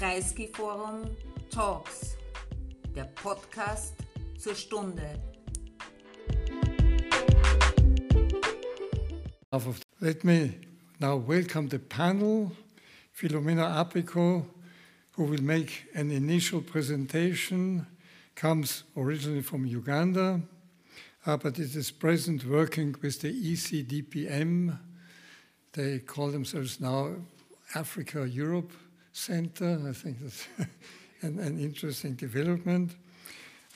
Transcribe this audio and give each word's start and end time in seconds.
Kreisky 0.00 0.48
Forum 0.48 1.14
Talks, 1.50 2.16
der 2.96 3.04
Podcast 3.04 3.92
zur 4.38 4.54
Stunde. 4.54 5.20
Let 10.00 10.24
me 10.24 10.54
now 11.00 11.16
welcome 11.16 11.68
the 11.68 11.78
panel, 11.78 12.50
Philomena 13.12 13.76
Apico, 13.76 14.46
who 15.18 15.24
will 15.24 15.42
make 15.42 15.84
an 15.94 16.10
initial 16.10 16.62
presentation, 16.62 17.86
comes 18.34 18.84
originally 18.96 19.42
from 19.42 19.66
Uganda, 19.66 20.40
uh, 21.26 21.36
but 21.36 21.58
it 21.58 21.76
is 21.76 21.90
present 21.90 22.46
working 22.46 22.96
with 23.02 23.20
the 23.20 23.28
ECDPM. 23.28 24.78
They 25.74 25.98
call 25.98 26.28
themselves 26.28 26.80
now 26.80 27.16
Africa 27.74 28.26
Europe 28.26 28.72
Center. 29.12 29.80
I 29.88 29.92
think 29.92 30.20
that's 30.20 30.46
an, 31.22 31.38
an, 31.38 31.60
interesting 31.60 32.14
development. 32.14 32.92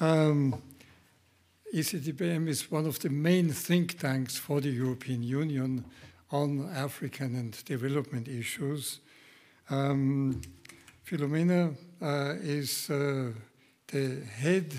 Um, 0.01 0.63
ECDPM 1.75 2.49
is 2.49 2.71
one 2.71 2.87
of 2.87 2.99
the 3.01 3.11
main 3.11 3.51
think 3.51 3.99
tanks 3.99 4.37
for 4.37 4.61
the 4.61 4.71
European 4.71 5.23
Union 5.23 5.85
on 6.31 6.71
African 6.75 7.35
and 7.37 7.65
development 7.65 8.29
issues. 8.29 9.01
Um, 9.71 10.41
Philomena 11.05 11.75
uh, 12.01 12.35
is 12.41 12.91
uh, 12.91 13.33
the 13.89 14.21
head 14.37 14.75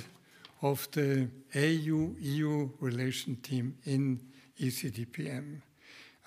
of 0.61 0.87
the 0.91 1.27
AU-EU 1.53 2.69
relation 2.79 3.35
team 3.37 3.77
in 3.85 4.19
ECDPM. 4.59 5.61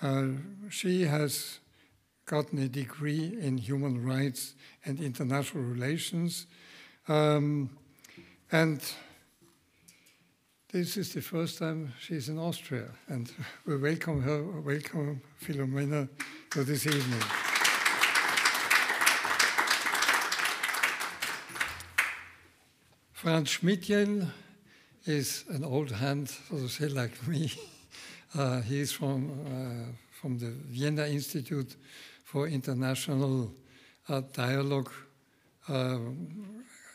Uh, 0.01 0.27
she 0.69 1.01
has 1.01 1.59
gotten 2.29 2.59
a 2.59 2.67
degree 2.67 3.35
in 3.41 3.57
human 3.57 4.05
rights 4.05 4.53
and 4.85 5.01
international 5.01 5.63
relations. 5.63 6.45
Um, 7.07 7.71
and 8.51 8.79
this 10.71 10.95
is 10.95 11.11
the 11.11 11.23
first 11.23 11.57
time 11.57 11.91
she's 11.99 12.29
in 12.29 12.37
Austria, 12.37 12.85
and 13.07 13.31
we 13.65 13.77
welcome 13.77 14.21
her, 14.21 14.43
welcome 14.43 15.21
Philomena 15.43 16.07
to 16.51 16.63
this 16.63 16.85
evening. 16.85 17.23
Franz 23.11 23.49
Schmidjell 23.49 24.29
is 25.07 25.45
an 25.49 25.63
old 25.63 25.89
hand, 25.89 26.29
so 26.29 26.57
to 26.57 26.67
say, 26.69 26.87
like 26.87 27.27
me. 27.27 27.51
Uh, 28.37 28.61
he's 28.61 28.91
from, 28.91 29.31
uh, 29.47 29.91
from 30.11 30.37
the 30.37 30.51
Vienna 30.69 31.07
Institute 31.07 31.75
for 32.31 32.47
International 32.47 33.51
uh, 34.07 34.21
Dialogue, 34.33 34.91
uh, 35.67 35.97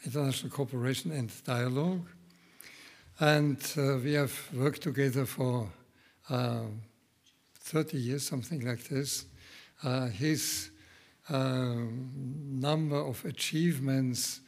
International 0.05 0.49
Cooperation 0.49 1.11
and 1.11 1.29
Dialogue. 1.45 2.07
And 3.19 3.59
uh, 3.77 3.97
we 3.97 4.13
have 4.13 4.33
worked 4.55 4.83
together 4.83 5.27
for 5.27 5.69
uh, 6.31 6.67
30 7.63 7.97
years, 7.97 8.29
something 8.29 8.65
like 8.65 8.85
this. 8.85 9.27
his 10.13 10.71
number 11.29 12.97
of 12.97 13.25
achievements 13.25 14.41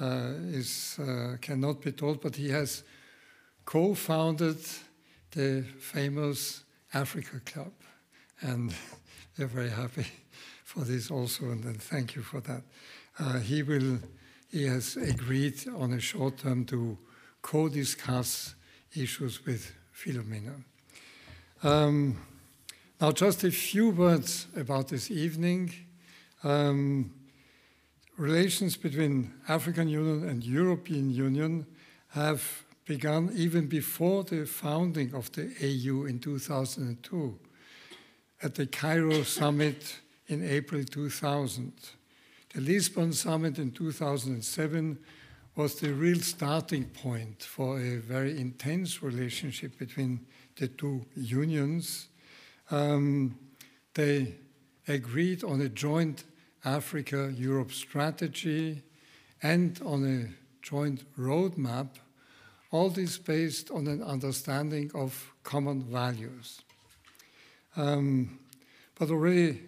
is, 0.00 0.98
cannot 1.42 1.80
be 1.80 1.92
told, 1.92 2.20
but 2.20 2.34
he 2.34 2.48
has 2.48 2.82
co 3.64 3.94
founded 3.94 4.58
the 5.30 5.64
famous 5.78 6.64
Africa 6.92 7.40
Club. 7.44 7.72
And 8.40 8.74
we're 9.38 9.46
very 9.46 9.70
happy 9.70 10.06
for 10.74 10.80
this 10.80 11.08
also, 11.08 11.44
and, 11.44 11.64
and 11.64 11.80
thank 11.80 12.16
you 12.16 12.22
for 12.22 12.40
that. 12.40 12.62
Uh, 13.18 13.38
he 13.38 13.62
will, 13.62 14.00
he 14.50 14.64
has 14.66 14.96
agreed 14.96 15.54
on 15.76 15.92
a 15.92 16.00
short 16.00 16.38
term 16.38 16.64
to 16.64 16.98
co 17.42 17.68
discuss 17.68 18.56
issues 18.96 19.46
with 19.46 19.72
Philomena. 19.94 20.64
Um, 21.62 22.18
now, 23.00 23.12
just 23.12 23.44
a 23.44 23.52
few 23.52 23.90
words 23.90 24.48
about 24.56 24.88
this 24.88 25.12
evening. 25.12 25.72
Um, 26.42 27.12
relations 28.16 28.76
between 28.76 29.32
African 29.48 29.88
Union 29.88 30.28
and 30.28 30.42
European 30.42 31.10
Union 31.10 31.66
have 32.08 32.64
begun 32.84 33.30
even 33.34 33.68
before 33.68 34.24
the 34.24 34.44
founding 34.44 35.14
of 35.14 35.30
the 35.32 35.44
AU 35.62 36.06
in 36.06 36.18
2002 36.18 37.38
at 38.42 38.56
the 38.56 38.66
Cairo 38.66 39.22
summit 39.22 40.00
in 40.28 40.44
April 40.44 40.84
2000. 40.84 41.72
The 42.54 42.60
Lisbon 42.60 43.12
summit 43.12 43.58
in 43.58 43.72
2007 43.72 44.98
was 45.56 45.76
the 45.76 45.92
real 45.92 46.20
starting 46.20 46.84
point 46.84 47.42
for 47.42 47.80
a 47.80 47.96
very 47.96 48.38
intense 48.40 49.02
relationship 49.02 49.78
between 49.78 50.26
the 50.56 50.68
two 50.68 51.04
unions. 51.14 52.08
Um, 52.70 53.38
they 53.94 54.34
agreed 54.88 55.44
on 55.44 55.60
a 55.60 55.68
joint 55.68 56.24
Africa 56.64 57.32
Europe 57.36 57.72
strategy 57.72 58.82
and 59.42 59.80
on 59.84 60.04
a 60.04 60.62
joint 60.62 61.04
roadmap, 61.18 61.88
all 62.70 62.88
this 62.88 63.18
based 63.18 63.70
on 63.70 63.86
an 63.86 64.02
understanding 64.02 64.90
of 64.94 65.32
common 65.42 65.82
values. 65.82 66.62
Um, 67.76 68.38
but 68.98 69.10
already 69.10 69.60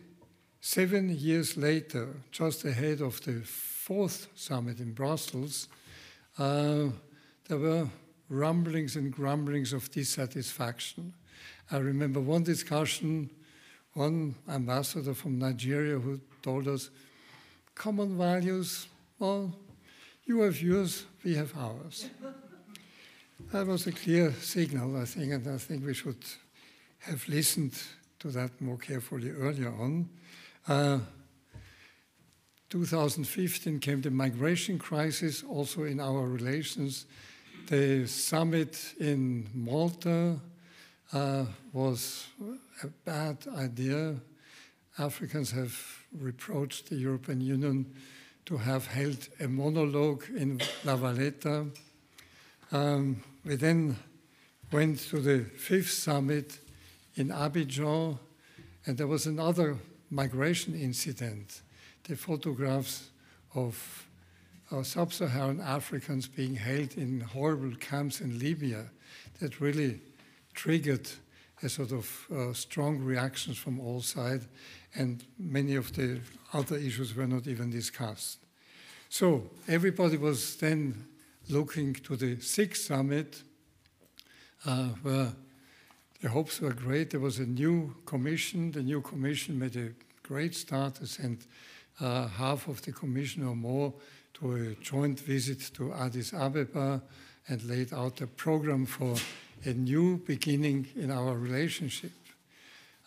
seven 0.67 1.09
years 1.17 1.57
later, 1.57 2.09
just 2.33 2.65
ahead 2.65 3.01
of 3.01 3.23
the 3.23 3.41
fourth 3.45 4.27
summit 4.35 4.81
in 4.81 4.93
Brussels, 4.93 5.69
uh, 6.39 6.89
there 7.49 7.59
were 7.59 7.89
rumblings 8.29 8.97
and 8.97 9.13
grumblings 9.13 9.73
of 9.73 9.89
dissatisfaction. 9.93 11.15
I 11.71 11.77
remember 11.77 12.19
one 12.19 12.43
discussion, 12.43 13.31
one 13.93 14.35
ambassador 14.49 15.15
from 15.15 15.39
Nigeria 15.39 16.01
who 16.01 16.21
told 16.43 16.67
us 16.67 16.91
common 17.77 18.19
values, 18.19 18.89
well, 19.21 19.55
you 20.25 20.41
have 20.41 20.61
yours, 20.61 21.07
we 21.23 21.37
have 21.37 21.57
ours. 21.57 22.11
that 23.53 23.69
was 23.69 23.87
a 23.87 23.93
clear 23.93 24.33
signal, 24.33 25.01
I 25.01 25.05
think, 25.05 25.31
and 25.31 25.47
I 25.47 25.59
think 25.59 25.87
we 25.87 25.95
should 25.95 26.25
have 26.99 27.29
listened 27.29 27.81
to 28.19 28.29
that 28.33 28.61
more 28.61 28.79
carefully 28.79 29.31
earlier 29.31 29.73
on. 29.73 30.09
Uh, 30.69 30.99
2015 32.71 33.79
came 33.79 34.01
the 34.01 34.11
migration 34.11 34.81
crisis, 34.81 35.45
also 35.45 35.85
in 35.85 36.01
our 36.01 36.27
relations. 36.27 37.07
The 37.69 38.09
summit 38.09 38.95
in 38.99 39.49
Malta 39.55 40.41
uh, 41.13 41.45
was 41.73 42.27
a 42.83 42.89
bad 43.05 43.39
idea. 43.57 44.17
Africans 44.99 45.53
have 45.53 45.81
reproached 46.19 46.89
the 46.89 46.97
European 46.97 47.41
Union 47.41 47.87
to 48.47 48.57
have 48.57 48.89
held 48.89 49.29
a 49.39 49.47
monologue 49.47 50.25
in 50.37 50.61
La 50.85 50.97
Valletta. 50.97 51.67
Um, 52.73 53.23
we 53.45 53.55
then 53.55 53.97
went 54.73 54.99
to 55.11 55.21
the 55.21 55.45
fifth 55.45 55.93
summit 55.93 56.59
in 57.15 57.29
Abidjan, 57.29 58.19
and 58.85 58.99
there 58.99 59.07
was 59.07 59.27
another 59.27 59.77
migration 60.11 60.75
incident. 60.75 61.63
The 62.05 62.17
photographs 62.17 63.11
of 63.55 64.07
uh, 64.71 64.83
sub 64.83 65.13
Saharan 65.13 65.61
Africans 65.61 66.27
being 66.27 66.55
held 66.55 66.97
in 66.97 67.21
horrible 67.21 67.75
camps 67.77 68.21
in 68.21 68.39
Libya 68.39 68.87
that 69.41 69.61
really 69.61 70.01
triggered 70.55 71.09
a 71.63 71.69
sort 71.69 71.93
of 71.93 72.27
uh, 72.35 72.53
strong 72.53 72.99
reactions 72.99 73.57
from 73.57 73.81
all 73.81 74.01
sides 74.01 74.47
and 74.95 75.25
many 75.39 75.77
of 75.77 75.95
the 75.95 76.21
other 76.53 76.77
issues 76.77 77.15
were 77.15 77.27
not 77.27 77.47
even 77.47 77.71
discussed. 77.71 78.39
So 79.09 79.51
everybody 79.69 80.17
was 80.17 80.57
then 80.57 81.07
looking 81.49 81.95
to 81.95 82.17
the 82.17 82.41
sixth 82.41 82.87
summit, 82.87 83.43
uh, 84.65 84.89
where 85.03 85.33
the 86.21 86.29
hopes 86.29 86.61
were 86.61 86.73
great. 86.73 87.11
There 87.11 87.21
was 87.21 87.39
a 87.39 87.47
new 87.47 87.95
commission. 88.07 88.73
The 88.73 88.83
new 88.83 89.01
commission 89.01 89.59
made 89.59 89.77
a 89.77 89.91
great 90.23 90.55
start 90.55 90.97
to 90.97 91.07
send 91.07 91.47
uh, 92.01 92.29
half 92.29 92.69
of 92.69 92.83
the 92.83 92.93
commission 92.93 93.47
or 93.47 93.55
more 93.55 93.93
to 94.35 94.55
a 94.55 94.75
joint 94.83 95.21
visit 95.21 95.71
to 95.75 95.93
Addis 95.95 96.33
Ababa 96.33 97.03
and 97.49 97.63
laid 97.65 97.93
out 97.93 98.21
a 98.21 98.27
program 98.27 98.87
for 98.87 99.17
a 99.65 99.73
new 99.73 100.19
beginning 100.19 100.87
in 100.97 101.11
our 101.11 101.35
relationship. 101.35 102.13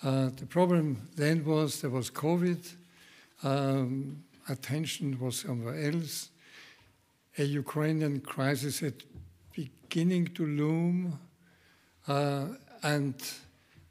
Uh, 0.02 0.30
the 0.36 0.46
problem 0.46 1.10
then 1.16 1.44
was 1.44 1.82
there 1.82 1.90
was 1.90 2.10
COVID, 2.10 2.74
um, 3.44 4.24
attention 4.48 5.20
was 5.20 5.40
somewhere 5.40 5.92
else. 5.92 6.30
A 7.38 7.44
Ukrainian 7.44 8.22
crisis 8.22 8.80
had 8.80 9.04
beginning 9.54 10.28
to 10.36 10.46
loom, 10.46 11.20
uh, 12.08 12.46
and 12.84 13.16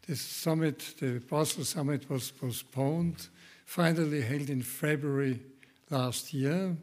the 0.07 0.17
summit, 0.17 0.95
the 1.01 1.21
Brussels 1.21 1.69
summit, 1.69 2.09
was 2.09 2.31
postponed. 2.31 3.29
Finally 3.67 4.23
held 4.23 4.49
in 4.49 4.63
February 4.63 5.41
last 5.91 6.33
year. 6.33 6.77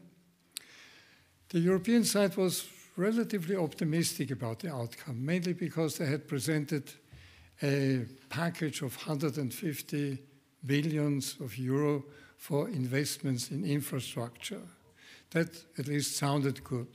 The 1.48 1.58
European 1.58 2.04
side 2.04 2.36
was 2.36 2.68
relatively 2.96 3.56
optimistic 3.56 4.30
about 4.30 4.60
the 4.60 4.72
outcome, 4.72 5.24
mainly 5.24 5.52
because 5.52 5.98
they 5.98 6.06
had 6.06 6.28
presented 6.28 6.92
a 7.62 8.04
package 8.28 8.82
of 8.82 8.96
150 8.96 10.18
billions 10.64 11.36
of 11.40 11.56
euro 11.58 12.04
for 12.36 12.68
investments 12.68 13.50
in 13.50 13.64
infrastructure. 13.64 14.62
That 15.30 15.48
at 15.78 15.88
least 15.88 16.16
sounded 16.16 16.62
good. 16.62 16.88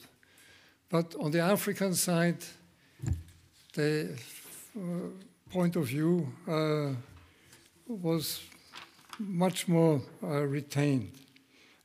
But 0.90 1.16
on 1.20 1.32
the 1.32 1.40
African 1.40 1.94
side, 1.94 2.44
the 3.74 4.12
uh, 4.14 4.18
point 5.50 5.76
of 5.76 5.88
view 5.88 6.32
uh, 6.48 6.94
was 7.88 8.42
much 9.20 9.68
more 9.68 10.02
uh, 10.24 10.46
retained. 10.48 11.12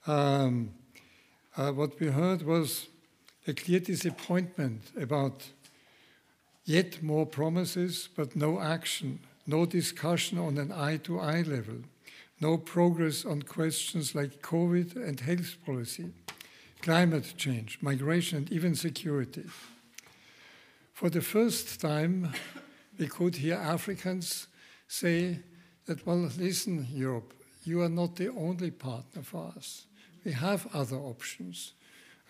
Um, 0.07 0.71
uh, 1.57 1.73
what 1.73 1.99
we 1.99 2.09
heard 2.09 2.43
was 2.43 2.87
a 3.47 3.53
clear 3.53 3.81
disappointment 3.81 4.83
about 5.01 5.45
yet 6.65 7.03
more 7.03 7.27
promises, 7.27 8.09
but 8.15 8.37
no 8.37 8.61
action, 8.61 9.21
no 9.47 9.67
discussion 9.67 10.39
on 10.39 10.59
an 10.59 10.73
eye 10.73 10.99
to 10.99 11.21
eye 11.21 11.43
level, 11.43 11.79
no 12.41 12.59
progress 12.59 13.25
on 13.25 13.43
questions 13.43 14.15
like 14.15 14.43
COVID 14.43 14.97
and 14.97 15.21
health 15.21 15.57
policy, 15.65 16.13
climate 16.83 17.35
change, 17.37 17.79
migration, 17.81 18.39
and 18.39 18.53
even 18.53 18.75
security. 18.75 19.45
For 20.93 21.11
the 21.11 21.21
first 21.21 21.81
time, 21.81 22.33
we 22.99 23.07
could 23.07 23.37
hear 23.37 23.57
Africans 23.57 24.47
say 24.89 25.41
that, 25.87 26.07
well, 26.07 26.31
listen, 26.39 26.87
Europe, 26.91 27.33
you 27.65 27.83
are 27.83 27.89
not 27.89 28.17
the 28.17 28.29
only 28.29 28.71
partner 28.71 29.23
for 29.23 29.53
us. 29.57 29.87
We 30.25 30.33
have 30.33 30.67
other 30.75 30.97
options. 30.97 31.73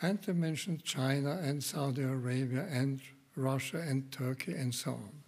And 0.03 0.21
they 0.23 0.33
mentioned 0.33 0.85
China 0.85 1.39
and 1.43 1.63
Saudi 1.63 2.03
Arabia 2.03 2.67
and 2.71 3.01
Russia 3.37 3.79
and 3.79 4.11
Turkey 4.11 4.53
and 4.53 4.75
so 4.75 4.93
on. 4.93 5.23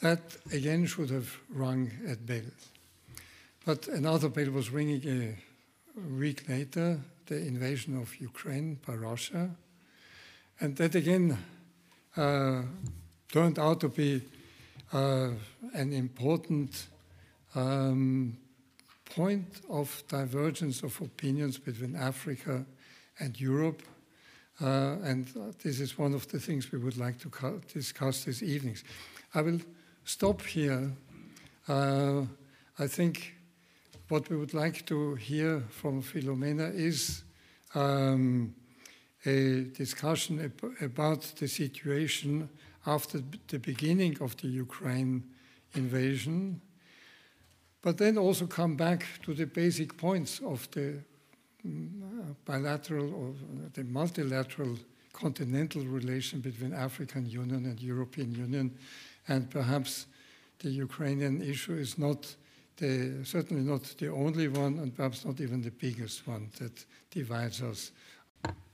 That 0.00 0.36
again 0.52 0.86
should 0.86 1.10
have 1.10 1.36
rung 1.48 1.90
a 2.08 2.16
bell. 2.16 2.50
But 3.64 3.88
another 3.88 4.28
bell 4.28 4.50
was 4.50 4.70
ringing 4.70 5.36
a 5.96 6.14
week 6.14 6.48
later, 6.48 7.00
the 7.26 7.36
invasion 7.36 7.96
of 8.00 8.20
Ukraine 8.20 8.78
by 8.86 8.94
Russia. 8.94 9.50
And 10.60 10.76
that 10.76 10.94
again 10.94 11.38
uh, 12.16 12.62
turned 13.34 13.58
out 13.58 13.80
to 13.80 13.88
be 13.88 14.22
uh, 14.92 15.30
an 15.72 15.92
important 15.92 16.86
um, 17.56 18.36
point 19.04 19.60
of 19.68 20.04
divergence 20.06 20.84
of 20.84 21.00
opinions 21.00 21.58
between 21.58 21.96
Africa 21.96 22.64
and 23.18 23.40
Europe. 23.40 23.82
Uh, 24.62 24.98
and 25.02 25.26
this 25.64 25.80
is 25.80 25.98
one 25.98 26.14
of 26.14 26.28
the 26.28 26.38
things 26.38 26.70
we 26.70 26.78
would 26.78 26.96
like 26.96 27.18
to 27.18 27.60
discuss 27.72 28.22
this 28.22 28.40
evening. 28.40 28.76
I 29.34 29.42
will 29.42 29.60
stop 30.04 30.40
here. 30.42 30.92
Uh, 31.66 32.22
I 32.78 32.86
think 32.86 33.34
what 34.10 34.30
we 34.30 34.36
would 34.36 34.54
like 34.54 34.86
to 34.86 35.16
hear 35.16 35.60
from 35.70 36.02
Philomena 36.02 36.72
is 36.72 37.24
um, 37.74 38.54
a 39.26 39.64
discussion 39.76 40.38
ab 40.38 40.62
about 40.80 41.22
the 41.40 41.48
situation 41.48 42.48
after 42.86 43.20
the 43.48 43.58
beginning 43.58 44.20
of 44.20 44.36
the 44.36 44.48
Ukraine 44.48 45.22
invasion, 45.74 46.60
but 47.82 47.98
then 47.98 48.18
also 48.18 48.46
come 48.46 48.76
back 48.76 49.06
to 49.22 49.34
the 49.34 49.46
basic 49.46 49.96
points 49.96 50.40
of 50.40 50.68
the 50.70 51.00
mm, 51.66 52.34
bilateral 52.44 53.14
or 53.14 53.34
the 53.74 53.84
multilateral 53.84 54.78
continental 55.12 55.82
relation 55.84 56.40
between 56.40 56.72
African 56.72 57.26
Union 57.26 57.66
and 57.66 57.80
European 57.80 58.34
Union, 58.34 58.76
and 59.28 59.50
perhaps 59.50 60.06
the 60.58 60.70
Ukrainian 60.70 61.42
issue 61.42 61.74
is 61.74 61.98
not 61.98 62.34
the, 62.76 63.24
certainly 63.24 63.62
not 63.62 63.82
the 63.98 64.08
only 64.08 64.48
one, 64.48 64.78
and 64.78 64.94
perhaps 64.94 65.24
not 65.24 65.40
even 65.40 65.62
the 65.62 65.70
biggest 65.70 66.26
one 66.26 66.50
that 66.58 66.84
divides 67.10 67.62
us. 67.62 67.92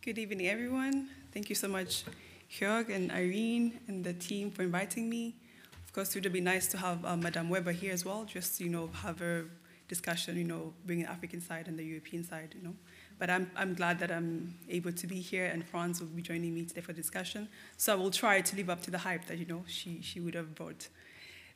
Good 0.00 0.18
evening, 0.18 0.46
everyone. 0.48 1.08
Thank 1.32 1.50
you 1.50 1.54
so 1.54 1.68
much, 1.68 2.04
Jörg 2.50 2.94
and 2.94 3.12
Irene 3.12 3.80
and 3.86 4.04
the 4.04 4.12
team 4.12 4.50
for 4.50 4.62
inviting 4.62 5.08
me. 5.08 5.36
Of 5.84 5.92
course, 5.92 6.14
it 6.16 6.22
would 6.22 6.32
be 6.32 6.40
nice 6.40 6.66
to 6.68 6.78
have 6.78 7.04
uh, 7.04 7.16
Madame 7.16 7.48
Weber 7.48 7.72
here 7.72 7.92
as 7.92 8.04
well, 8.04 8.24
just 8.24 8.60
you 8.60 8.68
know, 8.68 8.90
have 9.02 9.22
a 9.22 9.44
discussion, 9.88 10.36
you 10.36 10.44
know, 10.44 10.72
bring 10.86 11.00
the 11.00 11.10
African 11.10 11.40
side 11.40 11.68
and 11.68 11.78
the 11.78 11.84
European 11.84 12.22
side, 12.24 12.54
you 12.56 12.62
know. 12.62 12.74
But 13.18 13.28
I'm, 13.28 13.50
I'm 13.56 13.74
glad 13.74 13.98
that 13.98 14.10
I'm 14.10 14.54
able 14.68 14.92
to 14.92 15.06
be 15.06 15.20
here, 15.20 15.46
and 15.46 15.64
Franz 15.64 16.00
will 16.00 16.08
be 16.08 16.22
joining 16.22 16.54
me 16.54 16.64
today 16.64 16.80
for 16.80 16.92
discussion. 16.92 17.48
So 17.76 17.92
I 17.92 17.96
will 17.96 18.10
try 18.10 18.40
to 18.40 18.56
live 18.56 18.70
up 18.70 18.82
to 18.82 18.90
the 18.90 18.98
hype 18.98 19.26
that, 19.26 19.38
you 19.38 19.46
know, 19.46 19.64
she, 19.66 20.00
she 20.00 20.20
would 20.20 20.34
have 20.34 20.54
brought. 20.54 20.88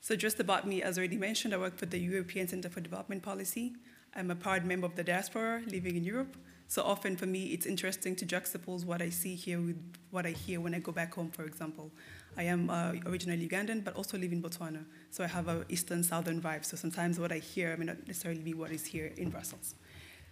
So 0.01 0.15
just 0.17 0.39
about 0.41 0.67
me, 0.67 0.83
as 0.83 0.99
already 0.99 1.17
mentioned, 1.17 1.55
I 1.55 1.57
work 1.57 1.79
for 1.79 1.87
the 1.87 1.99
European 1.99 2.47
Center 2.49 2.69
for 2.69 2.81
Development 2.81 3.23
Policy. 3.23 3.73
I'm 4.15 4.31
a 4.31 4.35
proud 4.35 4.65
member 4.65 4.87
of 4.87 4.97
the 4.97 5.05
diaspora 5.05 5.63
living 5.67 5.97
in 5.97 6.05
Europe. 6.05 6.37
So 6.75 6.83
often 6.83 7.15
for 7.15 7.27
me, 7.27 7.45
it's 7.55 7.67
interesting 7.67 8.17
to 8.17 8.27
juxtapose 8.27 8.85
what 8.85 9.01
I 9.01 9.09
see 9.09 9.37
here 9.37 9.61
with 9.61 9.81
what 10.11 10.27
I 10.27 10.31
hear 10.31 10.61
when 10.61 10.75
I 10.75 10.81
go 10.81 10.91
back 10.91 11.15
home, 11.15 11.31
for 11.31 11.45
example. 11.45 11.93
I 12.37 12.43
am 12.43 12.69
uh, 12.69 12.95
originally 13.07 13.49
Ugandan, 13.49 13.85
but 13.85 13.95
also 13.95 14.19
live 14.19 14.33
in 14.33 14.43
Botswana. 14.43 14.85
So 15.13 15.23
I 15.23 15.29
have 15.29 15.47
an 15.47 15.65
eastern 15.69 16.03
southern 16.03 16.43
vibe. 16.43 16.65
So 16.65 16.77
sometimes 16.77 17.21
what 17.21 17.31
I 17.31 17.39
hear 17.39 17.77
may 17.77 17.85
not 17.85 18.05
necessarily 18.09 18.41
be 18.41 18.55
what 18.55 18.73
is 18.73 18.85
here 18.87 19.13
in 19.17 19.31
Brussels. 19.31 19.77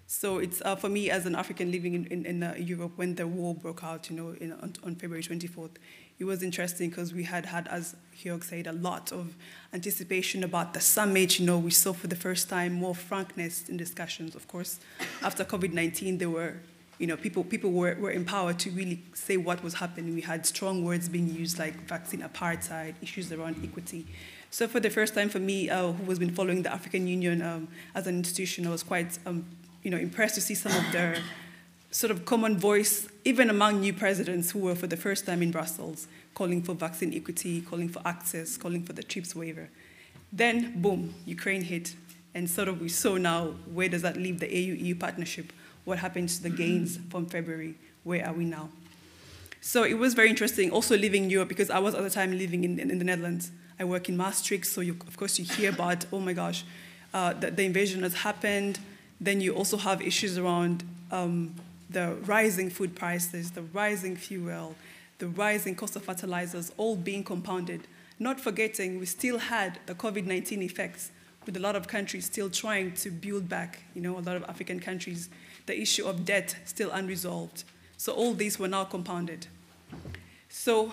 So 0.09 0.39
it's 0.39 0.61
uh, 0.63 0.75
for 0.75 0.89
me 0.89 1.11
as 1.11 1.27
an 1.27 1.37
African 1.37 1.71
living 1.71 1.95
in, 1.95 2.07
in, 2.07 2.27
in 2.27 2.43
uh, 2.43 2.55
Europe 2.59 2.95
when 2.97 3.15
the 3.15 3.29
war 3.29 3.55
broke 3.55 3.85
out, 3.85 4.11
you 4.11 4.17
know, 4.17 4.31
in, 4.41 4.51
on, 4.51 4.75
on 4.83 4.97
February 4.97 5.23
24th, 5.23 5.77
it 6.23 6.25
was 6.25 6.41
interesting 6.45 6.89
because 6.89 7.13
we 7.13 7.25
had 7.25 7.47
had, 7.47 7.67
as 7.67 7.97
Jörg 8.17 8.45
said, 8.45 8.69
a 8.69 8.73
lot 8.73 9.11
of 9.11 9.35
anticipation 9.73 10.45
about 10.45 10.73
the 10.73 10.81
summit. 10.81 11.41
You 11.41 11.47
know, 11.47 11.59
we 11.59 11.73
saw 11.73 11.93
for 11.93 12.07
the 12.07 12.15
first 12.15 12.49
time 12.49 12.75
more 12.75 12.95
frankness 12.95 13.69
in 13.69 13.77
discussions. 13.77 14.37
Of 14.37 14.47
course, 14.47 14.79
after 15.21 15.45
COVID-19, 15.45 16.21
there 16.21 16.31
were 16.31 16.55
you 16.99 17.09
know, 17.09 17.17
people, 17.17 17.43
people 17.43 17.73
were, 17.73 17.97
were 17.97 18.13
empowered 18.13 18.61
to 18.61 18.71
really 18.71 19.03
say 19.15 19.37
what 19.37 19.65
was 19.65 19.75
happening. 19.75 20.15
We 20.15 20.21
had 20.21 20.47
strong 20.47 20.85
words 20.85 21.09
being 21.09 21.29
used 21.35 21.59
like 21.59 21.75
vaccine 21.89 22.21
apartheid, 22.21 22.95
issues 23.03 23.33
around 23.33 23.57
equity. 23.65 24.07
So 24.51 24.69
for 24.69 24.79
the 24.79 24.91
first 24.91 25.15
time 25.15 25.29
for 25.29 25.41
me, 25.41 25.69
uh, 25.69 25.91
who 25.91 26.05
has 26.05 26.21
been 26.21 26.33
following 26.33 26.63
the 26.63 26.73
African 26.73 27.09
Union 27.09 27.43
um, 27.43 27.67
as 27.97 28.07
an 28.07 28.17
institution, 28.17 28.65
I 28.69 28.71
was 28.71 28.85
quite, 28.85 29.19
um, 29.27 29.45
you 29.83 29.91
know, 29.91 29.97
impressed 29.97 30.37
to 30.37 30.41
see 30.41 30.55
some 30.55 30.71
of 30.71 30.93
their 30.93 31.17
sort 31.93 32.11
of 32.11 32.25
common 32.25 32.59
voice, 32.59 33.09
even 33.25 33.49
among 33.49 33.81
new 33.81 33.93
presidents 33.93 34.51
who 34.51 34.59
were 34.59 34.75
for 34.75 34.89
the 34.89 34.97
first 34.97 35.25
time 35.27 35.43
in 35.43 35.53
Brussels, 35.53 36.09
calling 36.35 36.61
for 36.61 36.75
vaccine 36.75 37.15
equity, 37.15 37.61
calling 37.61 37.89
for 37.89 38.03
access, 38.05 38.57
calling 38.57 38.83
for 38.83 38.93
the 38.93 39.03
TRIPS 39.05 39.37
waiver. 39.37 39.69
Then, 40.33 40.83
boom, 40.83 41.15
Ukraine 41.25 41.63
hit. 41.63 41.95
And 42.35 42.51
sort 42.51 42.67
of 42.67 42.81
we 42.81 42.89
saw 42.89 43.17
now, 43.17 43.55
where 43.73 43.89
does 43.89 44.03
that 44.03 44.17
leave 44.17 44.41
the 44.41 44.47
AU-EU 44.47 44.97
partnership? 44.97 45.53
what 45.85 45.99
happened 45.99 46.29
to 46.29 46.43
the 46.43 46.51
gains 46.51 46.99
from 47.11 47.27
February, 47.27 47.75
where 48.05 48.25
are 48.27 48.33
we 48.33 48.45
now? 48.45 48.69
So 49.61 49.85
it 49.85 49.95
was 49.95 50.15
very 50.15 50.31
interesting 50.31 50.71
also 50.71 50.97
living 50.97 51.25
in 51.25 51.31
Europe 51.31 51.49
because 51.49 51.71
I 51.71 51.79
was 51.79 51.95
at 51.95 52.03
the 52.03 52.11
time 52.11 52.37
living 52.37 52.65
in, 52.65 52.79
in, 52.79 52.91
in 52.91 52.99
the 52.99 53.05
Netherlands. 53.05 53.51
I 53.79 53.85
work 53.85 54.09
in 54.09 54.17
Maastricht, 54.17 54.67
so 54.67 54.81
you, 54.81 54.97
of 55.07 55.17
course 55.17 55.39
you 55.39 55.45
hear 55.45 55.71
about, 55.71 56.05
oh 56.13 56.21
my 56.21 56.33
gosh, 56.33 56.65
uh, 57.15 57.33
the, 57.33 57.51
the, 57.51 57.65
invasion 57.65 58.03
has 58.03 58.15
happened. 58.15 58.79
Then 59.21 59.41
you 59.41 59.55
also 59.55 59.77
have 59.77 60.01
issues 60.03 60.39
around 60.39 60.85
um, 61.11 61.55
the 61.93 62.17
rising 62.25 62.71
food 62.71 62.95
prices, 62.97 63.51
the 63.53 63.63
rising 63.63 64.17
fuel, 64.17 64.75
the 65.19 65.29
rising 65.29 65.75
cost 65.75 65.97
of 65.97 66.05
fertilizers, 66.05 66.73
all 66.77 66.97
being 66.97 67.25
compounded. 67.25 67.87
Not 68.19 68.41
forgetting 68.41 68.99
we 68.99 69.07
still 69.07 69.39
had 69.39 69.79
the 69.87 69.95
COVID-19 69.95 70.63
effects 70.63 71.11
with 71.45 71.57
a 71.57 71.61
lot 71.61 71.75
of 71.75 71.89
countries 71.89 72.27
still 72.27 72.49
trying 72.49 72.93
to 72.93 73.11
build 73.11 73.49
back, 73.49 73.81
you 73.95 74.01
know, 74.01 74.19
a 74.19 74.21
lot 74.21 74.37
of 74.37 74.45
African 74.45 74.79
countries 74.79 75.29
the 75.67 75.81
issue 75.81 76.05
of 76.05 76.25
debt 76.25 76.57
still 76.65 76.91
unresolved. 76.91 77.65
So 77.97 78.13
all 78.13 78.35
these 78.35 78.59
were 78.59 78.69
now 78.69 78.85
compounded. 78.85 79.47
So 80.49 80.93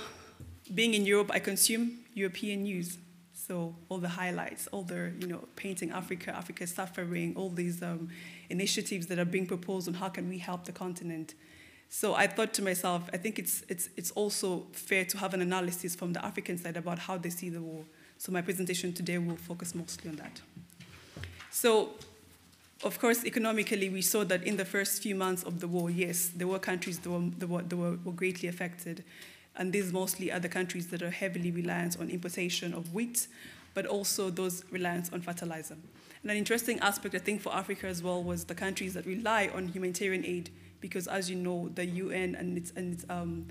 being 0.74 0.94
in 0.94 1.06
Europe, 1.06 1.32
I 1.34 1.40
consume 1.40 2.00
European 2.14 2.64
news. 2.64 2.98
So 3.34 3.76
all 3.90 3.98
the 3.98 4.10
highlights, 4.10 4.68
all 4.68 4.84
the, 4.84 5.12
you 5.20 5.28
know, 5.28 5.48
painting 5.56 5.92
Africa, 5.92 6.36
Africa 6.36 6.68
suffering, 6.68 7.34
all 7.36 7.50
these 7.50 7.82
um, 7.82 8.10
initiatives 8.50 9.08
that 9.08 9.20
are 9.20 9.26
being 9.26 9.46
proposed 9.46 9.88
on 9.88 9.96
how 9.96 10.10
can 10.10 10.28
we 10.30 10.38
help 10.38 10.66
the 10.66 10.72
continent. 10.72 11.36
So 11.90 12.14
I 12.14 12.28
thought 12.28 12.54
to 12.54 12.62
myself, 12.62 13.10
I 13.14 13.18
think 13.18 13.40
it's, 13.40 13.64
it's, 13.68 13.90
it's 13.98 14.12
also 14.12 14.68
fair 14.74 15.06
to 15.06 15.18
have 15.18 15.34
an 15.34 15.42
analysis 15.42 15.96
from 15.96 16.14
the 16.14 16.24
African 16.24 16.58
side 16.58 16.78
about 16.78 17.00
how 17.00 17.18
they 17.18 17.30
see 17.30 17.50
the 17.50 17.62
war. 17.62 17.84
So 18.18 18.32
my 18.32 18.42
presentation 18.42 18.94
today 18.94 19.18
will 19.18 19.38
focus 19.38 19.74
mostly 19.74 20.10
on 20.10 20.18
that. 20.18 20.42
So 21.52 21.92
of 22.82 22.98
course, 22.98 23.26
economically, 23.26 23.90
we 23.90 24.02
saw 24.02 24.24
that 24.24 24.44
in 24.44 24.56
the 24.56 24.64
first 24.64 25.04
few 25.04 25.14
months 25.14 25.44
of 25.44 25.60
the 25.60 25.68
war, 25.68 25.90
yes, 25.90 26.32
there 26.34 26.48
were 26.48 26.60
countries 26.60 27.00
that 27.00 27.10
were, 27.10 27.30
that 27.38 27.50
were, 27.50 27.62
that 27.62 27.76
were, 27.76 27.98
were 28.06 28.14
greatly 28.14 28.48
affected. 28.48 29.04
And 29.58 29.74
these 29.74 29.92
mostly 29.92 30.32
are 30.32 30.40
the 30.40 30.48
countries 30.48 30.88
that 30.88 31.02
are 31.02 31.10
heavily 31.10 31.52
reliant 31.52 32.00
on 32.00 32.10
importation 32.10 32.74
of 32.74 32.94
wheat, 32.94 33.28
but 33.74 33.86
also 33.86 34.30
those 34.30 34.64
reliant 34.72 35.12
on 35.12 35.22
fertilizer. 35.22 35.76
And 36.22 36.32
an 36.32 36.38
interesting 36.38 36.80
aspect, 36.80 37.16
I 37.16 37.20
think, 37.20 37.42
for 37.42 37.54
Africa 37.54 37.88
as 37.88 38.04
well 38.04 38.22
was 38.22 38.46
the 38.46 38.56
countries 38.56 38.94
that 38.96 39.06
rely 39.06 39.50
on 39.54 39.70
humanitarian 39.70 40.26
aid, 40.26 40.50
because 40.82 41.08
as 41.08 41.30
you 41.30 41.36
know, 41.36 41.70
the 41.76 41.86
UN 41.86 42.36
and 42.36 42.58
its, 42.58 42.72
and 42.76 42.94
its 42.94 43.06
um, 43.10 43.48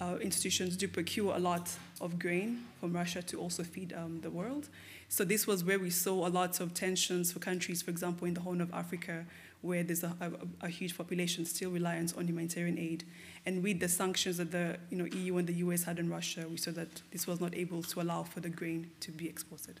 uh, 0.00 0.16
institutions 0.20 0.76
do 0.76 0.88
procure 0.88 1.34
a 1.34 1.38
lot 1.38 1.70
of 2.00 2.18
grain 2.18 2.64
from 2.78 2.92
Russia 2.92 3.22
to 3.22 3.38
also 3.38 3.62
feed 3.62 3.92
um, 3.92 4.20
the 4.20 4.30
world. 4.30 4.68
So 5.08 5.24
this 5.24 5.46
was 5.46 5.64
where 5.64 5.78
we 5.78 5.90
saw 5.90 6.26
a 6.26 6.30
lot 6.30 6.60
of 6.60 6.72
tensions 6.72 7.32
for 7.32 7.38
countries, 7.38 7.82
for 7.82 7.90
example, 7.90 8.26
in 8.26 8.34
the 8.34 8.40
Horn 8.40 8.60
of 8.60 8.72
Africa, 8.72 9.26
where 9.62 9.82
there's 9.82 10.04
a, 10.04 10.14
a, 10.20 10.66
a, 10.66 10.68
huge 10.68 10.96
population 10.96 11.44
still 11.44 11.70
reliant 11.70 12.16
on 12.16 12.26
humanitarian 12.26 12.78
aid. 12.78 13.04
And 13.44 13.62
with 13.62 13.80
the 13.80 13.88
sanctions 13.88 14.38
that 14.38 14.52
the 14.52 14.78
you 14.88 14.96
know, 14.96 15.04
EU 15.04 15.36
and 15.36 15.46
the 15.46 15.54
US 15.54 15.84
had 15.84 15.98
on 15.98 16.08
Russia, 16.08 16.46
we 16.48 16.56
saw 16.56 16.70
that 16.72 17.02
this 17.10 17.26
was 17.26 17.40
not 17.40 17.54
able 17.54 17.82
to 17.82 18.00
allow 18.00 18.22
for 18.22 18.40
the 18.40 18.48
grain 18.48 18.90
to 19.00 19.10
be 19.10 19.28
exported. 19.28 19.80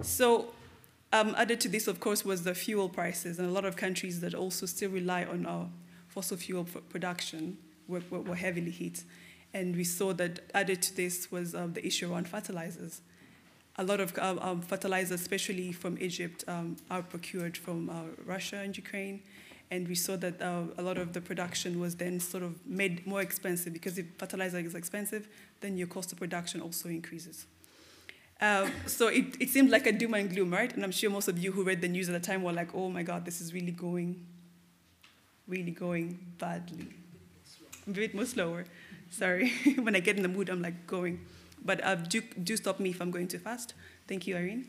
So 0.00 0.52
um, 1.12 1.34
added 1.36 1.60
to 1.62 1.68
this, 1.68 1.88
of 1.88 2.00
course, 2.00 2.24
was 2.24 2.44
the 2.44 2.54
fuel 2.54 2.88
prices, 2.88 3.38
and 3.38 3.48
a 3.48 3.50
lot 3.50 3.64
of 3.64 3.76
countries 3.76 4.20
that 4.20 4.34
also 4.34 4.66
still 4.66 4.90
rely 4.90 5.24
on 5.24 5.46
our 5.46 5.68
fossil 6.08 6.36
fuel 6.36 6.64
production 6.90 7.56
were, 7.86 8.02
were, 8.10 8.20
were 8.20 8.34
heavily 8.34 8.70
hit. 8.70 9.04
And 9.54 9.74
we 9.74 9.84
saw 9.84 10.12
that 10.14 10.40
added 10.54 10.82
to 10.82 10.96
this 10.96 11.30
was 11.30 11.54
um, 11.54 11.72
the 11.72 11.86
issue 11.86 12.12
around 12.12 12.28
fertilizers. 12.28 13.00
A 13.76 13.84
lot 13.84 14.00
of 14.00 14.16
um, 14.18 14.38
um 14.40 14.60
fertilizers, 14.60 15.20
especially 15.20 15.72
from 15.72 15.96
Egypt, 15.98 16.44
um, 16.48 16.76
are 16.90 17.02
procured 17.02 17.56
from 17.56 17.88
uh, 17.88 18.02
Russia 18.26 18.56
and 18.56 18.76
Ukraine. 18.76 19.22
And 19.70 19.86
we 19.86 19.94
saw 19.94 20.16
that 20.16 20.42
uh, 20.42 20.62
a 20.76 20.82
lot 20.82 20.98
of 20.98 21.12
the 21.12 21.20
production 21.20 21.78
was 21.78 21.94
then 21.96 22.20
sort 22.20 22.42
of 22.42 22.54
made 22.66 23.06
more 23.06 23.20
expensive 23.20 23.72
because 23.72 23.98
if 23.98 24.06
fertilizer 24.18 24.58
is 24.58 24.74
expensive, 24.74 25.28
then 25.60 25.76
your 25.76 25.86
cost 25.86 26.12
of 26.12 26.18
production 26.18 26.60
also 26.60 26.88
increases. 26.88 27.46
Um, 28.40 28.70
so 28.86 29.08
it, 29.08 29.36
it 29.40 29.50
seemed 29.50 29.70
like 29.70 29.86
a 29.86 29.92
doom 29.92 30.14
and 30.14 30.30
gloom, 30.32 30.52
right? 30.52 30.72
And 30.72 30.84
I'm 30.84 30.92
sure 30.92 31.10
most 31.10 31.28
of 31.28 31.38
you 31.38 31.52
who 31.52 31.64
read 31.64 31.80
the 31.80 31.88
news 31.88 32.08
at 32.08 32.12
the 32.12 32.24
time 32.24 32.42
were 32.42 32.52
like, 32.52 32.74
oh 32.74 32.88
my 32.88 33.02
God, 33.02 33.24
this 33.24 33.40
is 33.40 33.52
really 33.52 33.72
going, 33.72 34.24
really 35.48 35.72
going 35.72 36.18
badly 36.38 36.88
a 37.88 37.92
bit 37.92 38.14
more 38.14 38.26
slower. 38.26 38.64
Sorry. 39.10 39.50
when 39.78 39.96
I 39.96 40.00
get 40.00 40.16
in 40.16 40.22
the 40.22 40.28
mood, 40.28 40.48
I'm 40.48 40.62
like 40.62 40.86
going. 40.86 41.20
But 41.64 41.82
uh, 41.84 41.96
do, 41.96 42.20
do 42.20 42.56
stop 42.56 42.78
me 42.78 42.90
if 42.90 43.00
I'm 43.00 43.10
going 43.10 43.28
too 43.28 43.38
fast. 43.38 43.74
Thank 44.06 44.26
you, 44.26 44.36
Irene. 44.36 44.66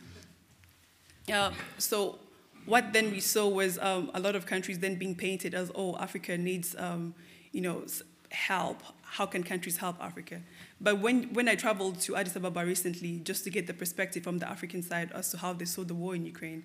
Uh, 1.32 1.52
so 1.78 2.20
what 2.66 2.94
then 2.94 3.12
we 3.12 3.20
saw 3.20 3.48
was 3.48 3.78
um, 3.80 4.10
a 4.14 4.20
lot 4.20 4.36
of 4.36 4.46
countries 4.46 4.80
then 4.80 4.96
being 4.96 5.16
painted 5.16 5.54
as, 5.54 5.72
oh, 5.76 5.96
Africa 5.98 6.38
needs, 6.38 6.76
um, 6.78 7.14
you 7.52 7.62
know, 7.62 7.84
help. 8.32 8.82
How 9.12 9.26
can 9.26 9.44
countries 9.44 9.78
help 9.78 9.98
Africa? 10.00 10.42
But 10.80 11.00
when, 11.00 11.34
when 11.34 11.50
I 11.50 11.56
traveled 11.56 12.00
to 12.02 12.16
Addis 12.16 12.36
Ababa 12.36 12.64
recently, 12.64 13.20
just 13.20 13.44
to 13.46 13.50
get 13.50 13.66
the 13.66 13.74
perspective 13.74 14.24
from 14.24 14.38
the 14.38 14.48
African 14.48 14.84
side 14.84 15.12
as 15.14 15.32
to 15.32 15.38
how 15.38 15.54
they 15.54 15.66
saw 15.66 15.84
the 15.84 15.96
war 15.96 16.16
in 16.16 16.26
Ukraine, 16.26 16.64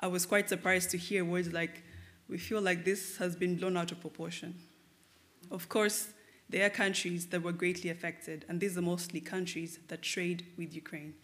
I 0.00 0.08
was 0.08 0.26
quite 0.26 0.48
surprised 0.48 0.90
to 0.90 0.98
hear 0.98 1.24
words 1.24 1.52
like, 1.52 1.84
we 2.28 2.38
feel 2.38 2.60
like 2.60 2.84
this 2.84 3.16
has 3.18 3.36
been 3.36 3.56
blown 3.56 3.76
out 3.76 3.92
of 3.92 4.00
proportion. 4.00 4.54
Of 5.50 5.68
course, 5.68 6.08
there 6.48 6.66
are 6.66 6.70
countries 6.70 7.26
that 7.26 7.42
were 7.42 7.52
greatly 7.52 7.90
affected, 7.90 8.44
and 8.48 8.60
these 8.60 8.76
are 8.76 8.82
mostly 8.82 9.20
countries 9.20 9.78
that 9.88 10.02
trade 10.02 10.46
with 10.58 10.74
Ukraine. 10.74 11.14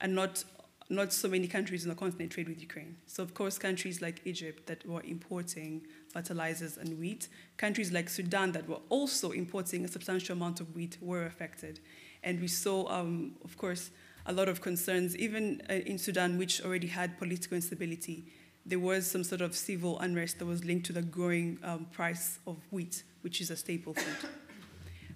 And 0.00 0.14
not, 0.14 0.44
not 0.88 1.12
so 1.12 1.28
many 1.28 1.48
countries 1.48 1.84
on 1.84 1.88
the 1.88 1.94
continent 1.94 2.30
trade 2.32 2.48
with 2.48 2.60
Ukraine. 2.60 2.96
So, 3.06 3.22
of 3.22 3.34
course, 3.34 3.58
countries 3.58 4.00
like 4.00 4.20
Egypt 4.24 4.66
that 4.66 4.86
were 4.86 5.02
importing 5.02 5.86
fertilizers 6.12 6.76
and 6.76 6.98
wheat, 6.98 7.28
countries 7.56 7.92
like 7.92 8.08
Sudan 8.08 8.52
that 8.52 8.68
were 8.68 8.80
also 8.88 9.32
importing 9.32 9.84
a 9.84 9.88
substantial 9.88 10.36
amount 10.36 10.60
of 10.60 10.74
wheat 10.74 10.96
were 11.00 11.26
affected. 11.26 11.80
And 12.22 12.40
we 12.40 12.48
saw, 12.48 12.88
um, 12.88 13.32
of 13.44 13.56
course, 13.58 13.90
a 14.26 14.32
lot 14.32 14.48
of 14.48 14.60
concerns, 14.60 15.16
even 15.16 15.62
uh, 15.68 15.74
in 15.74 15.98
Sudan, 15.98 16.38
which 16.38 16.62
already 16.62 16.88
had 16.88 17.18
political 17.18 17.56
instability. 17.56 18.24
There 18.64 18.80
was 18.80 19.08
some 19.08 19.22
sort 19.22 19.40
of 19.40 19.54
civil 19.54 19.98
unrest 20.00 20.38
that 20.40 20.46
was 20.46 20.64
linked 20.64 20.86
to 20.86 20.92
the 20.92 21.02
growing 21.02 21.58
um, 21.62 21.86
price 21.92 22.38
of 22.46 22.56
wheat 22.70 23.02
which 23.26 23.40
is 23.40 23.50
a 23.50 23.56
staple 23.56 23.92
food. 23.92 24.30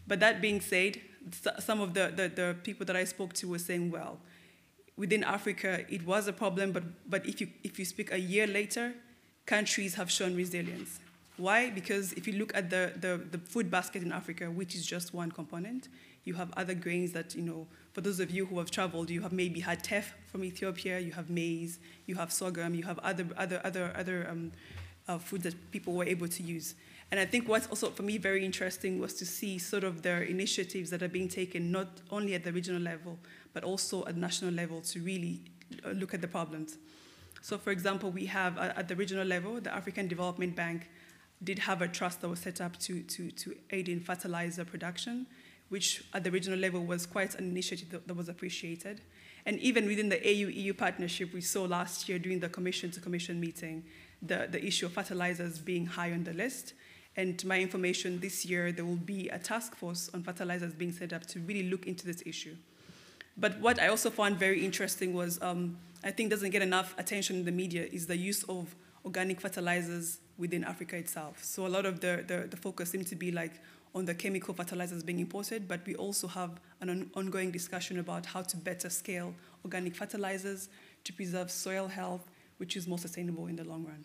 but 0.08 0.18
that 0.18 0.40
being 0.40 0.60
said, 0.60 1.00
some 1.60 1.80
of 1.80 1.94
the, 1.94 2.12
the, 2.16 2.28
the, 2.28 2.56
people 2.64 2.84
that 2.86 2.96
I 2.96 3.04
spoke 3.04 3.32
to 3.34 3.46
were 3.46 3.60
saying, 3.60 3.92
well, 3.92 4.18
within 5.00 5.24
Africa, 5.24 5.86
it 5.88 6.04
was 6.04 6.28
a 6.28 6.32
problem, 6.32 6.72
but, 6.72 6.82
but 7.08 7.24
if, 7.24 7.40
you, 7.40 7.48
if 7.64 7.78
you 7.78 7.86
speak 7.86 8.12
a 8.12 8.20
year 8.20 8.46
later, 8.46 8.92
countries 9.46 9.94
have 9.94 10.10
shown 10.10 10.36
resilience. 10.36 11.00
Why? 11.38 11.70
Because 11.70 12.12
if 12.12 12.26
you 12.26 12.34
look 12.34 12.54
at 12.54 12.68
the, 12.68 12.92
the, 13.00 13.18
the 13.30 13.38
food 13.38 13.70
basket 13.70 14.02
in 14.02 14.12
Africa, 14.12 14.50
which 14.50 14.74
is 14.74 14.84
just 14.84 15.14
one 15.14 15.32
component, 15.32 15.88
you 16.24 16.34
have 16.34 16.52
other 16.54 16.74
grains 16.74 17.12
that, 17.12 17.34
you 17.34 17.40
know, 17.40 17.66
for 17.94 18.02
those 18.02 18.20
of 18.20 18.30
you 18.30 18.44
who 18.44 18.58
have 18.58 18.70
traveled, 18.70 19.08
you 19.08 19.22
have 19.22 19.32
maybe 19.32 19.60
had 19.60 19.82
teff 19.82 20.12
from 20.26 20.44
Ethiopia, 20.44 21.00
you 21.00 21.12
have 21.12 21.30
maize, 21.30 21.78
you 22.04 22.16
have 22.16 22.30
sorghum, 22.30 22.74
you 22.74 22.82
have 22.82 22.98
other, 22.98 23.26
other, 23.38 23.58
other, 23.64 23.94
other 23.96 24.26
um, 24.30 24.52
uh, 25.08 25.16
foods 25.16 25.44
that 25.44 25.70
people 25.70 25.94
were 25.94 26.04
able 26.04 26.28
to 26.28 26.42
use. 26.42 26.74
And 27.10 27.18
I 27.18 27.24
think 27.24 27.48
what's 27.48 27.66
also 27.68 27.90
for 27.90 28.02
me 28.02 28.18
very 28.18 28.44
interesting 28.44 29.00
was 29.00 29.14
to 29.14 29.26
see 29.26 29.58
sort 29.58 29.82
of 29.82 30.02
their 30.02 30.22
initiatives 30.22 30.90
that 30.90 31.02
are 31.02 31.08
being 31.08 31.28
taken 31.28 31.72
not 31.72 31.88
only 32.10 32.34
at 32.34 32.44
the 32.44 32.52
regional 32.52 32.82
level, 32.82 33.18
but 33.52 33.64
also 33.64 34.04
at 34.06 34.16
national 34.16 34.52
level 34.52 34.80
to 34.80 35.00
really 35.00 35.40
uh, 35.84 35.90
look 35.90 36.14
at 36.14 36.20
the 36.20 36.28
problems. 36.28 36.78
So, 37.42 37.56
for 37.58 37.70
example, 37.70 38.10
we 38.10 38.26
have 38.26 38.58
uh, 38.58 38.72
at 38.76 38.88
the 38.88 38.96
regional 38.96 39.26
level, 39.26 39.60
the 39.60 39.74
African 39.74 40.08
Development 40.08 40.54
Bank 40.54 40.88
did 41.42 41.58
have 41.60 41.80
a 41.80 41.88
trust 41.88 42.20
that 42.20 42.28
was 42.28 42.40
set 42.40 42.60
up 42.60 42.78
to, 42.78 43.02
to, 43.02 43.30
to 43.30 43.56
aid 43.70 43.88
in 43.88 44.00
fertilizer 44.00 44.64
production, 44.64 45.26
which 45.70 46.04
at 46.12 46.22
the 46.24 46.30
regional 46.30 46.58
level 46.58 46.84
was 46.84 47.06
quite 47.06 47.34
an 47.36 47.44
initiative 47.44 47.90
that, 47.90 48.06
that 48.06 48.14
was 48.14 48.28
appreciated. 48.28 49.00
And 49.46 49.58
even 49.60 49.86
within 49.86 50.10
the 50.10 50.20
AU 50.20 50.48
EU 50.48 50.74
partnership, 50.74 51.32
we 51.32 51.40
saw 51.40 51.64
last 51.64 52.08
year 52.08 52.18
during 52.18 52.40
the 52.40 52.48
commission 52.48 52.90
to 52.90 53.00
commission 53.00 53.40
meeting 53.40 53.84
the, 54.20 54.48
the 54.50 54.62
issue 54.64 54.86
of 54.86 54.92
fertilizers 54.92 55.58
being 55.58 55.86
high 55.86 56.12
on 56.12 56.24
the 56.24 56.34
list. 56.34 56.74
And 57.16 57.38
to 57.38 57.46
my 57.46 57.58
information, 57.58 58.20
this 58.20 58.44
year 58.44 58.70
there 58.70 58.84
will 58.84 58.96
be 58.96 59.28
a 59.30 59.38
task 59.38 59.74
force 59.74 60.10
on 60.12 60.22
fertilizers 60.22 60.74
being 60.74 60.92
set 60.92 61.12
up 61.12 61.26
to 61.28 61.40
really 61.40 61.70
look 61.70 61.86
into 61.86 62.06
this 62.06 62.22
issue. 62.26 62.56
But 63.36 63.58
what 63.60 63.80
I 63.80 63.88
also 63.88 64.10
found 64.10 64.38
very 64.38 64.64
interesting 64.64 65.14
was, 65.14 65.40
um, 65.42 65.78
I 66.04 66.10
think 66.10 66.30
doesn't 66.30 66.50
get 66.50 66.62
enough 66.62 66.94
attention 66.98 67.36
in 67.36 67.44
the 67.44 67.52
media, 67.52 67.86
is 67.90 68.06
the 68.06 68.16
use 68.16 68.42
of 68.44 68.74
organic 69.04 69.40
fertilizers 69.40 70.18
within 70.36 70.64
Africa 70.64 70.96
itself. 70.96 71.42
So 71.44 71.66
a 71.66 71.68
lot 71.68 71.86
of 71.86 72.00
the, 72.00 72.24
the, 72.26 72.46
the 72.50 72.56
focus 72.56 72.90
seems 72.90 73.08
to 73.10 73.16
be 73.16 73.30
like 73.30 73.60
on 73.94 74.04
the 74.04 74.14
chemical 74.14 74.54
fertilizers 74.54 75.02
being 75.02 75.20
imported, 75.20 75.66
but 75.66 75.80
we 75.86 75.94
also 75.96 76.28
have 76.28 76.60
an 76.80 76.90
on- 76.90 77.10
ongoing 77.14 77.50
discussion 77.50 77.98
about 77.98 78.26
how 78.26 78.42
to 78.42 78.56
better 78.56 78.88
scale 78.88 79.34
organic 79.64 79.94
fertilizers 79.94 80.68
to 81.04 81.12
preserve 81.12 81.50
soil 81.50 81.88
health, 81.88 82.30
which 82.58 82.76
is 82.76 82.86
more 82.86 82.98
sustainable 82.98 83.46
in 83.46 83.56
the 83.56 83.64
long 83.64 83.84
run. 83.84 84.04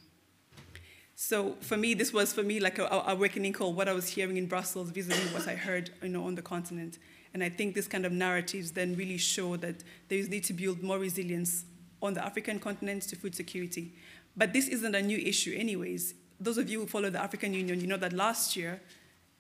So 1.16 1.56
for 1.62 1.78
me, 1.78 1.94
this 1.94 2.12
was 2.12 2.34
for 2.34 2.44
me 2.44 2.60
like 2.60 2.78
a, 2.78 2.86
a 2.86 3.04
awakening 3.14 3.54
call, 3.54 3.74
what 3.74 3.88
I 3.88 3.94
was 3.94 4.08
hearing 4.08 4.38
in 4.38 4.48
Brussels 4.48 4.90
vis-a-vis 4.90 5.34
what 5.34 5.48
I 5.48 5.56
heard 5.56 5.92
you 6.02 6.10
know, 6.10 6.26
on 6.26 6.36
the 6.36 6.42
continent. 6.42 6.98
And 7.36 7.44
I 7.44 7.50
think 7.50 7.76
these 7.76 7.90
kind 7.90 8.06
of 8.06 8.14
narratives 8.14 8.72
then 8.72 8.96
really 8.96 9.18
show 9.18 9.58
that 9.58 9.84
there 10.08 10.18
is 10.18 10.30
need 10.30 10.46
to 10.46 10.54
build 10.54 10.82
more 10.82 10.98
resilience 10.98 11.66
on 12.02 12.14
the 12.14 12.24
African 12.24 12.60
continent 12.60 13.02
to 13.10 13.18
food 13.18 13.36
security. 13.36 13.92
But 14.38 14.54
this 14.54 14.70
isn't 14.70 14.96
a 14.96 15.02
new 15.02 15.18
issue 15.18 15.54
anyways. 15.54 16.14
Those 16.40 16.58
of 16.58 16.70
you 16.70 16.80
who 16.80 16.88
follow 16.88 17.10
the 17.10 17.22
African 17.22 17.54
Union, 17.54 17.82
you 17.82 17.88
know 17.88 17.98
that 17.98 18.14
last 18.14 18.56
year, 18.56 18.82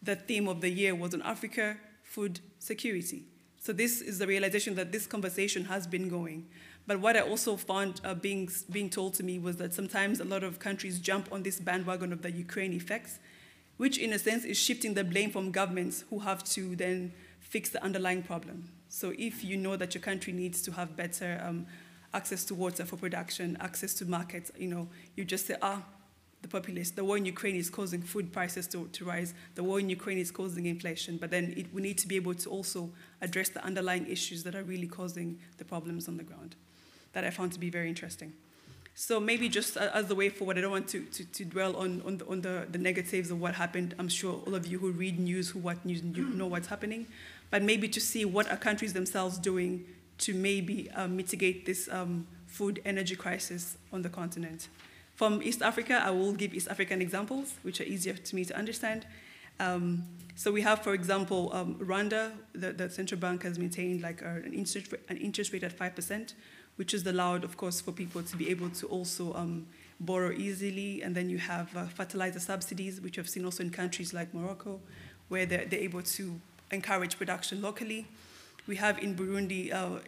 the 0.03 0.17
theme 0.17 0.49
of 0.49 0.59
the 0.59 0.69
year 0.69 0.93
was 0.93 1.13
on 1.13 1.21
Africa, 1.21 1.77
food 2.03 2.41
security. 2.59 3.27
So 3.59 3.71
this 3.71 4.01
is 4.01 4.19
the 4.19 4.27
realization 4.27 4.75
that 4.75 4.91
this 4.91 5.07
conversation 5.07 5.63
has 5.63 5.87
been 5.87 6.09
going. 6.09 6.47
But 6.85 6.99
what 6.99 7.15
I 7.15 7.21
also 7.21 7.55
found 7.55 8.01
uh, 8.03 8.13
being, 8.13 8.49
being 8.69 8.89
told 8.89 9.13
to 9.13 9.23
me 9.23 9.39
was 9.39 9.55
that 9.55 9.73
sometimes 9.73 10.19
a 10.19 10.25
lot 10.25 10.43
of 10.43 10.59
countries 10.59 10.99
jump 10.99 11.31
on 11.31 11.43
this 11.43 11.61
bandwagon 11.61 12.11
of 12.11 12.23
the 12.23 12.31
Ukraine 12.31 12.73
effects, 12.73 13.19
which 13.77 13.97
in 13.97 14.11
a 14.11 14.19
sense 14.19 14.43
is 14.43 14.57
shifting 14.57 14.95
the 14.95 15.05
blame 15.05 15.31
from 15.31 15.51
governments 15.51 16.03
who 16.09 16.19
have 16.19 16.43
to 16.55 16.75
then 16.75 17.13
fix 17.55 17.69
the 17.69 17.81
underlying 17.81 18.21
problem. 18.21 18.67
So 18.89 19.13
if 19.17 19.41
you 19.41 19.55
know 19.55 19.77
that 19.77 19.95
your 19.95 20.01
country 20.01 20.33
needs 20.33 20.61
to 20.63 20.73
have 20.73 20.97
better 20.97 21.41
um, 21.41 21.65
access 22.13 22.43
to 22.49 22.53
water 22.53 22.83
for 22.83 22.97
production, 22.97 23.55
access 23.61 23.93
to 23.93 24.05
markets, 24.05 24.51
you 24.57 24.67
know, 24.67 24.89
you 25.15 25.23
just 25.23 25.47
say, 25.47 25.55
ah, 25.61 25.81
the 26.41 26.49
populace, 26.49 26.91
the 26.91 27.05
war 27.05 27.15
in 27.15 27.25
Ukraine 27.25 27.55
is 27.55 27.69
causing 27.69 28.01
food 28.01 28.33
prices 28.33 28.67
to, 28.67 28.89
to 28.97 29.05
rise, 29.05 29.33
the 29.59 29.63
war 29.63 29.79
in 29.79 29.89
Ukraine 29.89 30.17
is 30.17 30.31
causing 30.31 30.65
inflation, 30.65 31.15
but 31.15 31.31
then 31.31 31.53
it, 31.55 31.73
we 31.73 31.81
need 31.81 31.97
to 31.99 32.09
be 32.09 32.17
able 32.17 32.33
to 32.33 32.49
also 32.49 32.89
address 33.21 33.47
the 33.47 33.63
underlying 33.63 34.05
issues 34.05 34.43
that 34.43 34.53
are 34.53 34.63
really 34.63 34.87
causing 34.87 35.39
the 35.57 35.63
problems 35.63 36.09
on 36.09 36.17
the 36.17 36.23
ground 36.23 36.57
that 37.13 37.23
I 37.23 37.29
found 37.29 37.53
to 37.53 37.59
be 37.65 37.69
very 37.69 37.87
interesting. 37.87 38.33
So 38.97 39.19
maybe 39.19 39.49
just 39.49 39.75
as 39.75 40.07
the 40.07 40.15
way 40.15 40.29
forward, 40.29 40.57
I 40.57 40.61
don't 40.61 40.71
want 40.71 40.87
to, 40.89 41.01
to, 41.01 41.25
to 41.25 41.43
dwell 41.43 41.75
on, 41.75 42.01
on, 42.05 42.17
the, 42.17 42.25
on 42.27 42.39
the, 42.39 42.65
the 42.71 42.77
negatives 42.77 43.29
of 43.29 43.41
what 43.41 43.53
happened. 43.53 43.93
I'm 43.99 44.07
sure 44.07 44.41
all 44.47 44.55
of 44.55 44.65
you 44.65 44.79
who 44.79 44.91
read 44.91 45.19
news, 45.19 45.49
who 45.49 45.59
watch 45.59 45.79
news, 45.83 46.01
know 46.01 46.47
what's 46.47 46.69
happening. 46.69 47.05
But 47.51 47.63
maybe 47.63 47.87
to 47.89 48.01
see 48.01 48.25
what 48.25 48.51
are 48.51 48.57
countries 48.57 48.93
themselves 48.93 49.37
doing 49.37 49.85
to 50.19 50.33
maybe 50.33 50.89
uh, 50.91 51.07
mitigate 51.07 51.65
this 51.65 51.89
um, 51.91 52.27
food 52.47 52.81
energy 52.85 53.15
crisis 53.15 53.77
on 53.91 54.01
the 54.01 54.09
continent. 54.09 54.67
From 55.15 55.41
East 55.41 55.61
Africa, 55.61 56.01
I 56.03 56.11
will 56.11 56.33
give 56.33 56.53
East 56.53 56.67
African 56.67 57.01
examples, 57.01 57.55
which 57.63 57.79
are 57.79 57.85
easier 57.85 58.13
to 58.13 58.35
me 58.35 58.43
to 58.45 58.57
understand. 58.57 59.05
Um, 59.59 60.03
so 60.35 60.51
we 60.51 60.61
have, 60.61 60.83
for 60.83 60.93
example, 60.93 61.49
um, 61.53 61.75
Rwanda, 61.75 62.33
the, 62.53 62.73
the, 62.73 62.89
central 62.89 63.19
bank 63.19 63.43
has 63.43 63.57
maintained 63.57 64.01
like 64.01 64.21
an 64.21 64.51
interest, 64.53 64.93
an 65.07 65.15
interest 65.17 65.53
rate 65.53 65.63
at 65.63 65.77
5%, 65.77 66.33
which 66.75 66.93
is 66.93 67.07
allowed, 67.07 67.45
of 67.45 67.55
course, 67.55 67.79
for 67.79 67.93
people 67.93 68.21
to 68.23 68.35
be 68.35 68.49
able 68.49 68.69
to 68.71 68.87
also 68.87 69.33
um, 69.33 69.65
borrow 70.01 70.31
easily. 70.31 71.01
And 71.01 71.15
then 71.15 71.29
you 71.29 71.37
have 71.37 71.75
uh, 71.75 71.85
fertilizer 71.85 72.41
subsidies, 72.41 72.99
which 72.99 73.17
I've 73.17 73.29
seen 73.29 73.45
also 73.45 73.63
in 73.63 73.69
countries 73.69 74.13
like 74.13 74.33
Morocco, 74.33 74.81
where 75.29 75.45
they're, 75.45 75.65
they're 75.65 75.79
able 75.79 76.01
to 76.01 76.41
encourage 76.71 77.17
production 77.17 77.61
locally. 77.61 78.07
We 78.67 78.75
have 78.77 78.97
in 78.99 79.15
Burundi 79.15 79.73
uh, 79.73 79.99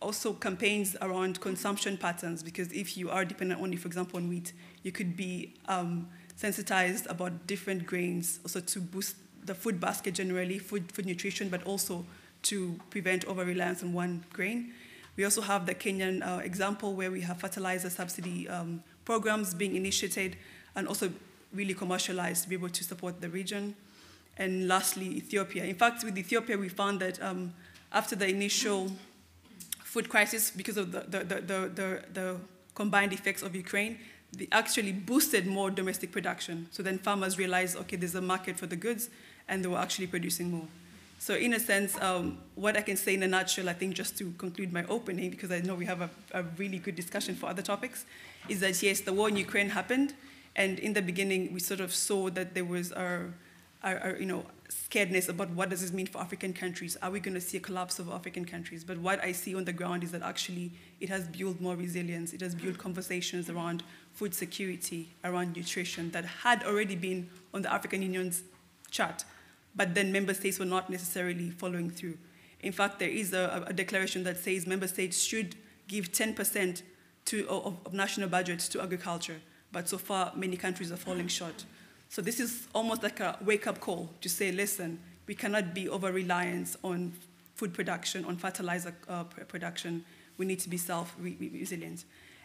also 0.00 0.32
campaigns 0.32 0.96
around 1.00 1.40
consumption 1.40 1.96
patterns, 1.96 2.42
because 2.42 2.72
if 2.72 2.96
you 2.96 3.10
are 3.10 3.24
dependent 3.24 3.60
only, 3.60 3.76
for 3.76 3.86
example, 3.86 4.18
on 4.18 4.28
wheat, 4.28 4.52
you 4.82 4.92
could 4.92 5.16
be 5.16 5.54
um, 5.68 6.08
sensitized 6.36 7.06
about 7.06 7.46
different 7.46 7.86
grains, 7.86 8.40
also 8.42 8.60
to 8.60 8.80
boost 8.80 9.16
the 9.44 9.54
food 9.54 9.80
basket 9.80 10.14
generally, 10.14 10.58
food, 10.58 10.90
food 10.92 11.06
nutrition, 11.06 11.48
but 11.48 11.62
also 11.64 12.04
to 12.42 12.78
prevent 12.90 13.24
over 13.26 13.44
reliance 13.44 13.82
on 13.82 13.92
one 13.92 14.24
grain. 14.32 14.72
We 15.16 15.24
also 15.24 15.42
have 15.42 15.66
the 15.66 15.74
Kenyan 15.74 16.26
uh, 16.26 16.40
example 16.42 16.94
where 16.94 17.10
we 17.10 17.20
have 17.20 17.38
fertilizer 17.38 17.90
subsidy 17.90 18.48
um, 18.48 18.82
programs 19.04 19.52
being 19.52 19.76
initiated 19.76 20.36
and 20.74 20.88
also 20.88 21.12
really 21.52 21.74
commercialized 21.74 22.44
to 22.44 22.48
be 22.48 22.54
able 22.54 22.70
to 22.70 22.82
support 22.82 23.20
the 23.20 23.28
region. 23.28 23.74
And 24.38 24.68
lastly, 24.68 25.06
Ethiopia. 25.06 25.64
In 25.64 25.74
fact, 25.74 26.04
with 26.04 26.16
Ethiopia, 26.16 26.56
we 26.56 26.68
found 26.68 27.00
that 27.00 27.22
um, 27.22 27.52
after 27.92 28.16
the 28.16 28.28
initial 28.28 28.90
food 29.84 30.08
crisis, 30.08 30.50
because 30.50 30.76
of 30.76 30.92
the, 30.92 31.00
the, 31.00 31.24
the, 31.24 31.40
the, 31.74 32.02
the 32.12 32.36
combined 32.74 33.12
effects 33.12 33.42
of 33.42 33.54
Ukraine, 33.54 33.98
they 34.32 34.48
actually 34.50 34.92
boosted 34.92 35.46
more 35.46 35.70
domestic 35.70 36.10
production. 36.10 36.66
So 36.70 36.82
then 36.82 36.98
farmers 36.98 37.36
realized, 37.36 37.76
okay, 37.76 37.96
there's 37.96 38.14
a 38.14 38.22
market 38.22 38.58
for 38.58 38.66
the 38.66 38.76
goods, 38.76 39.10
and 39.48 39.62
they 39.62 39.68
were 39.68 39.78
actually 39.78 40.06
producing 40.06 40.50
more. 40.50 40.66
So 41.18 41.34
in 41.34 41.52
a 41.54 41.60
sense, 41.60 41.96
um, 42.00 42.38
what 42.56 42.76
I 42.76 42.80
can 42.80 42.96
say 42.96 43.14
in 43.14 43.22
a 43.22 43.28
nutshell, 43.28 43.68
I 43.68 43.74
think 43.74 43.94
just 43.94 44.18
to 44.18 44.32
conclude 44.38 44.72
my 44.72 44.84
opening, 44.86 45.30
because 45.30 45.52
I 45.52 45.60
know 45.60 45.74
we 45.74 45.84
have 45.84 46.00
a, 46.00 46.10
a, 46.32 46.42
really 46.56 46.78
good 46.78 46.96
discussion 46.96 47.36
for 47.36 47.46
other 47.46 47.62
topics, 47.62 48.06
is 48.48 48.58
that 48.58 48.82
yes, 48.82 49.00
the 49.02 49.12
war 49.12 49.28
in 49.28 49.36
Ukraine 49.36 49.68
happened, 49.68 50.14
and 50.56 50.80
in 50.80 50.94
the 50.94 51.02
beginning 51.02 51.52
we 51.52 51.60
sort 51.60 51.78
of 51.78 51.94
saw 51.94 52.28
that 52.30 52.54
there 52.54 52.64
was 52.64 52.90
our, 52.90 53.34
our, 53.82 53.98
our 53.98 54.16
you 54.16 54.26
know, 54.26 54.44
scaredness 54.68 55.28
about 55.28 55.50
what 55.50 55.68
does 55.68 55.80
this 55.80 55.92
mean 55.92 56.06
for 56.06 56.20
African 56.20 56.52
countries? 56.52 56.96
Are 57.02 57.10
we 57.10 57.20
going 57.20 57.34
to 57.34 57.40
see 57.40 57.56
a 57.56 57.60
collapse 57.60 57.98
of 57.98 58.08
African 58.08 58.44
countries? 58.44 58.84
But 58.84 58.98
what 58.98 59.22
I 59.22 59.32
see 59.32 59.54
on 59.54 59.64
the 59.64 59.72
ground 59.72 60.04
is 60.04 60.12
that 60.12 60.22
actually 60.22 60.72
it 61.00 61.08
has 61.08 61.26
built 61.28 61.60
more 61.60 61.76
resilience. 61.76 62.32
It 62.32 62.40
has 62.40 62.54
built 62.54 62.78
conversations 62.78 63.50
around 63.50 63.82
food 64.12 64.34
security, 64.34 65.08
around 65.24 65.56
nutrition 65.56 66.10
that 66.12 66.24
had 66.24 66.62
already 66.64 66.96
been 66.96 67.28
on 67.52 67.62
the 67.62 67.72
African 67.72 68.02
Union's 68.02 68.42
chart 68.90 69.24
but 69.74 69.94
then 69.94 70.12
member 70.12 70.34
states 70.34 70.58
were 70.58 70.64
not 70.64 70.90
necessarily 70.90 71.50
following 71.50 71.90
through. 71.90 72.16
In 72.60 72.72
fact, 72.72 72.98
there 72.98 73.08
is 73.08 73.32
a, 73.32 73.64
a 73.66 73.72
declaration 73.72 74.24
that 74.24 74.38
says 74.38 74.66
member 74.66 74.86
states 74.86 75.22
should 75.22 75.56
give 75.88 76.12
10% 76.12 76.82
to, 77.26 77.48
of, 77.48 77.78
of 77.84 77.92
national 77.92 78.28
budgets 78.28 78.68
to 78.68 78.82
agriculture, 78.82 79.40
but 79.72 79.88
so 79.88 79.98
far 79.98 80.32
many 80.36 80.56
countries 80.56 80.92
are 80.92 80.96
falling 80.96 81.28
short. 81.28 81.64
So 82.12 82.20
this 82.20 82.40
is 82.40 82.68
almost 82.74 83.02
like 83.02 83.20
a 83.20 83.38
wake-up 83.42 83.80
call 83.80 84.10
to 84.20 84.28
say, 84.28 84.52
listen, 84.52 85.00
we 85.26 85.34
cannot 85.34 85.72
be 85.72 85.88
over-reliant 85.88 86.76
on 86.84 87.14
food 87.54 87.72
production, 87.72 88.26
on 88.26 88.36
fertilizer 88.36 88.94
uh, 89.08 89.24
production. 89.24 90.04
We 90.36 90.44
need 90.44 90.60
to 90.60 90.68
be 90.68 90.76
self-resilient. 90.76 92.04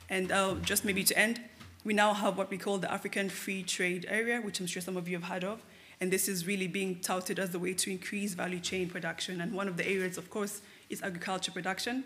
And 0.10 0.32
uh, 0.32 0.56
just 0.62 0.86
maybe 0.86 1.04
to 1.04 1.20
end, 1.20 1.42
we 1.84 1.94
now 1.94 2.14
have 2.14 2.38
what 2.38 2.50
we 2.50 2.58
call 2.58 2.78
the 2.78 2.90
African 2.90 3.28
Free 3.28 3.62
Trade 3.62 4.06
Area, 4.08 4.40
which 4.40 4.62
I'm 4.62 4.68
sure 4.68 4.82
some 4.82 4.96
of 4.96 5.10
you 5.10 5.18
have 5.18 5.28
heard 5.28 5.44
of. 5.44 5.62
And 6.00 6.14
this 6.14 6.30
is 6.30 6.48
really 6.48 6.70
being 6.70 7.02
touted 7.02 7.38
as 7.38 7.50
the 7.50 7.60
way 7.60 7.74
to 7.74 7.92
increase 7.92 8.36
value 8.36 8.62
chain 8.62 8.90
production. 8.90 9.42
And 9.42 9.52
one 9.52 9.68
of 9.68 9.76
the 9.76 9.86
areas, 9.86 10.18
of 10.18 10.30
course, 10.30 10.62
is 10.90 11.04
agriculture 11.04 11.52
production. 11.52 12.06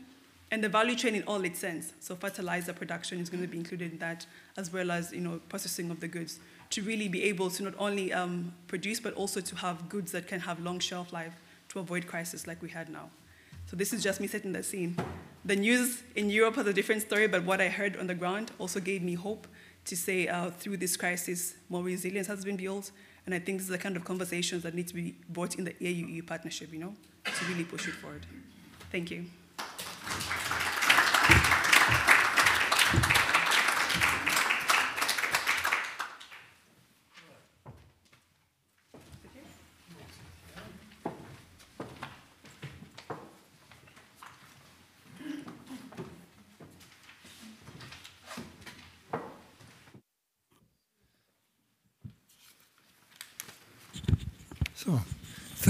And 0.49 0.63
the 0.63 0.69
value 0.69 0.95
chain 0.95 1.13
in 1.13 1.21
all 1.25 1.45
its 1.45 1.59
sense. 1.59 1.93
So 1.99 2.15
fertilizer 2.15 2.73
production 2.73 3.19
is 3.19 3.29
going 3.29 3.43
to 3.43 3.47
be 3.47 3.59
included 3.59 3.91
in 3.91 3.99
that, 3.99 4.25
as 4.57 4.73
well 4.73 4.89
as 4.89 5.13
you 5.13 5.21
know, 5.21 5.39
processing 5.47 5.91
of 5.91 5.99
the 5.99 6.07
goods, 6.07 6.39
to 6.71 6.81
really 6.81 7.07
be 7.07 7.23
able 7.23 7.49
to 7.51 7.63
not 7.63 7.73
only 7.77 8.11
um, 8.11 8.53
produce, 8.67 8.99
but 8.99 9.13
also 9.13 9.41
to 9.41 9.55
have 9.57 9.89
goods 9.89 10.11
that 10.13 10.27
can 10.27 10.39
have 10.39 10.59
long 10.59 10.79
shelf 10.79 11.13
life 11.13 11.33
to 11.69 11.79
avoid 11.79 12.07
crisis 12.07 12.47
like 12.47 12.61
we 12.61 12.69
had 12.69 12.89
now. 12.89 13.09
So 13.67 13.75
this 13.75 13.93
is 13.93 14.03
just 14.03 14.19
me 14.19 14.27
setting 14.27 14.51
the 14.51 14.63
scene. 14.63 14.97
The 15.45 15.55
news 15.55 16.03
in 16.15 16.29
Europe 16.29 16.55
has 16.55 16.67
a 16.67 16.73
different 16.73 17.01
story, 17.01 17.27
but 17.27 17.43
what 17.43 17.61
I 17.61 17.69
heard 17.69 17.97
on 17.97 18.07
the 18.07 18.13
ground 18.13 18.51
also 18.59 18.79
gave 18.79 19.01
me 19.01 19.13
hope 19.13 19.47
to 19.85 19.95
say 19.95 20.27
uh, 20.27 20.51
through 20.51 20.77
this 20.77 20.95
crisis, 20.95 21.55
more 21.69 21.83
resilience 21.83 22.27
has 22.27 22.45
been 22.45 22.57
built, 22.57 22.91
and 23.25 23.33
I 23.33 23.39
think 23.39 23.59
this 23.59 23.65
is 23.65 23.71
the 23.71 23.77
kind 23.77 23.95
of 23.95 24.03
conversations 24.03 24.63
that 24.63 24.75
need 24.75 24.87
to 24.89 24.93
be 24.93 25.15
brought 25.29 25.55
in 25.55 25.63
the 25.63 25.71
AU-EU 25.71 26.23
partnership, 26.23 26.71
you 26.71 26.79
know, 26.79 26.93
to 27.25 27.45
really 27.45 27.63
push 27.63 27.87
it 27.87 27.93
forward. 27.95 28.25
Thank 28.91 29.11
you. 29.11 29.25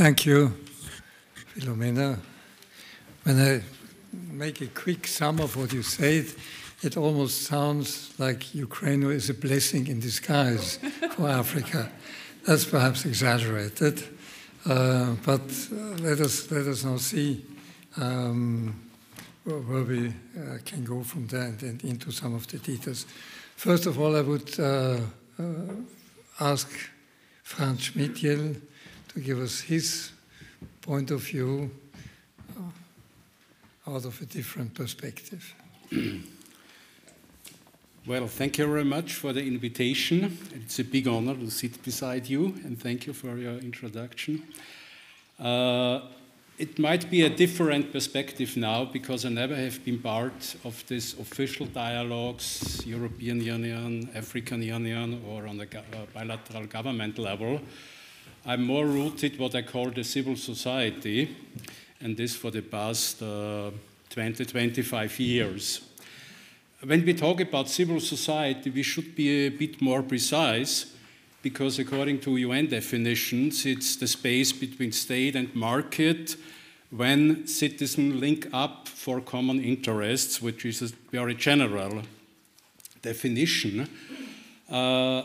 Thank 0.02 0.26
you, 0.26 0.52
Philomena. 1.54 2.18
When 3.22 3.40
I 3.40 3.62
make 4.34 4.60
a 4.62 4.66
quick 4.66 5.06
sum 5.06 5.40
of 5.40 5.56
what 5.56 5.72
you 5.74 5.84
said, 5.84 6.26
it 6.82 6.98
almost 6.98 7.44
sounds 7.44 8.12
like 8.18 8.56
Ukraine 8.56 9.04
is 9.04 9.30
a 9.30 9.36
blessing 9.36 9.86
in 9.86 10.00
disguise 10.00 10.80
for 11.12 11.30
Africa. 11.42 11.92
That's 12.48 12.66
perhaps 12.66 13.06
exaggerated, 13.06 14.04
uh, 14.66 15.14
but 15.24 15.42
uh, 15.72 15.76
let 16.02 16.20
us 16.20 16.50
let 16.50 16.66
us 16.66 16.84
now 16.84 16.98
see 16.98 17.46
um, 17.98 18.74
where 19.44 19.84
we 19.84 20.08
uh, 20.08 20.58
can 20.66 20.84
go 20.84 21.04
from 21.04 21.28
there 21.28 21.44
and, 21.44 21.62
and, 21.62 21.84
into 21.84 22.12
some 22.12 22.34
of 22.34 22.48
the 22.48 22.58
details. 22.58 23.06
First 23.56 23.86
of 23.86 24.00
all, 24.00 24.16
I 24.16 24.22
would 24.22 24.60
uh, 24.60 24.98
uh, 25.38 25.44
ask 26.40 26.68
Franz 27.44 27.92
Schmidjell 27.92 28.60
to 29.14 29.20
give 29.20 29.40
us 29.40 29.62
his 29.62 30.12
point 30.82 31.12
of 31.12 31.22
view 31.22 31.70
uh, 32.58 33.92
out 33.92 34.06
of 34.06 34.22
a 34.22 34.26
different 34.26 34.74
perspective. 34.74 35.56
Well, 38.08 38.28
thank 38.28 38.58
you 38.58 38.66
very 38.66 38.84
much 38.84 39.14
for 39.14 39.32
the 39.32 39.46
invitation. 39.46 40.36
It's 40.56 40.80
a 40.80 40.84
big 40.84 41.08
honor 41.08 41.36
to 41.36 41.52
sit 41.52 41.84
beside 41.84 42.28
you, 42.28 42.46
and 42.66 42.76
thank 42.82 43.06
you 43.06 43.14
for 43.14 43.38
your 43.38 43.60
introduction. 43.60 44.42
Uh, 45.40 46.02
it 46.58 46.80
might 46.80 47.12
be 47.12 47.22
a 47.22 47.30
different 47.30 47.92
perspective 47.92 48.58
now 48.58 48.86
because 48.86 49.24
I 49.24 49.30
never 49.30 49.56
have 49.56 49.86
been 49.86 50.00
part 50.00 50.56
of 50.64 50.84
these 50.88 51.14
official 51.20 51.68
dialogues, 51.68 52.82
European 52.88 53.40
Union, 53.40 54.10
African 54.16 54.64
Union, 54.64 55.22
or 55.30 55.46
on 55.46 55.58
the 55.58 55.68
uh, 55.78 56.06
bilateral 56.12 56.66
government 56.66 57.20
level. 57.20 57.62
I'm 58.44 58.64
more 58.64 58.88
rooted 58.88 59.38
what 59.38 59.54
I 59.54 59.62
call 59.62 59.92
the 59.92 60.04
civil 60.04 60.36
society, 60.36 61.36
and 62.00 62.18
this 62.18 62.36
for 62.36 62.50
the 62.50 62.64
past 62.64 63.22
uh, 63.22 63.70
20, 64.10 64.46
25 64.46 65.20
years. 65.20 65.82
When 66.84 67.06
we 67.06 67.14
talk 67.14 67.40
about 67.40 67.70
civil 67.70 68.00
society, 68.00 68.72
we 68.72 68.82
should 68.82 69.16
be 69.16 69.46
a 69.46 69.50
bit 69.50 69.80
more 69.80 70.02
precise 70.02 70.96
because 71.44 71.78
according 71.78 72.20
to 72.22 72.38
UN 72.38 72.66
definitions, 72.66 73.64
it's 73.68 73.96
the 73.96 74.08
space 74.08 74.52
between 74.52 74.92
state 74.92 75.36
and 75.36 75.54
market 75.54 76.36
when 76.90 77.46
citizens 77.46 78.16
link 78.16 78.48
up 78.52 78.88
for 78.88 79.22
common 79.22 79.64
interests, 79.64 80.42
which 80.42 80.66
is 80.66 80.82
a 80.82 80.88
very 81.12 81.36
general 81.36 82.02
definition. 83.04 83.88
Uh, 84.68 85.22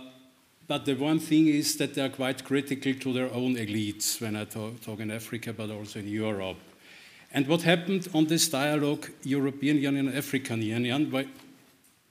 but 0.69 0.85
the 0.85 0.95
one 0.95 1.19
thing 1.19 1.47
is 1.47 1.77
that 1.77 1.95
they 1.95 2.03
are 2.03 2.09
quite 2.09 2.45
critical 2.45 2.95
to 2.95 3.13
their 3.13 3.33
own 3.33 3.57
elites 3.57 4.21
when 4.21 4.37
I 4.37 4.45
talk, 4.45 4.81
talk 4.81 5.01
in 5.01 5.11
Africa, 5.11 5.53
but 5.53 5.71
also 5.71 6.01
in 6.01 6.09
Europe. 6.09 6.59
And 7.33 7.47
what 7.47 7.63
happened 7.63 8.09
on 8.15 8.27
this 8.27 8.49
dialogue, 8.49 9.11
European 9.23 9.79
Union, 9.79 10.17
African 10.17 10.63
Union, 10.63 11.29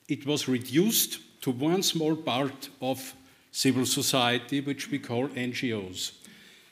it 0.08 0.26
was 0.26 0.48
reduced 0.48 1.20
to 1.42 1.52
one 1.52 1.84
small 1.84 2.16
part 2.16 2.70
of 2.82 3.14
civil 3.52 3.86
society, 3.86 4.62
which 4.62 4.92
we 4.92 5.00
call 5.00 5.28
NGOs. 5.30 6.12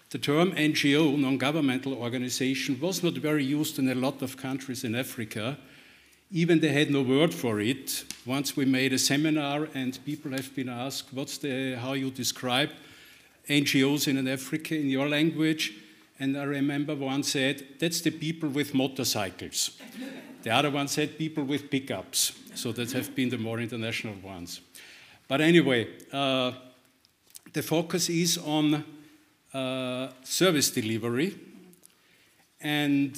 The 0.10 0.20
term 0.20 0.52
NGO, 0.52 1.18
non 1.18 1.38
governmental 1.38 1.96
organization, 1.96 2.80
was 2.80 3.02
not 3.02 3.14
very 3.14 3.44
used 3.44 3.80
in 3.80 3.90
a 3.90 3.96
lot 3.96 4.22
of 4.22 4.38
countries 4.38 4.84
in 4.84 4.94
Africa 4.94 5.58
even 6.34 6.60
they 6.60 6.70
had 6.70 6.90
no 6.90 7.04
word 7.04 7.32
for 7.32 7.60
it. 7.60 8.06
Once 8.26 8.58
we 8.58 8.66
made 8.66 8.92
a 8.92 8.98
seminar 8.98 9.68
and 9.76 10.04
people 10.04 10.32
have 10.32 10.54
been 10.56 10.68
asked, 10.68 11.14
what's 11.14 11.38
the, 11.38 11.76
how 11.76 11.94
you 11.94 12.10
describe 12.10 12.72
NGOs 13.48 14.08
in 14.08 14.28
Africa 14.28 14.76
in 14.76 14.90
your 14.90 15.08
language? 15.08 15.74
And 16.20 16.36
I 16.36 16.44
remember 16.44 16.96
one 16.96 17.22
said, 17.22 17.64
that's 17.80 18.02
the 18.02 18.10
people 18.10 18.50
with 18.50 18.74
motorcycles. 18.74 19.78
The 20.42 20.50
other 20.50 20.72
one 20.72 20.88
said, 20.88 21.20
people 21.20 21.44
with 21.44 21.70
pickups, 21.70 22.34
so 22.56 22.72
that 22.72 22.92
have 22.94 23.16
been 23.16 23.30
the 23.30 23.38
more 23.38 23.60
international 23.60 24.16
ones. 24.24 24.62
But 25.28 25.40
anyway, 25.40 25.88
uh, 26.12 26.54
the 27.54 27.62
focus 27.62 28.10
is 28.10 28.40
on 28.40 28.84
uh, 29.54 30.10
service 30.24 30.72
delivery, 30.72 31.38
and 32.60 33.16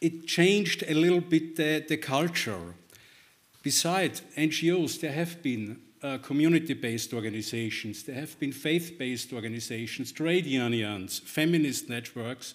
it 0.00 0.26
changed 0.26 0.84
a 0.86 0.94
little 0.94 1.20
bit 1.20 1.56
the, 1.56 1.84
the 1.88 1.96
culture. 1.96 2.74
Besides 3.62 4.22
NGOs, 4.36 5.00
there 5.00 5.12
have 5.12 5.42
been 5.42 5.80
uh, 6.02 6.18
community 6.18 6.74
based 6.74 7.12
organizations, 7.12 8.04
there 8.04 8.14
have 8.14 8.38
been 8.38 8.52
faith 8.52 8.96
based 8.98 9.32
organizations, 9.32 10.12
trade 10.12 10.46
unions, 10.46 11.18
feminist 11.18 11.88
networks, 11.88 12.54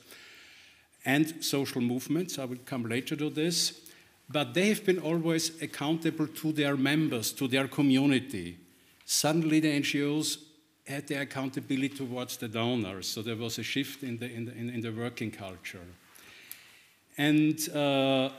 and 1.06 1.44
social 1.44 1.82
movements. 1.82 2.40
I 2.40 2.46
will 2.46 2.64
come 2.66 2.84
later 2.84 3.16
to 3.18 3.30
this. 3.30 3.82
But 4.30 4.54
they 4.54 4.70
have 4.70 4.86
been 4.86 5.00
always 5.00 5.62
accountable 5.62 6.28
to 6.28 6.54
their 6.54 6.78
members, 6.78 7.34
to 7.34 7.48
their 7.48 7.68
community. 7.68 8.58
Suddenly, 9.06 9.60
the 9.60 9.80
NGOs 9.82 10.38
had 10.88 11.08
their 11.08 11.22
accountability 11.22 11.90
towards 11.90 12.38
the 12.38 12.48
donors, 12.48 13.08
so 13.08 13.22
there 13.22 13.36
was 13.36 13.60
a 13.60 13.64
shift 13.64 14.04
in 14.04 14.18
the, 14.18 14.32
in 14.32 14.46
the, 14.46 14.52
in 14.54 14.82
the 14.82 14.92
working 14.92 15.32
culture. 15.32 15.86
And 17.18 17.70
uh, 17.70 18.30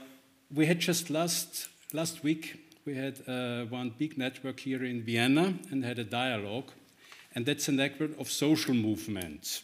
we 0.53 0.67
had 0.67 0.81
just 0.81 1.11
last, 1.11 1.69
last 1.93 2.25
week 2.25 2.61
we 2.85 2.95
had 2.95 3.21
uh, 3.29 3.65
one 3.67 3.93
big 3.97 4.19
network 4.19 4.61
here 4.61 4.85
in 4.85 5.03
Vienna 5.03 5.55
and 5.71 5.85
had 5.85 5.99
a 5.99 6.05
dialogue. 6.05 6.71
And 7.35 7.47
that's 7.47 7.69
a 7.69 7.73
network 7.73 8.19
of 8.19 8.31
social 8.31 8.75
movements. 8.75 9.63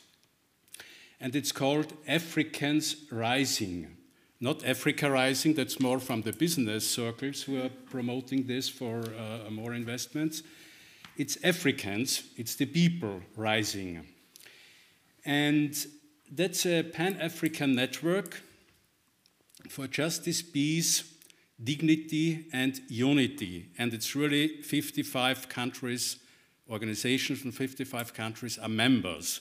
And 1.21 1.37
it's 1.37 1.53
called 1.53 1.93
Africans 2.09 2.97
Rising. 3.11 3.97
Not 4.41 4.65
Africa 4.65 5.11
Rising, 5.11 5.55
that's 5.55 5.79
more 5.79 6.01
from 6.01 6.23
the 6.23 6.33
business 6.33 6.89
circles 6.89 7.43
who 7.43 7.61
are 7.61 7.69
promoting 7.91 8.47
this 8.47 8.69
for 8.69 9.03
uh, 9.03 9.51
more 9.51 9.75
investments. 9.75 10.43
It's 11.19 11.37
Africans, 11.45 12.23
it's 12.37 12.55
the 12.55 12.65
people 12.65 13.21
rising. 13.37 14.07
And 15.27 15.77
that's 16.33 16.65
a 16.65 16.83
pan 16.83 17.19
African 17.21 17.75
network 17.75 18.41
for 19.69 19.87
justice, 19.87 20.43
peace, 20.43 21.05
dignity 21.63 22.47
and 22.53 22.81
unity. 22.89 23.67
And 23.79 23.93
it's 23.93 24.15
really 24.17 24.63
55 24.63 25.49
countries, 25.49 26.17
organizations 26.69 27.41
from 27.41 27.53
55 27.53 28.15
countries 28.15 28.59
are 28.59 28.69
members 28.69 29.41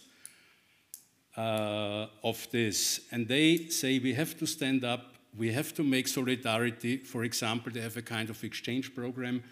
uh, 1.37 2.07
of 2.23 2.47
this. 2.51 3.01
And 3.11 3.27
they 3.27 3.67
say 3.69 3.99
we 3.99 4.13
have 4.13 4.37
to 4.39 4.45
stand 4.45 4.83
up, 4.83 5.15
we 5.37 5.51
have 5.53 5.73
to 5.75 5.83
make 5.83 6.07
solidarity. 6.07 6.97
For 6.97 7.23
example, 7.23 7.71
they 7.71 7.81
have 7.81 7.97
a 7.97 8.01
kind 8.01 8.29
of 8.29 8.43
exchange 8.43 8.93
program. 8.93 9.43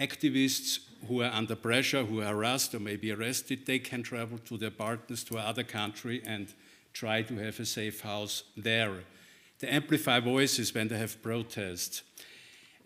Activists 0.00 0.80
who 1.06 1.22
are 1.22 1.30
under 1.32 1.54
pressure, 1.54 2.04
who 2.04 2.20
are 2.22 2.34
harassed 2.34 2.74
or 2.74 2.80
maybe 2.80 3.12
arrested, 3.12 3.66
they 3.66 3.78
can 3.78 4.02
travel 4.02 4.38
to 4.38 4.56
their 4.56 4.70
partners 4.70 5.22
to 5.24 5.36
another 5.36 5.64
country 5.64 6.22
and 6.24 6.54
try 6.92 7.22
to 7.22 7.36
have 7.36 7.60
a 7.60 7.66
safe 7.66 8.00
house 8.00 8.42
there. 8.56 9.04
They 9.60 9.68
amplify 9.68 10.20
voices 10.20 10.72
when 10.74 10.88
they 10.88 10.98
have 10.98 11.22
protests. 11.22 12.02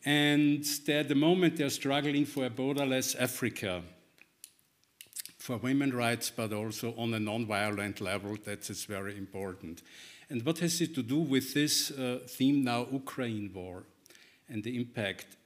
And 0.05 0.65
at 0.89 1.09
the 1.09 1.15
moment, 1.15 1.57
they're 1.57 1.71
struggling 1.71 2.25
for 2.25 2.47
a 2.47 2.51
borderless 2.51 3.15
Africa, 3.19 3.83
for 5.39 5.59
women's 5.59 5.95
rights, 5.95 6.31
but 6.31 6.53
also 6.53 6.95
on 6.97 7.15
a 7.15 7.21
non-violent 7.21 8.01
level. 8.01 8.37
That 8.45 8.69
is 8.71 8.85
very 8.85 9.17
important. 9.17 9.83
And 10.29 10.45
what 10.45 10.59
has 10.61 10.81
it 10.81 10.95
to 10.95 11.03
do 11.03 11.19
with 11.19 11.53
this 11.53 11.91
uh, 11.91 12.21
theme 12.27 12.65
now, 12.65 12.87
Ukraine 12.91 13.51
war, 13.53 13.85
and 14.49 14.65
the 14.65 14.77
impact? 14.77 15.37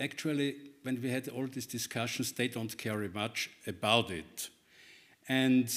Actually, 0.00 0.56
when 0.82 1.00
we 1.00 1.08
had 1.08 1.28
all 1.28 1.46
these 1.46 1.66
discussions, 1.66 2.32
they 2.32 2.48
don't 2.48 2.76
care 2.76 3.08
much 3.14 3.48
about 3.66 4.10
it. 4.10 4.50
And 5.28 5.70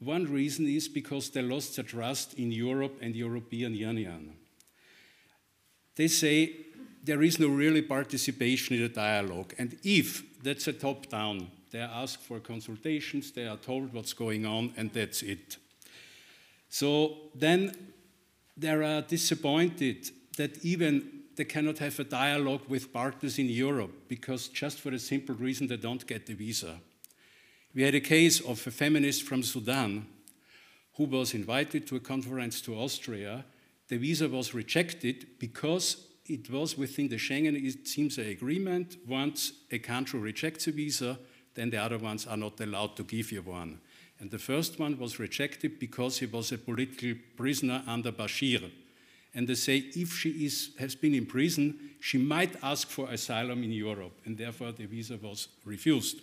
one 0.00 0.24
reason 0.24 0.66
is 0.66 0.88
because 0.88 1.30
they 1.30 1.42
lost 1.42 1.76
their 1.76 1.84
trust 1.84 2.34
in 2.34 2.50
Europe 2.50 2.96
and 3.02 3.14
European 3.14 3.74
Union. 3.74 4.32
They 5.94 6.08
say 6.08 6.56
there 7.04 7.22
is 7.22 7.38
no 7.38 7.48
really 7.48 7.82
participation 7.82 8.76
in 8.76 8.82
the 8.82 8.88
dialogue. 8.88 9.54
And 9.58 9.76
if 9.84 10.22
that's 10.42 10.66
a 10.68 10.72
top 10.72 11.08
down, 11.08 11.50
they 11.70 11.80
are 11.80 12.02
asked 12.02 12.22
for 12.22 12.40
consultations, 12.40 13.30
they 13.32 13.46
are 13.46 13.56
told 13.56 13.92
what's 13.92 14.12
going 14.14 14.46
on, 14.46 14.72
and 14.76 14.92
that's 14.92 15.22
it. 15.22 15.58
So 16.68 17.16
then 17.34 17.74
they 18.56 18.70
are 18.70 19.02
disappointed 19.02 20.10
that 20.36 20.64
even 20.64 21.20
they 21.36 21.44
cannot 21.44 21.78
have 21.78 21.98
a 22.00 22.04
dialogue 22.04 22.62
with 22.68 22.92
partners 22.92 23.38
in 23.38 23.48
Europe 23.48 23.92
because 24.08 24.48
just 24.48 24.80
for 24.80 24.90
the 24.90 24.98
simple 24.98 25.34
reason 25.34 25.66
they 25.66 25.76
don't 25.76 26.06
get 26.06 26.26
the 26.26 26.34
visa. 26.34 26.80
We 27.72 27.82
had 27.82 27.94
a 27.94 28.00
case 28.00 28.40
of 28.40 28.66
a 28.66 28.70
feminist 28.72 29.22
from 29.22 29.44
Sudan 29.44 30.06
who 30.96 31.04
was 31.04 31.34
invited 31.34 31.86
to 31.86 31.96
a 31.96 32.00
conference 32.00 32.60
to 32.62 32.74
Austria. 32.74 33.44
The 33.86 33.96
visa 33.96 34.28
was 34.28 34.54
rejected 34.54 35.38
because 35.38 36.04
it 36.26 36.50
was 36.50 36.76
within 36.76 37.08
the 37.08 37.16
Schengen, 37.16 37.54
it 37.54 37.86
seems, 37.86 38.18
an 38.18 38.26
agreement. 38.26 38.96
Once 39.06 39.52
a 39.70 39.78
country 39.78 40.18
rejects 40.18 40.66
a 40.66 40.72
visa, 40.72 41.16
then 41.54 41.70
the 41.70 41.76
other 41.76 41.98
ones 41.98 42.26
are 42.26 42.36
not 42.36 42.60
allowed 42.60 42.96
to 42.96 43.04
give 43.04 43.30
you 43.30 43.42
one. 43.42 43.80
And 44.18 44.32
the 44.32 44.38
first 44.38 44.80
one 44.80 44.98
was 44.98 45.20
rejected 45.20 45.78
because 45.78 46.18
he 46.18 46.26
was 46.26 46.50
a 46.50 46.58
political 46.58 47.14
prisoner 47.36 47.84
under 47.86 48.10
Bashir. 48.10 48.68
And 49.32 49.46
they 49.46 49.54
say 49.54 49.76
if 49.94 50.12
she 50.12 50.44
is, 50.44 50.70
has 50.80 50.96
been 50.96 51.14
in 51.14 51.24
prison, 51.24 51.78
she 52.00 52.18
might 52.18 52.56
ask 52.64 52.88
for 52.88 53.08
asylum 53.10 53.62
in 53.62 53.70
Europe, 53.70 54.20
and 54.24 54.36
therefore 54.36 54.72
the 54.72 54.86
visa 54.86 55.16
was 55.22 55.46
refused. 55.64 56.20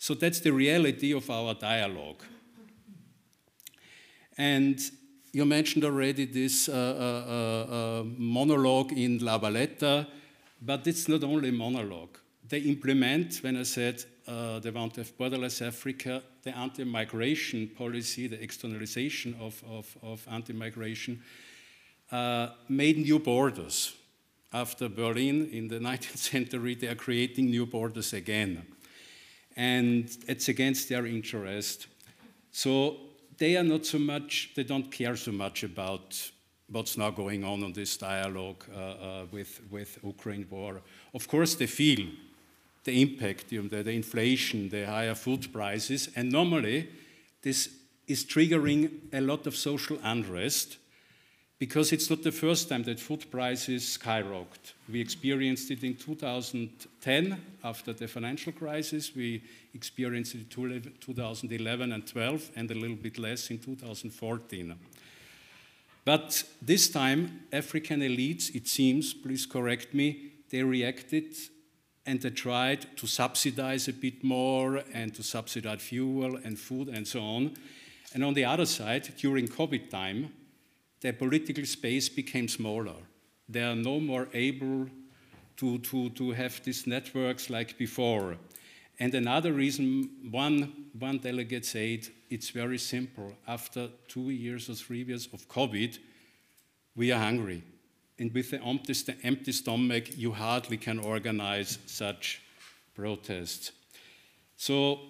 So 0.00 0.14
that's 0.14 0.40
the 0.40 0.50
reality 0.50 1.12
of 1.12 1.28
our 1.28 1.52
dialogue. 1.52 2.22
And 4.38 4.80
you 5.30 5.44
mentioned 5.44 5.84
already 5.84 6.24
this 6.24 6.70
uh, 6.70 6.72
uh, 6.72 7.72
uh, 7.74 8.04
monologue 8.16 8.92
in 8.92 9.18
La 9.18 9.36
Valletta, 9.36 10.08
but 10.62 10.86
it's 10.86 11.06
not 11.06 11.22
only 11.22 11.50
monologue. 11.50 12.16
They 12.48 12.60
implement, 12.60 13.36
when 13.42 13.58
I 13.58 13.64
said 13.64 14.02
they 14.26 14.70
want 14.70 14.94
to 14.94 15.02
have 15.02 15.18
borderless 15.18 15.60
Africa, 15.60 16.22
the 16.44 16.56
anti-migration 16.56 17.68
policy, 17.76 18.26
the 18.26 18.42
externalization 18.42 19.36
of, 19.38 19.62
of, 19.70 19.98
of 20.02 20.26
anti-migration, 20.30 21.22
made 22.70 22.96
new 22.96 23.18
borders. 23.18 23.94
After 24.50 24.88
Berlin 24.88 25.50
in 25.52 25.68
the 25.68 25.78
19th 25.90 26.16
century, 26.16 26.74
they 26.74 26.88
are 26.88 26.94
creating 26.94 27.50
new 27.50 27.66
borders 27.66 28.14
again. 28.14 28.66
And 29.56 30.10
it's 30.26 30.48
against 30.48 30.88
their 30.88 31.06
interest. 31.06 31.86
So 32.52 32.96
they 33.38 33.56
are 33.56 33.64
not 33.64 33.86
so 33.86 33.98
much, 33.98 34.52
they 34.54 34.64
don't 34.64 34.90
care 34.90 35.16
so 35.16 35.32
much 35.32 35.62
about 35.64 36.30
what's 36.68 36.96
now 36.96 37.10
going 37.10 37.44
on 37.44 37.62
in 37.62 37.72
this 37.72 37.96
dialogue 37.96 38.64
uh, 38.74 38.78
uh, 38.78 39.26
with, 39.30 39.60
with 39.70 39.98
Ukraine 40.04 40.46
war. 40.48 40.80
Of 41.14 41.26
course, 41.26 41.54
they 41.54 41.66
feel 41.66 42.06
the 42.84 43.02
impact, 43.02 43.52
you 43.52 43.62
know, 43.62 43.68
the, 43.68 43.82
the 43.82 43.92
inflation, 43.92 44.68
the 44.68 44.86
higher 44.86 45.14
food 45.14 45.52
prices, 45.52 46.08
and 46.16 46.30
normally 46.30 46.88
this 47.42 47.68
is 48.06 48.24
triggering 48.24 48.90
a 49.12 49.20
lot 49.20 49.46
of 49.46 49.56
social 49.56 49.98
unrest 50.02 50.78
because 51.60 51.92
it's 51.92 52.08
not 52.08 52.22
the 52.22 52.32
first 52.32 52.70
time 52.70 52.82
that 52.84 52.98
food 52.98 53.30
prices 53.30 53.98
skyrocketed. 53.98 54.72
We 54.90 54.98
experienced 54.98 55.70
it 55.70 55.84
in 55.84 55.94
2010 55.94 57.38
after 57.62 57.92
the 57.92 58.08
financial 58.08 58.52
crisis. 58.52 59.14
We 59.14 59.42
experienced 59.74 60.34
it 60.34 60.56
in 60.56 60.94
2011 60.98 61.92
and 61.92 62.06
12, 62.06 62.50
and 62.56 62.70
a 62.70 62.74
little 62.74 62.96
bit 62.96 63.18
less 63.18 63.50
in 63.50 63.58
2014. 63.58 64.74
But 66.06 66.44
this 66.62 66.88
time, 66.88 67.42
African 67.52 68.00
elites, 68.00 68.54
it 68.54 68.66
seems, 68.66 69.12
please 69.12 69.44
correct 69.44 69.92
me, 69.92 70.32
they 70.48 70.62
reacted 70.62 71.36
and 72.06 72.22
they 72.22 72.30
tried 72.30 72.86
to 72.96 73.06
subsidize 73.06 73.86
a 73.86 73.92
bit 73.92 74.24
more 74.24 74.82
and 74.94 75.14
to 75.14 75.22
subsidize 75.22 75.82
fuel 75.82 76.36
and 76.42 76.58
food 76.58 76.88
and 76.88 77.06
so 77.06 77.20
on. 77.20 77.52
And 78.14 78.24
on 78.24 78.32
the 78.32 78.46
other 78.46 78.64
side, 78.64 79.14
during 79.18 79.46
COVID 79.46 79.90
time, 79.90 80.32
their 81.00 81.12
political 81.12 81.64
space 81.64 82.08
became 82.08 82.48
smaller. 82.48 82.96
They 83.48 83.62
are 83.62 83.74
no 83.74 84.00
more 84.00 84.28
able 84.32 84.88
to, 85.56 85.78
to, 85.78 86.10
to 86.10 86.30
have 86.32 86.62
these 86.62 86.86
networks 86.86 87.50
like 87.50 87.76
before. 87.76 88.36
And 88.98 89.14
another 89.14 89.52
reason, 89.52 90.10
one, 90.30 90.72
one 90.98 91.18
delegate 91.18 91.64
said, 91.64 92.08
it's 92.28 92.50
very 92.50 92.78
simple. 92.78 93.32
After 93.48 93.88
two 94.08 94.30
years 94.30 94.68
or 94.68 94.74
three 94.74 95.02
years 95.02 95.28
of 95.32 95.48
COVID, 95.48 95.98
we 96.94 97.10
are 97.10 97.18
hungry. 97.18 97.62
And 98.18 98.32
with 98.34 98.50
the 98.50 98.62
empty, 98.62 98.94
empty 99.22 99.52
stomach, 99.52 100.18
you 100.18 100.32
hardly 100.32 100.76
can 100.76 100.98
organize 100.98 101.78
such 101.86 102.42
protests. 102.94 103.72
So 104.56 105.00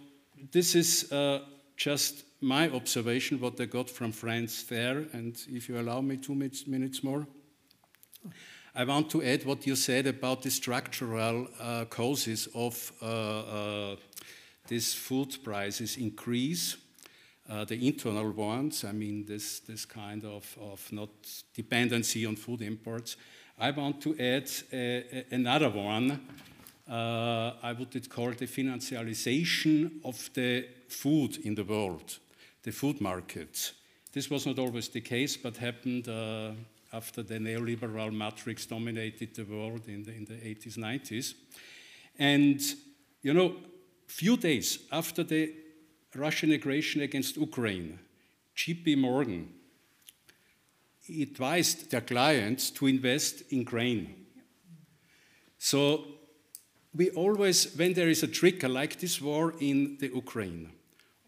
this 0.52 0.76
is 0.76 1.10
uh, 1.12 1.40
just 1.76 2.22
my 2.40 2.70
observation, 2.70 3.40
what 3.40 3.60
I 3.60 3.66
got 3.66 3.90
from 3.90 4.12
friends 4.12 4.64
there, 4.64 5.06
and 5.12 5.36
if 5.48 5.68
you 5.68 5.78
allow 5.78 6.00
me 6.00 6.16
two 6.16 6.34
minutes 6.34 7.04
more. 7.04 7.26
I 8.74 8.84
want 8.84 9.10
to 9.10 9.22
add 9.22 9.44
what 9.44 9.66
you 9.66 9.74
said 9.74 10.06
about 10.06 10.42
the 10.42 10.50
structural 10.50 11.48
uh, 11.58 11.86
causes 11.86 12.48
of 12.54 12.92
uh, 13.02 13.06
uh, 13.06 13.96
this 14.68 14.94
food 14.94 15.36
prices 15.42 15.96
increase. 15.96 16.76
Uh, 17.48 17.64
the 17.64 17.84
internal 17.84 18.30
ones, 18.30 18.84
I 18.84 18.92
mean, 18.92 19.24
this, 19.26 19.58
this 19.60 19.84
kind 19.84 20.24
of, 20.24 20.56
of 20.60 20.92
not 20.92 21.10
dependency 21.52 22.24
on 22.24 22.36
food 22.36 22.62
imports. 22.62 23.16
I 23.58 23.72
want 23.72 24.00
to 24.02 24.16
add 24.20 24.48
another 25.32 25.68
one. 25.68 26.20
Uh, 26.88 27.52
I 27.62 27.72
would 27.72 28.08
call 28.08 28.30
the 28.32 28.46
financialization 28.46 30.00
of 30.04 30.30
the 30.32 30.66
food 30.88 31.38
in 31.44 31.54
the 31.54 31.64
world, 31.64 32.18
the 32.62 32.72
food 32.72 33.00
markets. 33.00 33.72
This 34.12 34.28
was 34.28 34.46
not 34.46 34.58
always 34.58 34.88
the 34.88 35.00
case, 35.00 35.36
but 35.36 35.56
happened 35.56 36.08
uh, 36.08 36.52
after 36.92 37.22
the 37.22 37.38
neoliberal 37.38 38.12
matrix 38.12 38.66
dominated 38.66 39.34
the 39.34 39.44
world 39.44 39.86
in 39.86 40.02
the, 40.02 40.12
in 40.12 40.24
the 40.24 40.34
80s, 40.34 40.76
90s. 40.76 41.34
And, 42.18 42.60
you 43.22 43.32
know, 43.32 43.54
few 44.06 44.36
days 44.36 44.80
after 44.90 45.22
the 45.22 45.54
Russian 46.14 46.50
aggression 46.52 47.02
against 47.02 47.36
Ukraine, 47.36 47.98
JP 48.56 48.98
Morgan 48.98 49.52
advised 51.08 51.90
their 51.90 52.00
clients 52.00 52.70
to 52.70 52.86
invest 52.86 53.42
in 53.52 53.64
grain. 53.64 54.26
So 55.58 56.04
we 56.94 57.10
always, 57.10 57.74
when 57.76 57.94
there 57.94 58.08
is 58.08 58.22
a 58.22 58.28
trigger 58.28 58.68
like 58.68 58.98
this 58.98 59.20
war 59.20 59.54
in 59.60 59.96
the 60.00 60.08
Ukraine 60.08 60.72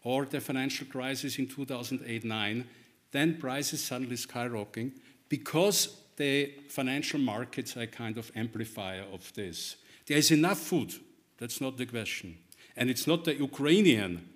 or 0.03 0.25
the 0.25 0.41
financial 0.41 0.87
crisis 0.87 1.39
in 1.39 1.47
2008-9, 1.47 2.65
then 3.11 3.37
prices 3.37 3.83
suddenly 3.83 4.15
skyrocketing 4.15 4.91
because 5.29 5.97
the 6.17 6.53
financial 6.69 7.19
markets 7.19 7.75
are 7.77 7.81
a 7.81 7.87
kind 7.87 8.17
of 8.17 8.31
amplifier 8.35 9.05
of 9.11 9.33
this. 9.33 9.77
There 10.05 10.17
is 10.17 10.31
enough 10.31 10.59
food, 10.59 10.93
that's 11.37 11.61
not 11.61 11.77
the 11.77 11.85
question. 11.85 12.37
And 12.75 12.89
it's 12.89 13.07
not 13.07 13.23
the 13.23 13.35
Ukrainian 13.35 14.27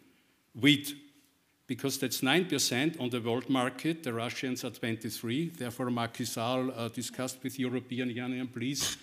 wheat, 0.60 0.96
because 1.68 1.98
that's 1.98 2.22
9% 2.22 3.00
on 3.02 3.10
the 3.10 3.20
world 3.20 3.50
market, 3.50 4.04
the 4.04 4.14
Russians 4.14 4.64
are 4.64 4.70
23. 4.70 5.50
Therefore, 5.50 5.92
Macky 5.92 6.26
uh, 6.38 6.88
discussed 6.88 7.44
with 7.44 7.60
European 7.60 8.10
Union, 8.10 8.48
please, 8.48 8.98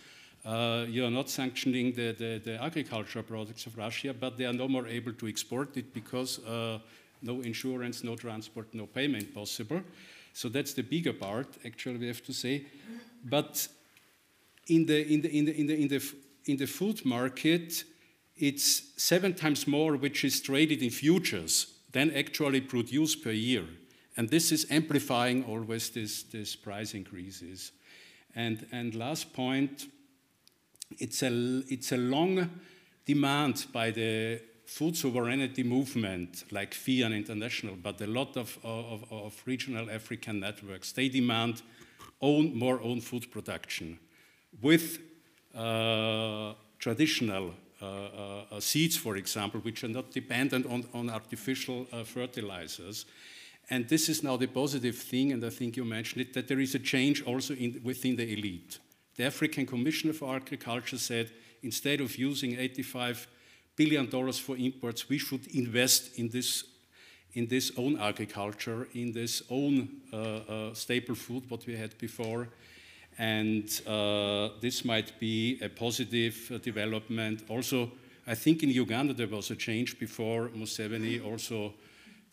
uh, 0.44 0.84
you 0.88 1.04
are 1.04 1.10
not 1.10 1.30
sanctioning 1.30 1.92
the, 1.92 2.12
the, 2.12 2.40
the, 2.44 2.62
agricultural 2.62 3.24
products 3.24 3.66
of 3.66 3.76
Russia, 3.78 4.12
but 4.12 4.36
they 4.36 4.44
are 4.44 4.52
no 4.52 4.68
more 4.68 4.86
able 4.86 5.12
to 5.12 5.26
export 5.26 5.76
it 5.76 5.94
because 5.94 6.38
uh, 6.44 6.78
no 7.22 7.40
insurance, 7.40 8.04
no 8.04 8.14
transport, 8.14 8.66
no 8.74 8.86
payment 8.86 9.34
possible. 9.34 9.80
So 10.34 10.48
that's 10.48 10.74
the 10.74 10.82
bigger 10.82 11.14
part, 11.14 11.46
actually, 11.64 11.96
we 11.96 12.08
have 12.08 12.22
to 12.24 12.32
say. 12.32 12.66
But 13.24 13.66
in 14.66 14.84
the, 14.84 15.06
in 15.12 15.22
the, 15.22 15.30
in 15.30 15.44
the, 15.46 15.60
in 15.60 15.66
the, 15.66 15.82
in 15.82 15.88
the, 15.88 16.14
in 16.46 16.56
the 16.58 16.66
food 16.66 17.04
market, 17.06 17.84
it's 18.36 18.82
seven 18.96 19.32
times 19.34 19.66
more 19.66 19.96
which 19.96 20.24
is 20.24 20.40
traded 20.40 20.82
in 20.82 20.90
futures 20.90 21.74
than 21.92 22.10
actually 22.10 22.60
produced 22.60 23.22
per 23.22 23.30
year. 23.30 23.64
And 24.16 24.28
this 24.28 24.52
is 24.52 24.66
amplifying 24.70 25.44
always 25.44 25.90
this, 25.90 26.24
this 26.24 26.54
price 26.54 26.94
increases. 26.94 27.72
And, 28.34 28.66
and 28.72 28.94
last 28.94 29.32
point, 29.32 29.86
it's 30.98 31.22
a, 31.22 31.62
it's 31.68 31.92
a 31.92 31.96
long 31.96 32.50
demand 33.04 33.66
by 33.72 33.90
the 33.90 34.40
food 34.66 34.96
sovereignty 34.96 35.62
movement 35.62 36.44
like 36.50 36.74
FIAN 36.74 37.12
International, 37.12 37.76
but 37.76 38.00
a 38.00 38.06
lot 38.06 38.36
of, 38.36 38.58
of, 38.64 39.04
of 39.10 39.42
regional 39.44 39.90
African 39.90 40.40
networks, 40.40 40.92
they 40.92 41.08
demand 41.08 41.62
own, 42.20 42.56
more 42.56 42.80
own 42.80 43.00
food 43.00 43.30
production 43.30 43.98
with 44.62 44.98
uh, 45.54 46.54
traditional 46.78 47.54
uh, 47.82 47.86
uh, 48.50 48.60
seeds, 48.60 48.96
for 48.96 49.16
example, 49.16 49.60
which 49.60 49.84
are 49.84 49.88
not 49.88 50.10
dependent 50.10 50.66
on, 50.66 50.84
on 50.94 51.10
artificial 51.10 51.86
uh, 51.92 52.04
fertilizers. 52.04 53.04
And 53.70 53.88
this 53.88 54.08
is 54.08 54.22
now 54.22 54.36
the 54.36 54.46
positive 54.46 54.96
thing, 54.96 55.32
and 55.32 55.44
I 55.44 55.50
think 55.50 55.76
you 55.76 55.84
mentioned 55.84 56.22
it, 56.22 56.34
that 56.34 56.48
there 56.48 56.60
is 56.60 56.74
a 56.74 56.78
change 56.78 57.22
also 57.22 57.54
in, 57.54 57.80
within 57.82 58.16
the 58.16 58.32
elite. 58.32 58.78
The 59.16 59.24
African 59.24 59.66
Commissioner 59.66 60.12
for 60.12 60.34
Agriculture 60.34 60.98
said 60.98 61.30
instead 61.62 62.00
of 62.00 62.16
using 62.16 62.58
85 62.58 63.26
billion 63.76 64.08
dollars 64.08 64.38
for 64.38 64.56
imports, 64.56 65.08
we 65.08 65.18
should 65.18 65.46
invest 65.54 66.18
in 66.18 66.28
this 66.28 66.64
in 67.34 67.48
this 67.48 67.72
own 67.76 67.98
agriculture, 67.98 68.86
in 68.94 69.12
this 69.12 69.42
own 69.50 69.88
uh, 70.12 70.16
uh, 70.16 70.74
staple 70.74 71.16
food, 71.16 71.42
what 71.50 71.66
we 71.66 71.76
had 71.76 71.98
before. 71.98 72.48
And 73.18 73.64
uh, 73.86 74.50
this 74.60 74.84
might 74.84 75.18
be 75.18 75.58
a 75.60 75.68
positive 75.68 76.50
uh, 76.52 76.58
development. 76.58 77.42
Also, 77.48 77.90
I 78.26 78.36
think 78.36 78.62
in 78.62 78.70
Uganda 78.70 79.14
there 79.14 79.26
was 79.26 79.50
a 79.50 79.56
change 79.56 79.98
before 79.98 80.48
Museveni 80.48 81.24
also 81.24 81.74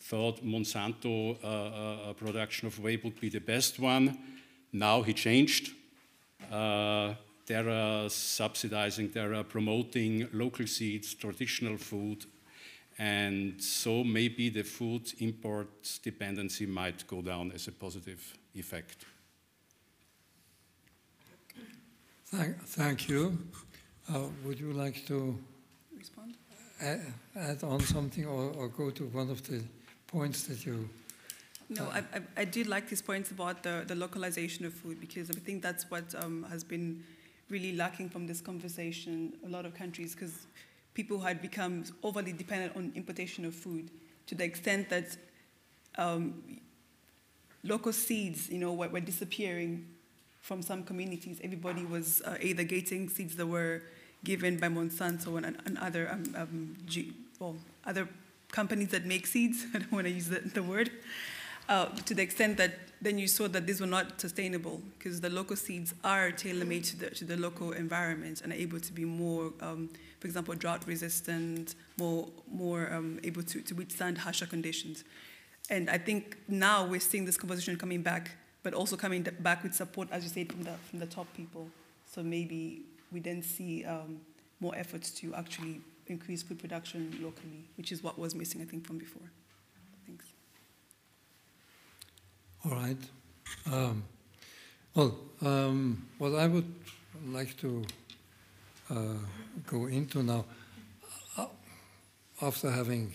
thought 0.00 0.44
Monsanto 0.44 1.36
uh, 1.42 1.46
uh, 1.46 2.12
production 2.14 2.66
of 2.68 2.78
whey 2.78 2.96
would 3.02 3.20
be 3.20 3.28
the 3.28 3.40
best 3.40 3.78
one. 3.78 4.18
Now 4.72 5.02
he 5.02 5.12
changed 5.12 5.72
they're 6.50 7.68
uh, 7.68 8.08
subsidizing, 8.08 9.10
they're 9.10 9.34
uh, 9.34 9.42
promoting 9.42 10.28
local 10.32 10.66
seeds, 10.66 11.14
traditional 11.14 11.76
food, 11.76 12.24
and 12.98 13.60
so 13.60 14.04
maybe 14.04 14.50
the 14.50 14.62
food 14.62 15.12
import 15.18 15.68
dependency 16.02 16.66
might 16.66 17.06
go 17.06 17.22
down 17.22 17.52
as 17.52 17.68
a 17.68 17.72
positive 17.72 18.38
effect. 18.54 19.06
Thank, 22.26 22.62
thank 22.64 23.08
you. 23.08 23.38
Uh, 24.08 24.20
would 24.44 24.58
you 24.58 24.72
like 24.72 25.06
to 25.06 25.38
respond? 25.96 26.34
Add, 26.80 27.00
add 27.36 27.62
on 27.62 27.80
something 27.80 28.24
or, 28.24 28.52
or, 28.56 28.68
go 28.68 28.90
to 28.90 29.04
one 29.04 29.30
of 29.30 29.46
the 29.48 29.62
points 30.06 30.44
that 30.44 30.64
you 30.64 30.88
no, 31.76 31.88
I, 31.90 31.98
I, 31.98 32.20
I, 32.38 32.44
did 32.44 32.66
like 32.66 32.88
these 32.88 33.02
points 33.02 33.30
about 33.30 33.62
the, 33.62 33.84
the 33.86 33.94
localization 33.94 34.64
of 34.64 34.72
food 34.72 35.00
because 35.00 35.30
I 35.30 35.34
think 35.34 35.62
that's 35.62 35.90
what 35.90 36.14
um, 36.14 36.46
has 36.50 36.64
been 36.64 37.02
really 37.48 37.74
lacking 37.74 38.08
from 38.08 38.26
this 38.26 38.40
conversation. 38.40 39.32
A 39.46 39.48
lot 39.48 39.66
of 39.66 39.74
countries, 39.74 40.14
because 40.14 40.46
people 40.94 41.18
had 41.20 41.40
become 41.40 41.84
overly 42.02 42.32
dependent 42.32 42.76
on 42.76 42.92
importation 42.94 43.44
of 43.44 43.54
food 43.54 43.90
to 44.26 44.34
the 44.34 44.44
extent 44.44 44.88
that 44.90 45.16
um, 45.96 46.60
local 47.64 47.92
seeds, 47.92 48.48
you 48.50 48.58
know, 48.58 48.72
were, 48.72 48.88
were, 48.88 49.00
disappearing 49.00 49.86
from 50.40 50.62
some 50.62 50.82
communities. 50.82 51.40
Everybody 51.42 51.84
was 51.84 52.22
uh, 52.24 52.36
either 52.40 52.64
getting 52.64 53.08
seeds 53.08 53.36
that 53.36 53.46
were 53.46 53.82
given 54.24 54.58
by 54.58 54.68
Monsanto 54.68 55.36
and, 55.36 55.56
and 55.64 55.78
other 55.78 56.10
um, 56.10 56.34
um, 56.36 56.76
G, 56.86 57.12
well, 57.38 57.56
other 57.84 58.08
companies 58.50 58.88
that 58.88 59.04
make 59.04 59.26
seeds. 59.26 59.66
I 59.74 59.78
don't 59.78 59.92
want 59.92 60.06
to 60.06 60.12
use 60.12 60.28
the, 60.28 60.40
the 60.40 60.62
word 60.62 60.90
uh, 61.68 61.86
to 61.86 62.14
the 62.14 62.22
extent 62.22 62.56
that 62.56 62.72
then 63.00 63.18
you 63.18 63.26
saw 63.26 63.48
that 63.48 63.66
these 63.66 63.80
were 63.80 63.86
not 63.86 64.20
sustainable 64.20 64.80
because 64.96 65.20
the 65.20 65.28
local 65.28 65.56
seeds 65.56 65.92
are 66.04 66.30
tailor-made 66.30 66.84
to 66.84 66.96
the, 66.96 67.10
to 67.10 67.24
the 67.24 67.36
local 67.36 67.72
environment 67.72 68.40
and 68.42 68.52
are 68.52 68.56
able 68.56 68.78
to 68.78 68.92
be 68.92 69.04
more, 69.04 69.52
um, 69.60 69.90
for 70.20 70.28
example, 70.28 70.54
drought 70.54 70.86
resistant, 70.86 71.74
more, 71.98 72.28
more 72.50 72.92
um, 72.92 73.18
able 73.24 73.42
to, 73.42 73.60
to 73.60 73.74
withstand 73.74 74.18
harsher 74.18 74.46
conditions. 74.46 75.02
And 75.68 75.90
I 75.90 75.98
think 75.98 76.36
now 76.46 76.86
we're 76.86 77.00
seeing 77.00 77.24
this 77.24 77.36
conversation 77.36 77.76
coming 77.76 78.02
back, 78.02 78.30
but 78.62 78.72
also 78.72 78.96
coming 78.96 79.26
back 79.40 79.64
with 79.64 79.74
support, 79.74 80.08
as 80.12 80.22
you 80.22 80.28
said, 80.28 80.52
from 80.52 80.62
the, 80.62 80.72
from 80.88 81.00
the 81.00 81.06
top 81.06 81.26
people. 81.34 81.68
So 82.06 82.22
maybe 82.22 82.82
we 83.10 83.18
then 83.18 83.42
see 83.42 83.84
um, 83.84 84.20
more 84.60 84.76
efforts 84.76 85.10
to 85.10 85.34
actually 85.34 85.80
increase 86.06 86.42
food 86.42 86.60
production 86.60 87.18
locally, 87.20 87.64
which 87.76 87.90
is 87.90 88.02
what 88.02 88.16
was 88.16 88.34
missing, 88.34 88.60
I 88.60 88.64
think, 88.64 88.86
from 88.86 88.98
before. 88.98 89.28
All 92.64 92.76
right. 92.76 92.96
Um, 93.72 94.04
well, 94.94 95.18
um, 95.40 96.06
what 96.18 96.36
I 96.36 96.46
would 96.46 96.72
like 97.26 97.56
to 97.56 97.84
uh, 98.88 99.14
go 99.66 99.86
into 99.86 100.22
now, 100.22 100.44
uh, 101.36 101.46
after 102.40 102.70
having 102.70 103.12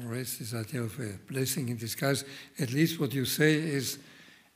raised 0.00 0.40
this 0.40 0.54
idea 0.54 0.80
of 0.80 0.98
a 0.98 1.18
blessing 1.30 1.68
in 1.68 1.76
disguise, 1.76 2.24
at 2.58 2.72
least 2.72 2.98
what 2.98 3.12
you 3.12 3.26
say 3.26 3.52
is 3.52 3.98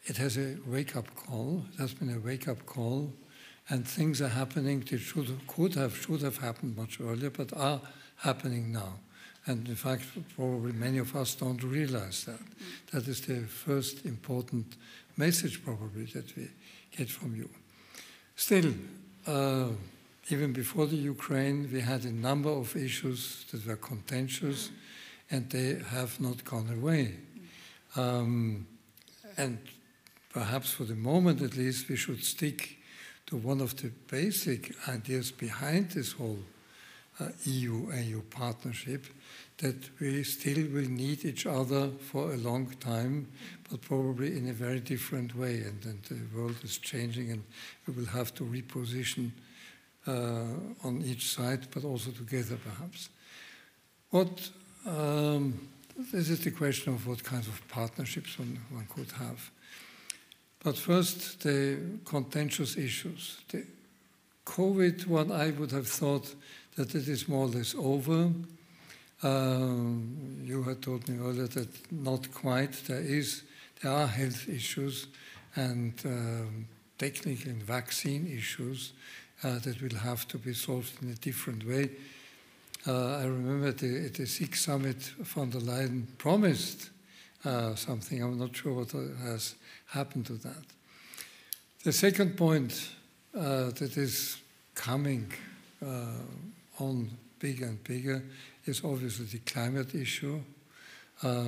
it 0.06 0.16
has 0.16 0.38
a 0.38 0.56
wake 0.66 0.96
up 0.96 1.14
call. 1.14 1.62
It 1.74 1.80
has 1.80 1.92
been 1.92 2.14
a 2.14 2.18
wake 2.18 2.48
up 2.48 2.64
call, 2.64 3.12
and 3.68 3.86
things 3.86 4.22
are 4.22 4.28
happening 4.28 4.80
that 4.88 4.98
should, 5.00 5.46
could 5.46 5.74
have, 5.74 5.94
should 5.94 6.22
have 6.22 6.38
happened 6.38 6.78
much 6.78 6.98
earlier, 6.98 7.28
but 7.28 7.54
are 7.54 7.82
happening 8.16 8.72
now. 8.72 8.94
And 9.46 9.68
in 9.68 9.76
fact, 9.76 10.04
probably 10.34 10.72
many 10.72 10.98
of 10.98 11.14
us 11.14 11.36
don't 11.36 11.62
realize 11.62 12.24
that. 12.24 12.40
That 12.92 13.06
is 13.06 13.20
the 13.20 13.42
first 13.42 14.04
important 14.04 14.76
message, 15.16 15.64
probably, 15.64 16.04
that 16.06 16.36
we 16.36 16.48
get 16.96 17.08
from 17.08 17.36
you. 17.36 17.48
Still, 18.34 18.74
uh, 19.26 19.68
even 20.30 20.52
before 20.52 20.86
the 20.86 20.96
Ukraine, 20.96 21.70
we 21.72 21.80
had 21.80 22.04
a 22.04 22.10
number 22.10 22.50
of 22.50 22.74
issues 22.74 23.44
that 23.52 23.64
were 23.66 23.76
contentious, 23.76 24.70
and 25.30 25.48
they 25.48 25.78
have 25.90 26.20
not 26.20 26.44
gone 26.44 26.68
away. 26.72 27.14
Um, 27.94 28.66
and 29.36 29.58
perhaps 30.30 30.72
for 30.72 30.84
the 30.84 30.96
moment 30.96 31.40
at 31.40 31.56
least, 31.56 31.88
we 31.88 31.96
should 31.96 32.24
stick 32.24 32.78
to 33.26 33.36
one 33.36 33.60
of 33.60 33.76
the 33.76 33.90
basic 34.08 34.74
ideas 34.88 35.30
behind 35.30 35.90
this 35.90 36.12
whole 36.12 36.38
EU-AU 37.44 38.20
partnership, 38.30 39.06
that 39.58 39.76
we 40.00 40.22
still 40.22 40.66
will 40.72 40.88
need 40.88 41.24
each 41.24 41.46
other 41.46 41.88
for 41.88 42.32
a 42.32 42.36
long 42.36 42.68
time, 42.80 43.26
but 43.70 43.80
probably 43.80 44.36
in 44.36 44.48
a 44.48 44.52
very 44.52 44.80
different 44.80 45.34
way. 45.34 45.62
And, 45.62 45.84
and 45.84 46.02
the 46.04 46.36
world 46.36 46.56
is 46.62 46.78
changing, 46.78 47.30
and 47.30 47.42
we 47.86 47.94
will 47.94 48.06
have 48.06 48.34
to 48.34 48.44
reposition 48.44 49.30
uh, 50.06 50.44
on 50.84 51.02
each 51.04 51.28
side, 51.28 51.68
but 51.72 51.84
also 51.84 52.10
together 52.10 52.56
perhaps. 52.62 53.08
What 54.10 54.50
um, 54.86 55.68
this 56.12 56.28
is 56.28 56.40
the 56.40 56.50
question 56.50 56.92
of 56.92 57.06
what 57.06 57.24
kinds 57.24 57.48
of 57.48 57.66
partnerships 57.68 58.38
one, 58.38 58.58
one 58.70 58.86
could 58.94 59.10
have. 59.12 59.50
But 60.62 60.76
first, 60.76 61.40
the 61.42 61.78
contentious 62.04 62.76
issues. 62.76 63.38
The 63.48 63.64
COVID 64.44 65.06
one, 65.06 65.32
I 65.32 65.50
would 65.50 65.70
have 65.72 65.88
thought 65.88 66.34
that 66.76 66.94
it 66.94 67.08
is 67.08 67.28
more 67.28 67.44
or 67.46 67.48
less 67.48 67.74
over. 67.74 68.30
Um, 69.22 70.42
you 70.44 70.62
had 70.62 70.82
told 70.82 71.08
me 71.08 71.18
earlier 71.18 71.46
that 71.48 71.68
not 71.90 72.32
quite. 72.32 72.72
There 72.86 73.00
is, 73.00 73.42
there 73.82 73.92
are 73.92 74.06
health 74.06 74.48
issues 74.48 75.08
and 75.54 75.94
um, 76.04 76.66
technical 76.98 77.50
and 77.50 77.62
vaccine 77.62 78.26
issues 78.26 78.92
uh, 79.42 79.58
that 79.60 79.80
will 79.82 79.98
have 79.98 80.28
to 80.28 80.38
be 80.38 80.52
solved 80.52 81.02
in 81.02 81.10
a 81.10 81.14
different 81.14 81.66
way. 81.66 81.90
Uh, 82.86 83.16
I 83.16 83.24
remember 83.24 83.68
at 83.68 83.78
the, 83.78 84.06
at 84.06 84.14
the 84.14 84.26
SIG 84.26 84.54
summit, 84.54 85.12
von 85.18 85.50
der 85.50 85.60
Leyen 85.60 86.06
promised 86.18 86.90
uh, 87.44 87.74
something. 87.74 88.22
I'm 88.22 88.38
not 88.38 88.54
sure 88.54 88.74
what 88.74 88.92
has 89.24 89.54
happened 89.88 90.26
to 90.26 90.34
that. 90.34 90.62
The 91.84 91.92
second 91.92 92.36
point 92.36 92.90
uh, 93.34 93.70
that 93.70 93.96
is 93.96 94.38
coming 94.74 95.32
uh, 95.84 96.04
on 96.78 97.10
bigger 97.38 97.66
and 97.66 97.82
bigger 97.84 98.22
is 98.64 98.82
obviously 98.84 99.26
the 99.26 99.38
climate 99.38 99.94
issue. 99.94 100.40
Uh, 101.22 101.44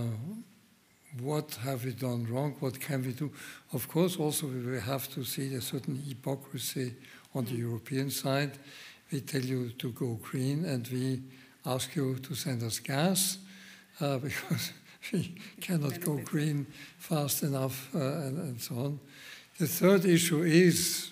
what 1.20 1.54
have 1.62 1.84
we 1.84 1.92
done 1.92 2.26
wrong? 2.30 2.54
What 2.60 2.78
can 2.80 3.04
we 3.04 3.12
do? 3.12 3.30
Of 3.72 3.88
course, 3.88 4.16
also 4.16 4.46
we 4.46 4.60
will 4.60 4.80
have 4.80 5.12
to 5.14 5.24
see 5.24 5.54
a 5.54 5.60
certain 5.60 5.96
hypocrisy 6.06 6.94
on 7.34 7.44
the 7.46 7.54
European 7.54 8.10
side. 8.10 8.58
We 9.10 9.20
tell 9.20 9.40
you 9.40 9.70
to 9.70 9.92
go 9.92 10.18
green, 10.22 10.64
and 10.64 10.86
we 10.88 11.22
ask 11.64 11.96
you 11.96 12.16
to 12.16 12.34
send 12.34 12.62
us 12.62 12.78
gas 12.78 13.38
uh, 14.00 14.18
because 14.28 14.72
we 15.12 15.34
cannot 15.60 16.00
go 16.00 16.18
green 16.18 16.66
fast 16.98 17.42
enough, 17.42 17.88
uh, 17.94 17.98
and, 17.98 18.38
and 18.38 18.60
so 18.60 18.74
on. 18.76 19.00
The 19.58 19.66
third 19.66 20.04
issue 20.04 20.42
is 20.42 21.10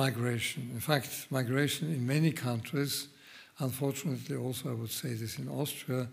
migration. 0.00 0.70
In 0.72 0.80
fact, 0.80 1.26
migration 1.30 1.92
in 1.92 2.06
many 2.06 2.32
countries, 2.32 3.08
unfortunately, 3.58 4.36
also 4.36 4.70
I 4.70 4.76
would 4.80 4.90
say 5.02 5.12
this 5.12 5.38
in 5.38 5.46
Austria, 5.48 6.08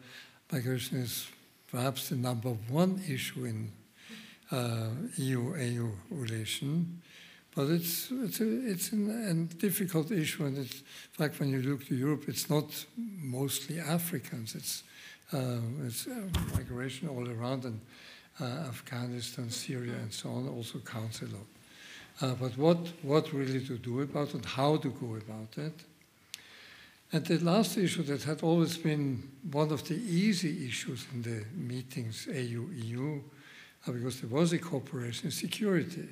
migration 0.52 0.98
is 0.98 1.28
perhaps 1.72 2.10
the 2.10 2.16
number 2.16 2.50
one 2.82 3.02
issue 3.08 3.46
in 3.46 3.72
uh, 4.52 4.90
EU-AU 5.16 5.90
relation. 6.12 7.02
But 7.56 7.70
it's, 7.78 8.12
it's, 8.12 8.42
a, 8.42 8.50
it's 8.72 8.92
a 8.92 9.34
difficult 9.68 10.12
issue, 10.12 10.46
and 10.46 10.58
in 10.58 10.70
fact, 11.20 11.40
when 11.40 11.50
you 11.50 11.62
look 11.62 11.88
to 11.88 11.96
Europe, 11.96 12.26
it's 12.28 12.50
not 12.50 12.86
mostly 13.40 13.80
Africans. 13.80 14.54
It's, 14.54 14.84
uh, 15.34 15.86
it's 15.88 16.08
uh, 16.08 16.14
migration 16.54 17.08
all 17.08 17.28
around, 17.28 17.64
and 17.64 17.80
uh, 18.40 18.70
Afghanistan, 18.74 19.50
Syria, 19.50 19.96
and 20.04 20.12
so 20.14 20.30
on 20.30 20.48
also 20.50 20.80
counts 20.80 21.22
a 21.22 21.26
lot. 21.26 21.48
Uh, 22.20 22.34
but 22.34 22.58
what, 22.58 22.78
what 23.04 23.32
really 23.32 23.64
to 23.66 23.78
do 23.78 24.02
about 24.02 24.30
it, 24.30 24.34
and 24.36 24.46
how 24.46 24.78
to 24.78 24.90
go 24.90 25.16
about 25.16 25.58
it. 25.58 25.74
And 27.12 27.26
the 27.26 27.38
last 27.40 27.78
issue 27.78 28.04
that 28.04 28.24
had 28.24 28.42
always 28.42 28.78
been 28.78 29.24
one 29.52 29.72
of 29.72 29.88
the 29.88 29.96
easy 29.96 30.68
issues 30.68 31.06
in 31.14 31.22
the 31.22 31.46
meetings, 31.56 32.28
AU-EU, 32.30 33.22
uh, 33.88 33.92
because 33.92 34.20
there 34.20 34.30
was 34.30 34.52
a 34.52 34.58
cooperation, 34.58 35.32
security. 35.32 36.10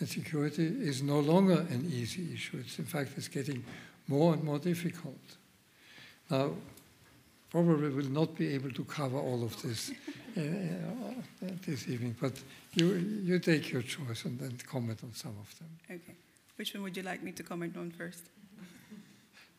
And 0.00 0.08
security 0.08 0.64
is 0.64 1.02
no 1.02 1.20
longer 1.20 1.66
an 1.70 1.88
easy 1.92 2.32
issue. 2.34 2.58
It's, 2.58 2.78
in 2.78 2.86
fact, 2.86 3.10
it's 3.16 3.28
getting 3.28 3.64
more 4.08 4.32
and 4.32 4.42
more 4.42 4.58
difficult. 4.58 5.18
Now, 6.30 6.52
probably 7.50 7.90
will 7.90 8.10
not 8.10 8.34
be 8.34 8.54
able 8.54 8.70
to 8.72 8.84
cover 8.84 9.18
all 9.18 9.44
of 9.44 9.60
this 9.62 9.92
uh, 10.38 10.40
uh, 10.40 11.50
this 11.66 11.88
evening, 11.88 12.14
but 12.20 12.32
you, 12.74 12.94
you 13.24 13.38
take 13.38 13.70
your 13.72 13.82
choice 13.82 14.24
and 14.24 14.38
then 14.38 14.56
comment 14.66 15.00
on 15.02 15.12
some 15.12 15.34
of 15.40 15.58
them. 15.58 15.68
Okay. 15.90 16.14
Which 16.56 16.74
one 16.74 16.82
would 16.84 16.96
you 16.96 17.02
like 17.02 17.22
me 17.22 17.32
to 17.32 17.42
comment 17.42 17.76
on 17.76 17.90
first? 17.90 18.24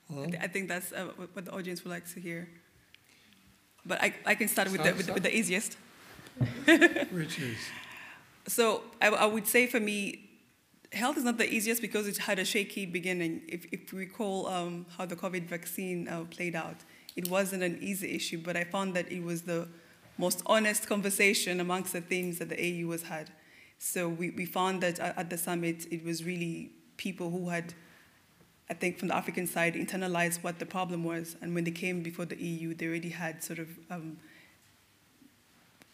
Well, 0.09 0.23
I, 0.23 0.27
th 0.27 0.39
I, 0.41 0.47
think 0.47 0.67
that's 0.67 0.91
uh, 0.91 1.11
what 1.33 1.45
the 1.45 1.51
audience 1.51 1.83
would 1.83 1.91
like 1.91 2.07
to 2.13 2.19
hear. 2.19 2.49
But 3.85 4.01
I, 4.01 4.13
I 4.25 4.35
can 4.35 4.47
start 4.47 4.71
with, 4.71 4.83
the, 4.83 4.93
with, 4.93 5.09
with 5.13 5.23
the 5.23 5.35
easiest. 5.35 5.77
Which 7.11 7.39
is? 7.39 7.59
So 8.47 8.83
I, 9.01 9.07
I 9.09 9.25
would 9.25 9.47
say 9.47 9.67
for 9.67 9.79
me, 9.79 10.29
health 10.91 11.17
is 11.17 11.23
not 11.23 11.37
the 11.37 11.49
easiest 11.55 11.81
because 11.81 12.07
it 12.07 12.17
had 12.17 12.39
a 12.39 12.45
shaky 12.45 12.85
beginning. 12.85 13.41
If, 13.47 13.65
if 13.71 13.93
we 13.93 13.99
recall 13.99 14.47
um, 14.47 14.85
how 14.97 15.05
the 15.05 15.15
COVID 15.15 15.45
vaccine 15.45 16.07
uh, 16.07 16.23
played 16.35 16.55
out, 16.55 16.77
it 17.15 17.29
wasn't 17.29 17.63
an 17.63 17.77
easy 17.81 18.15
issue, 18.15 18.39
but 18.47 18.55
I 18.55 18.63
found 18.63 18.93
that 18.95 19.11
it 19.11 19.23
was 19.23 19.43
the 19.43 19.67
most 20.19 20.43
honest 20.45 20.85
conversation 20.85 21.61
amongst 21.61 21.93
the 21.93 22.01
themes 22.01 22.39
that 22.39 22.49
the 22.49 22.59
AU 22.59 22.91
has 22.91 23.03
had. 23.03 23.31
So 23.77 24.09
we, 24.09 24.31
we 24.31 24.45
found 24.45 24.83
that 24.83 24.99
at 24.99 25.29
the 25.29 25.37
summit, 25.37 25.87
it 25.89 26.03
was 26.03 26.25
really 26.25 26.71
people 26.97 27.29
who 27.29 27.47
had, 27.47 27.73
I 28.69 28.73
think 28.73 28.99
from 28.99 29.07
the 29.07 29.15
African 29.15 29.47
side, 29.47 29.75
internalized 29.75 30.43
what 30.43 30.59
the 30.59 30.65
problem 30.65 31.05
was. 31.05 31.37
And 31.41 31.55
when 31.55 31.63
they 31.63 31.71
came 31.71 32.03
before 32.03 32.25
the 32.25 32.35
EU, 32.35 32.73
they 32.73 32.87
already 32.87 33.09
had 33.09 33.41
sort 33.41 33.59
of 33.59 33.69
um, 33.89 34.17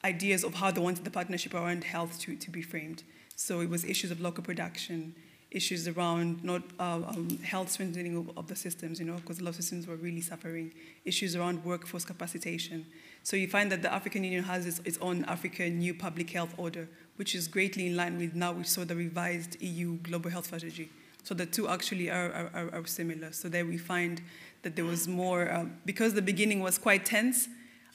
ideas 0.04 0.44
of 0.44 0.56
how 0.56 0.72
they 0.72 0.82
wanted 0.82 1.04
the 1.06 1.12
partnership 1.12 1.54
around 1.54 1.84
health 1.84 2.20
to, 2.22 2.36
to 2.36 2.50
be 2.50 2.64
framed. 2.64 3.04
So 3.36 3.60
it 3.60 3.70
was 3.70 3.86
issues 3.86 4.10
of 4.10 4.20
local 4.20 4.44
production, 4.44 5.14
issues 5.52 5.88
around 5.88 6.44
not 6.44 6.64
uh, 6.80 7.02
um, 7.08 7.38
health 7.44 7.72
strengthening 7.72 8.18
of, 8.18 8.38
of, 8.38 8.48
the 8.48 8.56
systems, 8.56 9.00
you 9.00 9.06
know, 9.06 9.16
because 9.16 9.40
a 9.40 9.44
lot 9.44 9.50
of 9.50 9.56
systems 9.56 9.88
were 9.88 9.96
really 9.96 10.22
suffering, 10.22 10.74
issues 11.06 11.36
around 11.36 11.64
workforce 11.64 12.04
capacitation. 12.04 12.86
So 13.24 13.38
you 13.38 13.48
find 13.48 13.72
that 13.72 13.82
the 13.82 13.94
African 13.94 14.24
Union 14.24 14.44
has 14.44 14.66
its, 14.66 14.80
its 14.86 14.98
own 15.00 15.24
African 15.26 15.80
new 15.80 15.94
public 15.94 16.30
health 16.30 16.54
order, 16.58 16.88
which 17.16 17.36
is 17.36 17.48
greatly 17.48 17.88
in 17.88 17.96
line 17.96 18.18
with 18.18 18.36
now 18.36 18.52
we 18.52 18.64
saw 18.64 18.84
the 18.84 18.96
revised 18.96 19.62
EU 19.62 19.98
global 19.98 20.30
health 20.30 20.46
strategy. 20.46 20.90
So 21.24 21.34
the 21.34 21.46
two 21.46 21.68
actually 21.68 22.12
are, 22.12 22.52
are, 22.54 22.70
are 22.72 22.86
similar. 22.86 23.32
So 23.32 23.50
there 23.50 23.66
we 23.66 23.78
find 23.78 24.22
that 24.62 24.76
there 24.76 24.86
was 24.86 25.08
more, 25.08 25.50
uh, 25.50 25.66
because 25.86 26.14
the 26.14 26.22
beginning 26.22 26.60
was 26.60 26.78
quite 26.78 27.06
tense, 27.06 27.48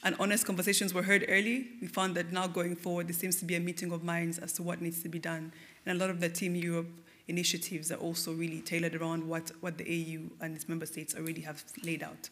and 0.03 0.15
honest 0.19 0.45
conversations 0.45 0.93
were 0.93 1.03
heard 1.03 1.25
early, 1.29 1.67
we 1.79 1.87
found 1.87 2.15
that 2.15 2.31
now 2.31 2.47
going 2.47 2.75
forward, 2.75 3.07
there 3.07 3.13
seems 3.13 3.35
to 3.37 3.45
be 3.45 3.55
a 3.55 3.59
meeting 3.59 3.91
of 3.91 4.03
minds 4.03 4.39
as 4.39 4.51
to 4.53 4.63
what 4.63 4.81
needs 4.81 5.03
to 5.03 5.09
be 5.09 5.19
done. 5.19 5.53
And 5.85 5.95
a 5.95 5.99
lot 5.99 6.09
of 6.09 6.19
the 6.19 6.27
Team 6.27 6.55
Europe 6.55 6.87
initiatives 7.27 7.91
are 7.91 7.97
also 7.97 8.33
really 8.33 8.61
tailored 8.61 8.95
around 8.95 9.27
what, 9.27 9.51
what 9.61 9.77
the 9.77 9.85
AU 9.85 10.43
and 10.43 10.55
its 10.55 10.67
member 10.67 10.85
states 10.85 11.15
already 11.15 11.41
have 11.41 11.63
laid 11.83 12.03
out. 12.03 12.29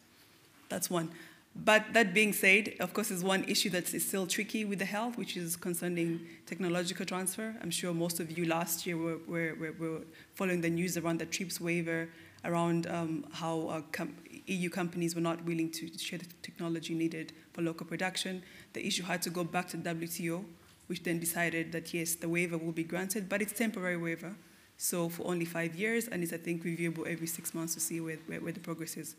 That's 0.69 0.89
one. 0.89 1.11
But 1.55 1.93
that 1.93 2.13
being 2.13 2.31
said, 2.31 2.75
of 2.79 2.93
course, 2.93 3.09
there's 3.09 3.23
one 3.23 3.43
issue 3.45 3.69
that 3.71 3.93
is 3.93 4.07
still 4.07 4.27
tricky 4.27 4.65
with 4.65 4.79
the 4.79 4.85
health, 4.85 5.17
which 5.17 5.35
is 5.35 5.55
concerning 5.55 6.21
technological 6.45 7.05
transfer. 7.05 7.55
I'm 7.61 7.71
sure 7.71 7.93
most 7.93 8.19
of 8.19 8.37
you 8.37 8.45
last 8.45 8.85
year 8.85 8.97
were, 8.97 9.17
were, 9.27 9.73
were, 9.77 10.01
following 10.35 10.61
the 10.61 10.69
news 10.69 10.95
around 10.95 11.19
the 11.19 11.25
TRIPS 11.25 11.59
waiver, 11.59 12.07
around 12.45 12.87
um, 12.87 13.25
how 13.33 13.67
uh, 13.67 13.81
com 13.91 14.15
EU 14.45 14.69
companies 14.69 15.15
were 15.15 15.21
not 15.21 15.43
willing 15.43 15.69
to 15.71 15.89
share 15.97 16.19
the 16.19 16.25
technology 16.41 16.93
needed 16.93 17.33
for 17.51 17.61
local 17.61 17.85
production. 17.85 18.41
The 18.73 18.85
issue 18.85 19.03
had 19.03 19.21
to 19.23 19.29
go 19.29 19.43
back 19.43 19.67
to 19.69 19.77
WTO, 19.77 20.45
which 20.87 21.03
then 21.03 21.19
decided 21.19 21.71
that 21.71 21.93
yes, 21.93 22.15
the 22.15 22.29
waiver 22.29 22.57
will 22.57 22.71
be 22.71 22.83
granted, 22.83 23.27
but 23.27 23.41
it's 23.41 23.53
temporary 23.53 23.97
waiver. 23.97 24.33
So 24.81 25.09
for 25.09 25.27
only 25.27 25.43
five 25.43 25.75
years, 25.75 26.07
and 26.07 26.23
it's, 26.23 26.31
I 26.31 26.37
think, 26.37 26.63
reviewable 26.63 27.05
every 27.05 27.27
six 27.27 27.53
months 27.53 27.73
to 27.73 27.81
see 27.81 27.99
where, 27.99 28.15
where, 28.27 28.39
where 28.39 28.53
the 28.53 28.61
progress 28.61 28.95
is. 28.95 29.13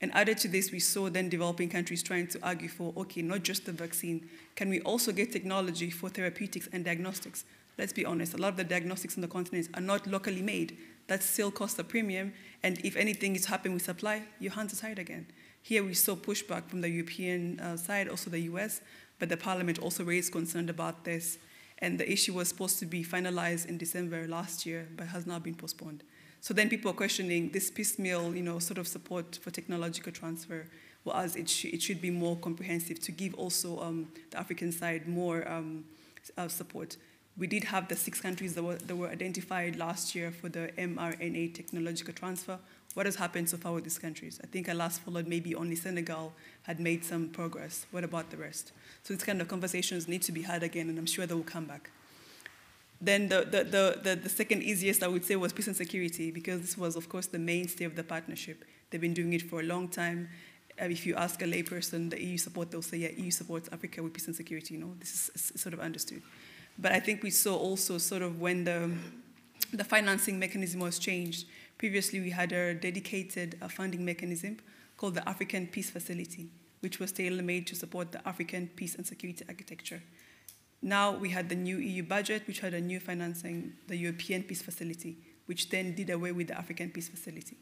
And 0.00 0.14
added 0.14 0.38
to 0.38 0.48
this, 0.48 0.70
we 0.70 0.78
saw 0.78 1.10
then 1.10 1.28
developing 1.28 1.68
countries 1.68 2.04
trying 2.04 2.28
to 2.28 2.38
argue 2.40 2.68
for, 2.68 2.94
okay, 2.96 3.20
not 3.20 3.42
just 3.42 3.66
the 3.66 3.72
vaccine, 3.72 4.28
can 4.54 4.70
we 4.70 4.80
also 4.82 5.10
get 5.10 5.32
technology 5.32 5.90
for 5.90 6.08
therapeutics 6.08 6.68
and 6.72 6.84
diagnostics? 6.84 7.44
Let's 7.78 7.92
be 7.92 8.04
honest, 8.04 8.34
a 8.34 8.36
lot 8.36 8.50
of 8.50 8.56
the 8.56 8.62
diagnostics 8.62 9.16
on 9.16 9.22
the 9.22 9.28
continent 9.28 9.68
are 9.74 9.80
not 9.80 10.06
locally 10.06 10.40
made. 10.40 10.78
That 11.08 11.24
still 11.24 11.50
costs 11.50 11.80
a 11.80 11.84
premium, 11.84 12.32
and 12.62 12.78
if 12.84 12.94
anything 12.94 13.34
is 13.34 13.46
happening 13.46 13.74
with 13.74 13.82
supply, 13.82 14.22
your 14.38 14.52
hands 14.52 14.72
are 14.72 14.76
tied 14.76 15.00
again. 15.00 15.26
Here 15.62 15.82
we 15.82 15.94
saw 15.94 16.14
pushback 16.14 16.68
from 16.68 16.80
the 16.80 16.88
European 16.88 17.58
uh, 17.58 17.76
side, 17.76 18.08
also 18.08 18.30
the 18.30 18.40
US, 18.52 18.80
but 19.18 19.28
the 19.28 19.36
parliament 19.36 19.80
also 19.80 20.04
raised 20.04 20.30
concern 20.30 20.68
about 20.68 21.04
this. 21.04 21.38
And 21.82 21.98
the 21.98 22.10
issue 22.10 22.32
was 22.32 22.48
supposed 22.48 22.78
to 22.78 22.86
be 22.86 23.04
finalized 23.04 23.66
in 23.66 23.76
December 23.76 24.28
last 24.28 24.64
year, 24.64 24.86
but 24.96 25.08
has 25.08 25.26
now 25.26 25.40
been 25.40 25.56
postponed. 25.56 26.04
So 26.40 26.54
then 26.54 26.68
people 26.68 26.90
are 26.92 26.94
questioning 26.94 27.50
this 27.50 27.70
piecemeal, 27.72 28.34
you 28.34 28.42
know, 28.42 28.60
sort 28.60 28.78
of 28.78 28.86
support 28.86 29.38
for 29.42 29.50
technological 29.50 30.12
transfer, 30.12 30.66
whereas 31.02 31.34
it, 31.34 31.48
sh 31.48 31.64
it 31.66 31.82
should 31.82 32.00
be 32.00 32.10
more 32.10 32.36
comprehensive 32.36 33.00
to 33.00 33.12
give 33.12 33.34
also 33.34 33.80
um, 33.80 34.08
the 34.30 34.38
African 34.38 34.70
side 34.70 35.08
more 35.08 35.46
um, 35.50 35.84
uh, 36.38 36.46
support. 36.46 36.96
We 37.36 37.48
did 37.48 37.64
have 37.64 37.88
the 37.88 37.96
six 37.96 38.20
countries 38.20 38.54
that 38.54 38.62
were, 38.62 38.76
that 38.76 38.94
were 38.94 39.08
identified 39.08 39.76
last 39.76 40.14
year 40.14 40.30
for 40.30 40.48
the 40.48 40.70
mRNA 40.78 41.54
technological 41.54 42.14
transfer. 42.14 42.58
What 42.94 43.06
has 43.06 43.16
happened 43.16 43.48
so 43.48 43.56
far 43.56 43.72
with 43.72 43.84
these 43.84 43.98
countries? 43.98 44.38
I 44.42 44.46
think 44.46 44.68
I 44.68 44.74
last 44.74 45.00
followed 45.00 45.26
maybe 45.26 45.54
only 45.54 45.76
Senegal 45.76 46.32
had 46.64 46.78
made 46.78 47.04
some 47.04 47.28
progress. 47.28 47.86
What 47.90 48.04
about 48.04 48.30
the 48.30 48.36
rest? 48.36 48.72
So 49.02 49.14
these 49.14 49.24
kind 49.24 49.40
of 49.40 49.48
conversations 49.48 50.08
need 50.08 50.22
to 50.22 50.32
be 50.32 50.42
had 50.42 50.62
again, 50.62 50.88
and 50.90 50.98
I'm 50.98 51.06
sure 51.06 51.26
they 51.26 51.34
will 51.34 51.42
come 51.42 51.64
back. 51.64 51.90
Then 53.00 53.28
the, 53.28 53.40
the, 53.40 53.64
the, 53.64 54.00
the, 54.02 54.16
the 54.16 54.28
second 54.28 54.62
easiest, 54.62 55.02
I 55.02 55.08
would 55.08 55.24
say, 55.24 55.36
was 55.36 55.52
peace 55.52 55.66
and 55.66 55.76
security, 55.76 56.30
because 56.30 56.60
this 56.60 56.76
was, 56.78 56.94
of 56.94 57.08
course, 57.08 57.26
the 57.26 57.38
mainstay 57.38 57.84
of 57.84 57.96
the 57.96 58.04
partnership. 58.04 58.64
They've 58.90 59.00
been 59.00 59.14
doing 59.14 59.32
it 59.32 59.42
for 59.42 59.60
a 59.60 59.64
long 59.64 59.88
time. 59.88 60.28
Uh, 60.80 60.84
if 60.84 61.06
you 61.06 61.14
ask 61.16 61.42
a 61.42 61.46
layperson 61.46 62.10
the 62.10 62.22
EU 62.22 62.38
support, 62.38 62.70
they'll 62.70 62.82
say, 62.82 62.98
yeah, 62.98 63.10
EU 63.16 63.30
supports 63.30 63.68
Africa 63.72 64.02
with 64.02 64.12
peace 64.12 64.26
and 64.26 64.36
security. 64.36 64.74
You 64.74 64.80
know, 64.80 64.94
this 65.00 65.30
is 65.34 65.60
sort 65.60 65.72
of 65.72 65.80
understood. 65.80 66.22
But 66.78 66.92
I 66.92 67.00
think 67.00 67.22
we 67.22 67.30
saw 67.30 67.56
also 67.56 67.98
sort 67.98 68.22
of 68.22 68.40
when 68.40 68.64
the, 68.64 68.90
the 69.72 69.84
financing 69.84 70.38
mechanism 70.38 70.80
was 70.80 70.98
changed. 70.98 71.46
Previously, 71.82 72.20
we 72.20 72.30
had 72.30 72.52
a 72.52 72.74
dedicated 72.74 73.58
uh, 73.60 73.66
funding 73.66 74.04
mechanism 74.04 74.56
called 74.96 75.16
the 75.16 75.28
African 75.28 75.66
Peace 75.66 75.90
Facility, 75.90 76.48
which 76.78 77.00
was 77.00 77.10
tailor-made 77.10 77.66
to 77.66 77.74
support 77.74 78.12
the 78.12 78.20
African 78.28 78.68
peace 78.76 78.94
and 78.94 79.04
security 79.04 79.44
architecture. 79.48 80.00
Now 80.80 81.10
we 81.10 81.30
had 81.30 81.48
the 81.48 81.56
new 81.56 81.78
EU 81.78 82.04
budget, 82.04 82.46
which 82.46 82.60
had 82.60 82.72
a 82.72 82.80
new 82.80 83.00
financing, 83.00 83.72
the 83.88 83.96
European 83.96 84.44
Peace 84.44 84.62
Facility, 84.62 85.16
which 85.46 85.70
then 85.70 85.96
did 85.96 86.10
away 86.10 86.30
with 86.30 86.46
the 86.46 86.56
African 86.56 86.88
Peace 86.88 87.08
Facility, 87.08 87.56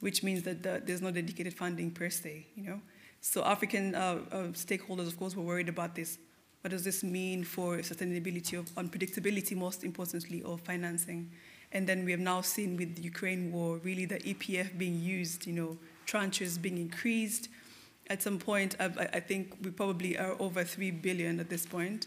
which 0.00 0.22
means 0.22 0.44
that 0.44 0.62
the, 0.62 0.80
there's 0.82 1.02
no 1.02 1.10
dedicated 1.10 1.52
funding 1.52 1.90
per 1.90 2.08
se, 2.08 2.46
you 2.54 2.62
know. 2.62 2.80
So 3.20 3.44
African 3.44 3.94
uh, 3.94 4.20
uh, 4.32 4.36
stakeholders, 4.54 5.08
of 5.08 5.18
course, 5.18 5.36
were 5.36 5.44
worried 5.44 5.68
about 5.68 5.94
this. 5.94 6.16
What 6.62 6.70
does 6.70 6.84
this 6.84 7.04
mean 7.04 7.44
for 7.44 7.76
sustainability 7.80 8.58
of 8.58 8.64
unpredictability, 8.76 9.54
most 9.54 9.84
importantly, 9.84 10.42
of 10.42 10.62
financing? 10.62 11.32
And 11.72 11.86
then 11.86 12.04
we 12.04 12.12
have 12.12 12.20
now 12.20 12.40
seen 12.40 12.76
with 12.76 12.96
the 12.96 13.02
Ukraine 13.02 13.52
war, 13.52 13.76
really 13.78 14.06
the 14.06 14.18
EPF 14.20 14.78
being 14.78 15.00
used, 15.00 15.46
you 15.46 15.52
know, 15.52 15.76
tranches 16.06 16.60
being 16.60 16.78
increased. 16.78 17.48
At 18.08 18.22
some 18.22 18.38
point, 18.38 18.74
I, 18.80 18.86
I 19.12 19.20
think 19.20 19.56
we 19.62 19.70
probably 19.70 20.16
are 20.16 20.34
over 20.38 20.64
3 20.64 20.90
billion 20.92 21.40
at 21.40 21.50
this 21.50 21.66
point 21.66 22.06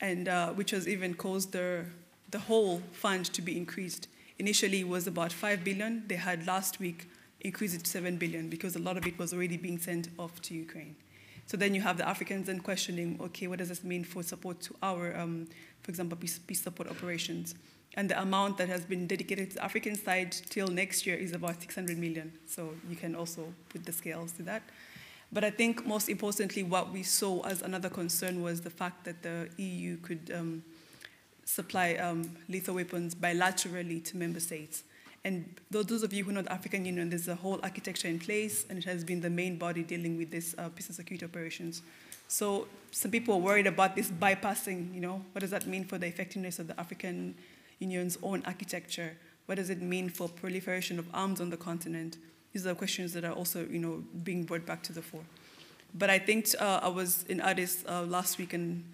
and 0.00 0.28
uh, 0.28 0.52
which 0.52 0.70
has 0.70 0.86
even 0.86 1.14
caused 1.14 1.52
the, 1.52 1.84
the 2.30 2.38
whole 2.38 2.82
fund 2.92 3.26
to 3.32 3.42
be 3.42 3.56
increased. 3.56 4.08
Initially, 4.38 4.80
it 4.80 4.88
was 4.88 5.06
about 5.06 5.32
5 5.32 5.64
billion. 5.64 6.04
They 6.06 6.16
had 6.16 6.46
last 6.46 6.78
week 6.78 7.08
increased 7.40 7.74
it 7.74 7.84
to 7.84 7.90
7 7.90 8.16
billion 8.16 8.48
because 8.48 8.76
a 8.76 8.78
lot 8.78 8.96
of 8.96 9.06
it 9.06 9.18
was 9.18 9.32
already 9.32 9.56
being 9.56 9.78
sent 9.78 10.08
off 10.18 10.40
to 10.42 10.54
Ukraine. 10.54 10.96
So 11.46 11.56
then 11.56 11.74
you 11.74 11.80
have 11.80 11.96
the 11.96 12.06
Africans 12.06 12.46
then 12.46 12.60
questioning, 12.60 13.18
okay, 13.22 13.46
what 13.46 13.58
does 13.58 13.70
this 13.70 13.82
mean 13.82 14.04
for 14.04 14.22
support 14.22 14.60
to 14.62 14.74
our, 14.82 15.16
um, 15.18 15.48
for 15.82 15.90
example, 15.90 16.18
peace 16.18 16.60
support 16.60 16.90
operations? 16.90 17.54
And 17.98 18.08
the 18.08 18.22
amount 18.22 18.58
that 18.58 18.68
has 18.68 18.84
been 18.84 19.08
dedicated 19.08 19.50
to 19.50 19.56
the 19.56 19.64
African 19.64 19.96
side 19.96 20.30
till 20.30 20.68
next 20.68 21.04
year 21.04 21.16
is 21.16 21.32
about 21.32 21.60
600 21.60 21.98
million. 21.98 22.32
So 22.46 22.74
you 22.88 22.94
can 22.94 23.16
also 23.16 23.52
put 23.70 23.84
the 23.84 23.90
scales 23.90 24.30
to 24.34 24.44
that. 24.44 24.62
But 25.32 25.42
I 25.42 25.50
think 25.50 25.84
most 25.84 26.08
importantly, 26.08 26.62
what 26.62 26.92
we 26.92 27.02
saw 27.02 27.40
as 27.40 27.60
another 27.60 27.90
concern 27.90 28.40
was 28.40 28.60
the 28.60 28.70
fact 28.70 29.04
that 29.04 29.24
the 29.24 29.48
EU 29.56 29.96
could 29.96 30.30
um, 30.32 30.62
supply 31.44 31.94
um, 31.94 32.36
lethal 32.48 32.76
weapons 32.76 33.16
bilaterally 33.16 34.04
to 34.04 34.16
member 34.16 34.38
states. 34.38 34.84
And 35.24 35.56
those 35.68 36.04
of 36.04 36.12
you 36.12 36.22
who 36.22 36.30
know 36.30 36.42
the 36.42 36.52
African 36.52 36.84
Union, 36.84 37.10
there's 37.10 37.26
a 37.26 37.34
whole 37.34 37.58
architecture 37.64 38.06
in 38.06 38.20
place, 38.20 38.64
and 38.70 38.78
it 38.78 38.84
has 38.84 39.02
been 39.02 39.20
the 39.20 39.28
main 39.28 39.58
body 39.58 39.82
dealing 39.82 40.16
with 40.16 40.30
this 40.30 40.54
uh, 40.56 40.68
peace 40.68 40.86
and 40.86 40.94
security 40.94 41.26
operations. 41.26 41.82
So 42.28 42.68
some 42.92 43.10
people 43.10 43.34
are 43.34 43.40
worried 43.40 43.66
about 43.66 43.96
this 43.96 44.08
bypassing, 44.08 44.94
you 44.94 45.00
know, 45.00 45.24
what 45.32 45.40
does 45.40 45.50
that 45.50 45.66
mean 45.66 45.84
for 45.84 45.98
the 45.98 46.06
effectiveness 46.06 46.60
of 46.60 46.68
the 46.68 46.78
African 46.78 47.34
Union's 47.78 48.18
own 48.22 48.42
architecture? 48.46 49.16
What 49.46 49.56
does 49.56 49.70
it 49.70 49.80
mean 49.80 50.08
for 50.08 50.28
proliferation 50.28 50.98
of 50.98 51.06
arms 51.14 51.40
on 51.40 51.50
the 51.50 51.56
continent? 51.56 52.18
These 52.52 52.66
are 52.66 52.74
questions 52.74 53.12
that 53.12 53.24
are 53.24 53.32
also, 53.32 53.66
you 53.70 53.78
know, 53.78 54.02
being 54.22 54.44
brought 54.44 54.66
back 54.66 54.82
to 54.84 54.92
the 54.92 55.02
fore. 55.02 55.24
But 55.94 56.10
I 56.10 56.18
think 56.18 56.48
uh, 56.58 56.80
I 56.82 56.88
was 56.88 57.24
in 57.28 57.40
Addis 57.40 57.84
uh, 57.88 58.02
last 58.02 58.38
week, 58.38 58.52
and 58.52 58.84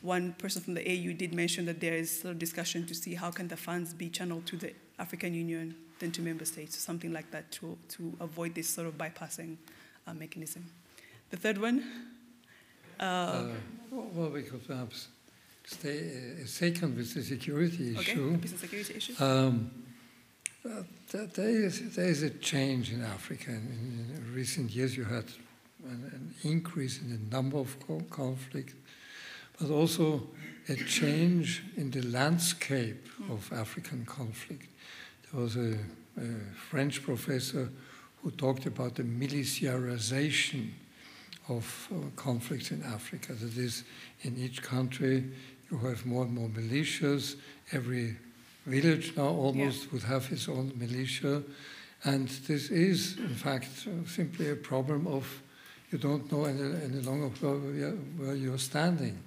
one 0.00 0.34
person 0.34 0.62
from 0.62 0.74
the 0.74 0.82
AU 0.82 1.12
did 1.12 1.34
mention 1.34 1.66
that 1.66 1.80
there 1.80 1.94
is 1.94 2.20
sort 2.20 2.32
of 2.32 2.38
discussion 2.38 2.86
to 2.86 2.94
see 2.94 3.14
how 3.14 3.30
can 3.30 3.48
the 3.48 3.56
funds 3.56 3.92
be 3.92 4.08
channeled 4.08 4.46
to 4.46 4.56
the 4.56 4.72
African 4.98 5.34
Union 5.34 5.74
than 5.98 6.12
to 6.12 6.22
member 6.22 6.44
states, 6.44 6.76
something 6.78 7.12
like 7.12 7.30
that, 7.30 7.50
to, 7.50 7.76
to 7.88 8.12
avoid 8.20 8.54
this 8.54 8.68
sort 8.68 8.86
of 8.86 8.96
bypassing 8.98 9.56
uh, 10.06 10.14
mechanism. 10.14 10.64
The 11.30 11.36
third 11.36 11.58
one. 11.58 11.84
Uh, 13.00 13.02
uh, 13.02 13.44
well, 13.90 14.30
we 14.30 14.42
could 14.42 14.66
perhaps 14.66 15.08
stay 15.66 15.98
a 16.42 16.46
second 16.46 16.96
with 16.96 17.12
the 17.12 17.22
security 17.22 17.94
okay, 17.98 18.12
issue. 18.12 18.38
peace 18.38 18.52
and 18.52 18.60
security 18.60 18.94
issue. 18.94 19.14
Um, 19.22 19.70
there 21.12 21.48
is, 21.48 21.94
there 21.94 22.08
is 22.08 22.22
a 22.22 22.30
change 22.30 22.92
in 22.92 23.02
Africa. 23.02 23.50
In, 23.50 24.14
in 24.14 24.32
recent 24.34 24.70
years, 24.70 24.96
you 24.96 25.04
had 25.04 25.24
an, 25.84 26.10
an, 26.12 26.34
increase 26.42 27.00
in 27.00 27.10
the 27.10 27.36
number 27.36 27.58
of 27.58 27.76
conflicts, 28.10 28.74
but 29.60 29.70
also 29.70 30.22
a 30.68 30.74
change 30.74 31.62
in 31.76 31.90
the 31.90 32.02
landscape 32.02 33.06
of 33.30 33.52
African 33.52 34.04
conflict. 34.04 34.66
There 35.30 35.40
was 35.40 35.56
a, 35.56 35.76
a 36.18 36.26
French 36.70 37.02
professor 37.02 37.68
who 38.22 38.30
talked 38.32 38.66
about 38.66 38.96
the 38.96 39.04
militarization 39.04 40.74
of 41.48 41.88
uh, 41.92 42.08
conflicts 42.16 42.72
in 42.72 42.82
Africa. 42.82 43.32
That 43.34 43.56
is, 43.56 43.84
in 44.22 44.36
each 44.36 44.62
country, 44.62 45.30
you 45.70 45.78
have 45.78 46.06
more 46.06 46.24
and 46.24 46.34
more 46.34 46.48
militias. 46.48 47.36
Every 47.72 48.16
village 48.66 49.16
now 49.16 49.28
almost 49.28 49.84
yeah. 49.84 49.88
would 49.92 50.02
have 50.02 50.30
its 50.32 50.48
own 50.48 50.72
militia. 50.76 51.42
And 52.04 52.28
this 52.28 52.70
is, 52.70 53.16
in 53.18 53.34
fact, 53.34 53.68
simply 54.06 54.50
a 54.50 54.56
problem 54.56 55.06
of 55.06 55.42
you 55.90 55.98
don't 55.98 56.30
know 56.30 56.44
any, 56.44 56.60
any 56.82 57.00
longer 57.00 57.28
where, 57.40 57.90
where 57.90 58.34
you're 58.34 58.58
standing 58.58 59.18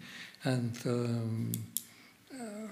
and 0.44 0.78
um, 0.86 1.52
uh, 2.34 2.68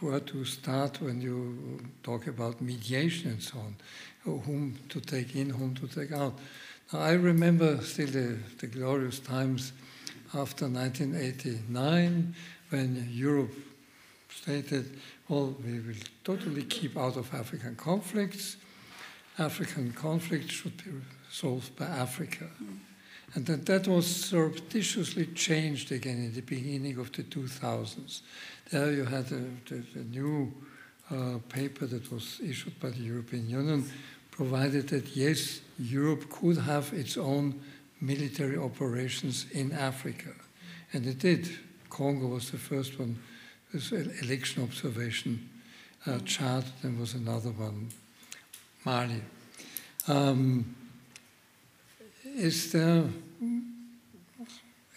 where 0.00 0.20
to 0.20 0.44
start 0.44 1.00
when 1.00 1.20
you 1.20 1.80
talk 2.02 2.26
about 2.26 2.60
mediation 2.60 3.30
and 3.30 3.42
so 3.42 3.58
on, 3.58 3.76
whom 4.24 4.78
to 4.88 5.00
take 5.00 5.36
in, 5.36 5.50
whom 5.50 5.74
to 5.74 5.86
take 5.86 6.12
out. 6.12 6.38
Now, 6.92 7.00
I 7.00 7.12
remember 7.12 7.80
still 7.82 8.08
the, 8.08 8.38
the 8.58 8.66
glorious 8.66 9.18
times 9.18 9.72
after 10.34 10.66
1989 10.66 12.34
when 12.70 13.08
Europe 13.10 13.52
stated 14.30 14.98
well, 15.28 15.56
we 15.64 15.80
will 15.80 15.94
totally 16.22 16.62
keep 16.62 16.96
out 16.96 17.16
of 17.16 17.32
African 17.34 17.74
conflicts. 17.74 18.56
African 19.38 19.92
conflicts 19.92 20.52
should 20.52 20.76
be 20.76 20.92
solved 21.30 21.74
by 21.76 21.86
Africa. 21.86 22.46
And 23.34 23.44
then 23.44 23.64
that 23.64 23.88
was 23.88 24.06
surreptitiously 24.06 25.26
changed 25.34 25.90
again 25.90 26.18
in 26.18 26.32
the 26.32 26.42
beginning 26.42 26.98
of 26.98 27.10
the 27.12 27.24
2000s. 27.24 28.20
There 28.70 28.92
you 28.92 29.04
had 29.04 29.26
a, 29.32 29.42
the, 29.68 29.82
the 29.94 30.04
new 30.04 30.52
uh, 31.10 31.38
paper 31.48 31.86
that 31.86 32.10
was 32.10 32.40
issued 32.40 32.78
by 32.80 32.90
the 32.90 33.02
European 33.02 33.48
Union, 33.48 33.84
provided 34.30 34.88
that 34.88 35.16
yes, 35.16 35.60
Europe 35.78 36.30
could 36.30 36.58
have 36.58 36.92
its 36.92 37.16
own 37.16 37.60
military 38.00 38.56
operations 38.56 39.46
in 39.52 39.72
Africa. 39.72 40.30
And 40.92 41.06
it 41.06 41.18
did. 41.18 41.48
Congo 41.96 42.26
was 42.26 42.50
the 42.50 42.58
first 42.58 42.98
one 42.98 43.18
this 43.72 43.90
election 43.90 44.62
observation 44.62 45.48
uh, 46.06 46.18
chart. 46.26 46.64
There 46.82 46.92
was 46.92 47.14
another 47.14 47.50
one, 47.50 47.88
Mali. 48.84 49.22
Um, 50.06 50.76
is 52.22 52.70
there 52.72 53.04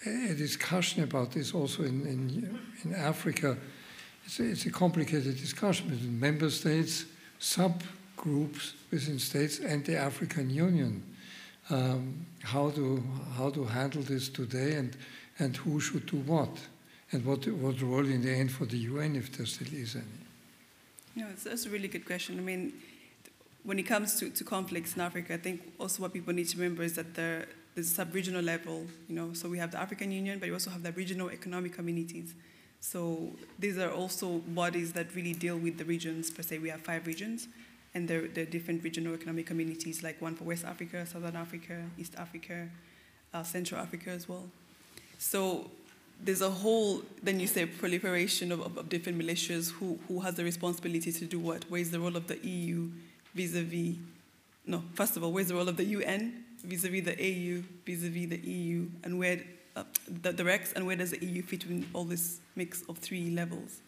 a 0.05 0.33
discussion 0.33 1.03
about 1.03 1.31
this 1.31 1.53
also 1.53 1.83
in, 1.83 2.05
in, 2.05 2.59
in 2.83 2.93
Africa? 2.93 3.57
It's 4.25 4.41
a, 4.41 4.49
it's 4.49 4.65
a 4.65 4.71
complicated 4.71 5.37
discussion 5.37 5.87
between 5.87 6.19
member 6.19 6.49
states, 6.49 7.05
subgroups 7.39 8.73
within 8.91 9.19
states, 9.19 9.59
and 9.59 9.85
the 9.85 9.95
African 9.95 10.49
Union. 10.49 11.01
Um, 11.69 12.25
how 12.43 12.71
to 12.71 13.01
how 13.37 13.51
to 13.51 13.63
handle 13.63 14.01
this 14.01 14.27
today, 14.27 14.73
and 14.73 14.97
and 15.39 15.55
who 15.55 15.79
should 15.79 16.05
do 16.05 16.17
what. 16.17 16.49
And 17.11 17.25
what, 17.25 17.47
what 17.47 17.81
role 17.81 18.05
in 18.05 18.21
the 18.21 18.31
end 18.31 18.51
for 18.51 18.65
the 18.65 18.77
UN, 18.77 19.15
if 19.15 19.35
there 19.35 19.45
still 19.45 19.73
is 19.73 19.95
any? 19.95 20.05
Yeah, 21.15 21.25
that's 21.43 21.65
a 21.65 21.69
really 21.69 21.87
good 21.87 22.05
question. 22.05 22.37
I 22.37 22.41
mean, 22.41 22.73
when 23.63 23.79
it 23.79 23.83
comes 23.83 24.19
to, 24.19 24.29
to 24.29 24.43
conflicts 24.43 24.95
in 24.95 25.01
Africa, 25.01 25.33
I 25.33 25.37
think 25.37 25.61
also 25.79 26.03
what 26.03 26.13
people 26.13 26.33
need 26.33 26.47
to 26.49 26.57
remember 26.57 26.83
is 26.83 26.93
that 26.95 27.15
there, 27.15 27.47
there's 27.73 27.87
a 27.87 27.93
sub-regional 27.93 28.43
level, 28.43 28.85
you 29.07 29.15
know, 29.15 29.33
so 29.33 29.49
we 29.49 29.57
have 29.57 29.71
the 29.71 29.79
African 29.79 30.11
Union, 30.11 30.37
but 30.39 30.45
you 30.47 30.53
also 30.53 30.69
have 30.69 30.83
the 30.83 30.91
regional 30.91 31.31
economic 31.31 31.73
communities. 31.73 32.35
So 32.79 33.31
these 33.57 33.77
are 33.77 33.91
also 33.91 34.37
bodies 34.39 34.93
that 34.93 35.13
really 35.15 35.33
deal 35.33 35.57
with 35.57 35.77
the 35.77 35.85
regions, 35.85 36.29
per 36.29 36.43
se. 36.43 36.59
We 36.59 36.69
have 36.69 36.81
five 36.81 37.07
regions, 37.07 37.47
and 37.93 38.07
there, 38.07 38.27
there 38.27 38.43
are 38.43 38.47
different 38.47 38.83
regional 38.83 39.15
economic 39.15 39.47
communities, 39.47 40.03
like 40.03 40.21
one 40.21 40.35
for 40.35 40.43
West 40.43 40.63
Africa, 40.63 41.05
Southern 41.05 41.35
Africa, 41.35 41.83
East 41.97 42.13
Africa, 42.17 42.69
uh, 43.33 43.43
Central 43.43 43.81
Africa 43.81 44.11
as 44.11 44.29
well. 44.29 44.47
So 45.17 45.69
there's 46.21 46.41
a 46.41 46.49
whole, 46.49 47.01
then 47.23 47.39
you 47.39 47.47
say 47.47 47.65
proliferation 47.65 48.51
of, 48.51 48.77
of, 48.77 48.89
different 48.89 49.17
militias 49.17 49.71
who, 49.71 49.99
who 50.07 50.19
has 50.19 50.35
the 50.35 50.43
responsibility 50.43 51.11
to 51.11 51.25
do 51.25 51.39
what? 51.39 51.65
Where's 51.69 51.91
the 51.91 51.99
role 51.99 52.15
of 52.15 52.27
the 52.27 52.37
EU 52.45 52.89
vis-a-vis, 53.33 53.95
no, 54.65 54.83
first 54.93 55.15
of 55.15 55.23
all, 55.23 55.31
where's 55.31 55.47
the 55.47 55.55
role 55.55 55.69
of 55.69 55.77
the 55.77 55.85
UN 55.85 56.43
vis-a-vis 56.63 57.05
the 57.05 57.13
AU, 57.13 57.63
vis-a-vis 57.85 58.29
the 58.29 58.37
EU, 58.37 58.89
and 59.03 59.17
where, 59.17 59.41
uh, 59.75 59.83
the, 60.07 60.31
the 60.31 60.43
RECs, 60.43 60.73
and 60.75 60.85
where 60.85 60.95
does 60.95 61.11
the 61.11 61.25
EU 61.25 61.41
fit 61.41 61.63
in 61.65 61.87
all 61.93 62.03
this 62.03 62.41
mix 62.55 62.83
of 62.89 62.97
three 62.97 63.29
levels? 63.29 63.81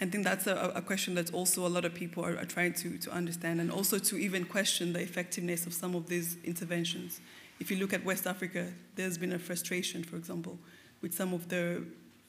I 0.00 0.04
think 0.04 0.24
that's 0.24 0.46
a, 0.46 0.72
a, 0.74 0.82
question 0.82 1.14
that 1.14 1.32
also 1.32 1.66
a 1.66 1.68
lot 1.68 1.86
of 1.86 1.94
people 1.94 2.22
are, 2.22 2.36
are, 2.36 2.44
trying 2.44 2.74
to, 2.74 2.98
to 2.98 3.10
understand 3.10 3.62
and 3.62 3.72
also 3.72 3.98
to 3.98 4.18
even 4.18 4.44
question 4.44 4.92
the 4.92 5.00
effectiveness 5.00 5.64
of 5.64 5.72
some 5.72 5.94
of 5.94 6.06
these 6.06 6.36
interventions. 6.44 7.20
If 7.60 7.70
you 7.70 7.78
look 7.78 7.94
at 7.94 8.04
West 8.04 8.26
Africa, 8.26 8.70
there's 8.94 9.16
been 9.16 9.32
a 9.32 9.38
frustration, 9.38 10.04
for 10.04 10.16
example, 10.16 10.58
with 11.06 11.14
some 11.14 11.32
of 11.32 11.48
the 11.48 11.84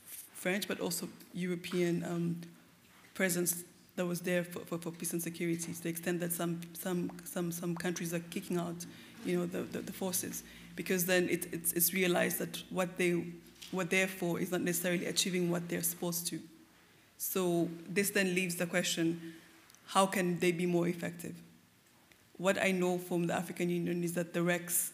French 0.05 0.67
but 0.67 0.79
also 0.79 1.09
European 1.33 2.03
um, 2.03 2.39
presence 3.15 3.63
that 3.95 4.05
was 4.05 4.21
there 4.21 4.43
for, 4.43 4.59
for, 4.59 4.77
for, 4.77 4.91
peace 4.91 5.13
and 5.13 5.23
security 5.23 5.73
to 5.73 5.81
the 5.81 5.89
extent 5.89 6.19
that 6.19 6.31
some, 6.31 6.61
some, 6.73 7.09
some, 7.23 7.51
some 7.51 7.75
countries 7.75 8.13
are 8.13 8.19
kicking 8.29 8.55
out 8.59 8.85
you 9.25 9.35
know, 9.35 9.47
the, 9.47 9.63
the, 9.63 9.79
the 9.79 9.91
forces 9.91 10.43
because 10.75 11.07
then 11.07 11.27
it, 11.27 11.51
it's, 11.51 11.73
it's 11.73 11.91
realized 11.91 12.37
that 12.37 12.61
what 12.69 12.99
they 12.99 13.23
were 13.73 13.83
there 13.83 14.05
for 14.07 14.39
is 14.39 14.51
not 14.51 14.61
necessarily 14.61 15.07
achieving 15.07 15.49
what 15.49 15.67
they're 15.67 15.81
supposed 15.81 16.27
to. 16.27 16.39
So 17.17 17.67
this 17.89 18.11
then 18.11 18.35
leaves 18.35 18.57
the 18.57 18.67
question, 18.67 19.33
how 19.87 20.05
can 20.05 20.37
they 20.37 20.51
be 20.51 20.67
more 20.67 20.87
effective? 20.87 21.33
What 22.37 22.61
I 22.61 22.69
know 22.69 22.99
from 22.99 23.25
the 23.25 23.33
African 23.33 23.71
Union 23.71 24.03
is 24.03 24.13
that 24.13 24.35
the 24.35 24.41
RECs, 24.41 24.91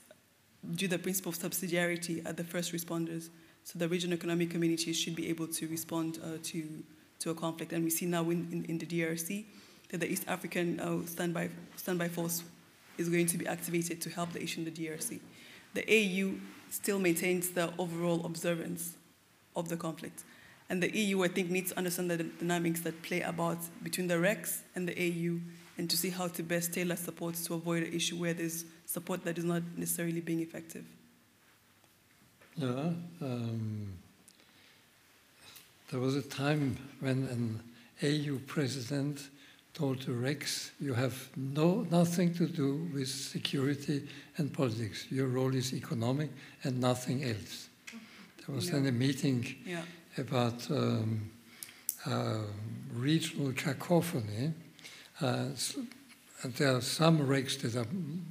due 0.71 0.88
to 0.88 0.95
the 0.95 1.03
principle 1.03 1.34
of 1.34 1.38
subsidiarity, 1.38 2.25
are 2.25 2.31
the 2.31 2.45
first 2.45 2.71
responders. 2.71 3.27
So 3.64 3.80
the 3.80 3.88
regional 3.88 4.18
economic 4.18 4.49
communities 4.49 4.97
should 4.97 5.16
be 5.16 5.30
able 5.30 5.47
to 5.47 5.68
respond 5.68 6.20
uh, 6.24 6.38
to, 6.43 6.84
to 7.20 7.30
a 7.30 7.36
conflict. 7.36 7.72
And 7.74 7.84
we 7.84 7.89
see 7.89 8.05
now 8.05 8.30
in, 8.30 8.47
in, 8.51 8.66
in 8.66 8.78
the 8.78 8.86
DRC 8.86 9.45
that 9.89 9.99
the 9.99 10.11
East 10.11 10.26
African 10.28 10.80
uh, 10.80 11.05
standby, 11.05 11.49
standby 11.78 12.09
force 12.09 12.43
is 12.97 13.09
going 13.09 13.28
to 13.28 13.38
be 13.38 13.47
activated 13.47 14.01
to 14.01 14.09
help 14.09 14.34
the 14.34 14.43
issue 14.43 14.61
in 14.61 14.66
the 14.66 14.72
DRC. 14.72 15.20
The 15.74 15.84
AU 15.89 16.36
still 16.70 16.99
maintains 16.99 17.49
the 17.51 17.74
overall 17.78 18.26
observance 18.26 18.95
of 19.55 19.70
the 19.70 19.78
conflict. 19.78 20.24
And 20.70 20.82
the 20.82 20.95
EU, 20.97 21.24
I 21.24 21.28
think, 21.28 21.49
needs 21.49 21.72
to 21.72 21.78
understand 21.78 22.09
the 22.11 22.18
dynamics 22.18 22.82
that 22.82 23.01
play 23.03 23.22
about 23.22 23.59
between 23.84 24.07
the 24.07 24.16
RECs 24.16 24.61
and 24.76 24.88
the 24.88 24.93
AU 24.93 25.39
and 25.78 25.89
to 25.89 25.97
see 25.97 26.09
how 26.09 26.28
to 26.28 26.43
best 26.43 26.74
tailor 26.74 26.95
support 26.95 27.36
to 27.36 27.53
avoid 27.53 27.84
an 27.84 27.93
issue 27.93 28.16
where 28.16 28.34
there's 28.34 28.66
support 28.86 29.24
that 29.26 29.38
is 29.38 29.43
not 29.43 29.64
necessarily 29.76 30.22
being 30.22 30.41
effective. 30.41 30.86
Yeah, 32.56 32.91
um, 33.22 33.93
there 35.91 35.99
was 35.99 36.16
a 36.16 36.22
time 36.22 36.78
when 36.99 37.28
an 37.28 37.64
AU 38.04 38.39
president 38.47 39.30
told 39.74 40.01
the 40.01 40.12
RECs, 40.12 40.72
you 40.80 40.93
have 40.93 41.30
no, 41.36 41.88
nothing 41.89 42.34
to 42.36 42.45
do 42.45 42.88
with 42.93 43.08
security 43.08 44.08
and 44.38 44.54
politics. 44.54 45.08
Your 45.10 45.28
role 45.28 45.56
is 45.56 45.74
economic 45.74 46.30
and 46.64 46.80
nothing 46.80 47.24
else. 47.24 47.70
There 48.45 48.56
was 48.56 48.72
no. 48.72 48.80
then 48.80 48.88
a 48.88 48.91
meeting 48.91 49.56
yeah 49.66 49.82
about 50.18 50.70
um, 50.70 51.30
uh, 52.06 52.39
regional 52.93 53.51
cacophony. 53.54 54.54
Uh, 55.22 55.45
and 56.41 56.54
there 56.56 56.76
are 56.76 56.82
some 56.82 57.20
RECs 57.20 57.62
that 57.62 57.76
are 57.76 57.88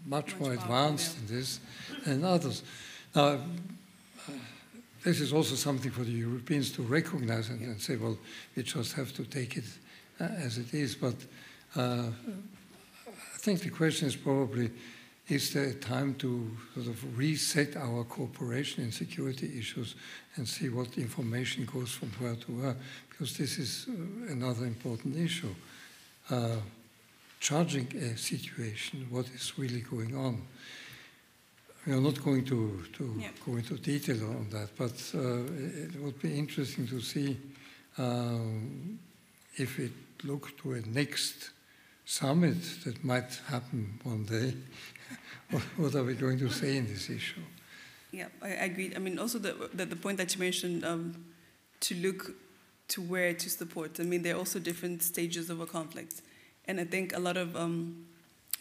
much, 0.07 0.33
much 0.33 0.41
more 0.41 0.53
advanced 0.53 1.17
in 1.19 1.35
this 1.35 1.61
than 2.05 2.25
others. 2.25 2.63
Now, 3.15 3.41
this 5.05 5.21
is 5.21 5.33
also 5.33 5.55
something 5.55 5.91
for 5.91 6.05
the 6.05 6.13
Europeans 6.13 6.71
to 6.73 6.83
recognize 6.83 7.49
and, 7.49 7.61
and 7.61 7.81
say, 7.81 7.97
well, 7.97 8.17
we 8.57 8.63
just 8.63 8.93
have 8.95 9.13
to 9.15 9.25
take 9.25 9.57
it 9.57 9.65
uh, 10.21 10.25
as 10.25 10.59
it 10.59 10.73
is. 10.75 10.95
But 10.95 11.15
uh, 11.77 12.07
I 13.09 13.39
think 13.39 13.61
the 13.61 13.71
question 13.71 14.09
is 14.09 14.17
probably 14.17 14.71
is 15.29 15.53
there 15.53 15.65
a 15.65 15.75
time 15.75 16.15
to 16.17 16.51
sort 16.75 16.89
of 16.89 17.19
reset 17.19 17.77
our 17.77 18.05
cooperation 18.05 18.85
in 18.85 18.93
security 18.93 19.59
issues 19.59 19.95
and 20.37 20.47
see 20.47 20.69
what 20.69 20.99
information 20.99 21.65
goes 21.65 21.91
from 21.91 22.11
where 22.19 22.35
to 22.35 22.53
where? 22.53 22.77
Because 23.09 23.37
this 23.37 23.59
is 23.59 23.87
uh, 23.89 24.33
another 24.33 24.67
important 24.67 25.17
issue. 25.17 25.55
Uh, 26.29 26.57
charging 27.41 27.87
a 27.97 28.17
situation, 28.17 29.07
what 29.11 29.27
is 29.35 29.53
really 29.57 29.81
going 29.81 30.15
on. 30.15 30.43
We 31.87 31.93
are 31.93 32.01
not 32.01 32.23
going 32.23 32.45
to, 32.45 32.85
to 32.93 33.17
yeah. 33.19 33.29
go 33.45 33.57
into 33.57 33.77
detail 33.77 34.25
on 34.25 34.49
that, 34.51 34.69
but 34.77 34.93
uh, 35.15 35.43
it 35.85 36.01
would 36.01 36.21
be 36.23 36.39
interesting 36.39 36.87
to 36.87 37.01
see 37.01 37.37
um, 37.99 38.99
if 39.57 39.79
it 39.79 39.93
look 40.25 40.57
to 40.63 40.75
a 40.75 40.81
next 40.83 41.51
summit 42.05 42.63
that 42.85 43.03
might 43.05 43.41
happen 43.49 43.99
one 44.05 44.25
day 44.25 44.55
what 45.77 45.95
are 45.95 46.05
we 46.05 46.15
going 46.15 46.39
to 46.39 46.51
say 46.51 46.77
in 46.77 46.87
this 46.87 47.11
issue? 47.11 47.41
Yeah, 48.11 48.29
I, 48.41 48.49
agree. 48.49 48.93
I 48.95 48.99
mean, 48.99 49.19
also 49.19 49.39
the, 49.39 49.71
the, 49.75 49.87
the 49.87 49.97
point 49.97 50.19
that 50.19 50.35
you 50.35 50.41
mentioned 50.41 50.85
um, 50.85 51.25
to 51.81 51.95
look 51.95 52.33
to 52.89 53.01
where 53.01 53.33
to 53.33 53.51
support. 53.51 53.99
I 54.01 54.03
mean, 54.03 54.23
there 54.23 54.35
are 54.35 54.39
also 54.39 54.59
different 54.59 55.03
stages 55.03 55.49
of 55.49 55.61
a 55.61 55.67
conflict. 55.67 56.21
And 56.67 56.79
I 56.79 56.85
think 56.85 57.17
a 57.17 57.19
lot 57.19 57.37
of 57.37 57.57
um, 57.57 58.07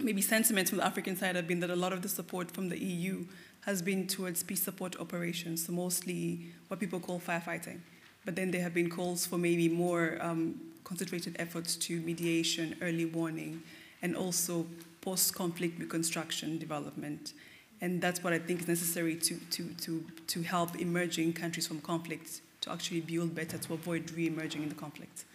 maybe 0.04 0.22
sentiments 0.22 0.70
from 0.70 0.80
the 0.80 0.86
African 0.86 1.16
side 1.16 1.36
have 1.36 1.48
been 1.48 1.60
that 1.62 1.70
a 1.70 1.76
lot 1.76 1.94
of 1.94 2.02
the 2.02 2.10
support 2.10 2.52
from 2.52 2.70
the 2.70 2.80
EU 2.82 3.26
has 3.62 3.82
been 3.82 4.08
towards 4.08 4.44
peace 4.44 4.64
support 4.64 5.00
operations, 5.00 5.66
so 5.66 5.72
mostly 5.72 6.40
what 6.68 6.80
people 6.80 7.00
call 7.00 7.20
firefighting. 7.20 7.80
But 8.26 8.36
then 8.36 8.52
there 8.52 8.62
have 8.62 8.74
been 8.74 8.90
calls 8.90 9.26
for 9.26 9.38
maybe 9.38 9.70
more 9.70 10.18
um, 10.22 10.60
concentrated 10.84 11.36
efforts 11.40 11.76
to 11.76 12.02
mediation, 12.02 12.76
early 12.82 13.06
warning, 13.06 13.62
and 14.02 14.16
also 14.16 14.66
post-conflict 15.02 15.80
reconstruction 15.80 16.58
development. 16.58 17.34
And 17.82 18.02
that's 18.02 18.24
what 18.24 18.34
I 18.34 18.40
think 18.40 18.62
is 18.62 18.68
necessary 18.68 19.16
to, 19.16 19.36
to, 19.52 19.64
to, 19.82 20.06
to 20.28 20.42
help 20.44 20.80
emerging 20.80 21.34
countries 21.34 21.68
from 21.68 21.82
conflict 21.82 22.42
to 22.62 22.72
actually 22.72 23.02
build 23.02 23.34
better 23.34 23.58
to 23.58 23.74
avoid 23.74 24.12
re-emerging 24.12 24.64
in 24.64 24.70
the 24.70 24.76
conflict. 24.76 25.26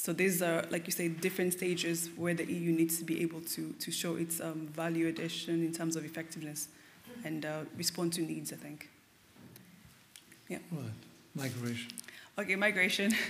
So 0.00 0.12
these 0.12 0.42
are, 0.42 0.64
like 0.70 0.86
you 0.86 0.92
say, 0.92 1.08
different 1.08 1.54
stages 1.54 2.08
where 2.14 2.32
the 2.32 2.44
EU 2.44 2.70
needs 2.70 2.98
to 2.98 3.04
be 3.04 3.20
able 3.20 3.40
to, 3.40 3.74
to 3.80 3.90
show 3.90 4.14
its 4.14 4.40
um, 4.40 4.68
value 4.72 5.08
addition 5.08 5.64
in 5.66 5.72
terms 5.72 5.96
of 5.96 6.04
effectiveness 6.04 6.68
and 7.24 7.44
uh, 7.44 7.62
respond 7.76 8.12
to 8.12 8.22
needs, 8.22 8.52
I 8.52 8.56
think. 8.56 8.88
Yeah. 10.48 10.58
Right. 10.70 10.84
Migration. 11.34 11.90
Okay, 12.38 12.54
migration. 12.54 13.12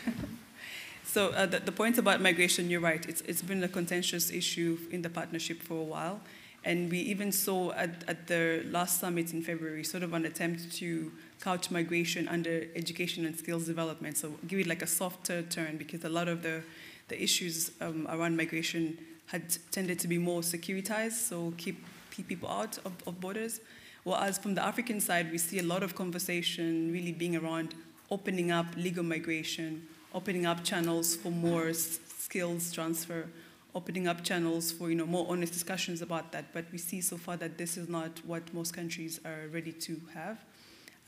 So 1.05 1.31
uh, 1.31 1.47
the, 1.47 1.61
the 1.61 1.73
point 1.73 1.97
about 1.97 2.21
migration, 2.21 2.69
you're 2.69 2.83
right. 2.83 3.03
It's, 3.09 3.23
it's 3.23 3.41
been 3.41 3.65
a 3.65 3.69
contentious 3.69 4.31
issue 4.31 4.79
in 4.91 5.01
the 5.01 5.09
partnership 5.09 5.63
for 5.63 5.81
a 5.81 5.83
while. 5.83 6.21
And 6.67 6.91
we 6.91 6.99
even 6.99 7.33
saw 7.33 7.73
at, 7.73 8.05
at 8.07 8.27
the 8.27 8.63
last 8.71 9.01
summit 9.01 9.33
in 9.33 9.41
February 9.41 9.85
sort 9.85 10.03
of 10.03 10.13
an 10.13 10.27
attempt 10.27 10.71
to 10.75 11.11
couch 11.41 11.71
migration 11.71 12.27
under 12.29 12.67
education 12.75 13.25
and 13.25 13.37
skills 13.37 13.67
development. 13.67 14.17
So 14.17 14.35
give 14.47 14.59
it 14.59 14.67
like 14.67 14.83
a 14.83 14.87
softer 14.87 15.43
turn 15.43 15.77
because 15.77 16.05
a 16.05 16.09
lot 16.09 16.29
of 16.29 16.43
the, 16.43 16.63
the 17.09 17.23
issues 17.23 17.71
um, 17.81 18.07
around 18.11 18.37
migration 18.37 18.99
had 19.27 19.43
tended 19.71 19.99
to 20.01 20.09
be 20.09 20.19
more 20.19 20.41
securitized, 20.41 21.13
so 21.13 21.53
keep, 21.59 21.85
keep 22.11 22.29
people 22.29 22.49
out 22.49 22.79
of, 22.79 22.93
of 23.07 23.21
borders. 23.21 23.61
Whereas 24.05 24.39
from 24.39 24.55
the 24.55 24.65
African 24.65 25.01
side, 25.01 25.31
we 25.31 25.39
see 25.39 25.59
a 25.59 25.63
lot 25.63 25.83
of 25.83 25.95
conversation 25.95 26.91
really 26.93 27.13
being 27.13 27.37
around 27.37 27.75
opening 28.11 28.51
up 28.51 28.67
legal 28.77 29.05
migration, 29.05 29.87
opening 30.15 30.47
up 30.47 30.65
channels 30.65 31.15
for 31.15 31.31
more 31.31 31.75
skills 31.75 32.73
transfer, 32.73 33.27
opening 33.75 34.09
up 34.09 34.25
channels 34.25 34.73
for 34.73 34.89
you 34.89 34.97
know 34.97 35.07
more 35.07 35.27
honest 35.29 35.53
discussions 35.53 36.01
about 36.01 36.33
that. 36.33 36.53
But 36.55 36.65
we 36.73 36.79
see 36.79 37.03
so 37.03 37.19
far 37.19 37.37
that 37.37 37.59
this 37.59 37.77
is 37.77 37.89
not 37.89 38.25
what 38.25 38.55
most 38.55 38.73
countries 38.73 39.21
are 39.27 39.49
ready 39.53 39.73
to 39.73 40.01
have. 40.15 40.39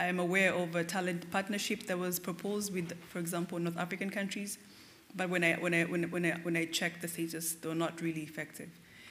I 0.01 0.07
am 0.07 0.19
aware 0.19 0.55
of 0.55 0.75
a 0.75 0.83
talent 0.83 1.31
partnership 1.31 1.87
that 1.89 1.99
was 1.99 2.19
proposed 2.19 2.73
with, 2.73 2.91
for 3.11 3.19
example, 3.19 3.59
North 3.59 3.77
African 3.77 4.09
countries, 4.09 4.59
but 5.15 5.29
when 5.29 5.45
I 5.45 5.53
when 5.55 5.75
I 5.75 5.85
when, 5.85 6.11
when 6.11 6.25
I 6.25 6.31
when 6.43 6.57
I 6.57 6.65
checked 6.65 7.03
the 7.03 7.09
status, 7.09 7.53
they 7.53 7.69
were 7.69 7.75
not 7.75 8.01
really 8.01 8.23
effective. 8.23 8.71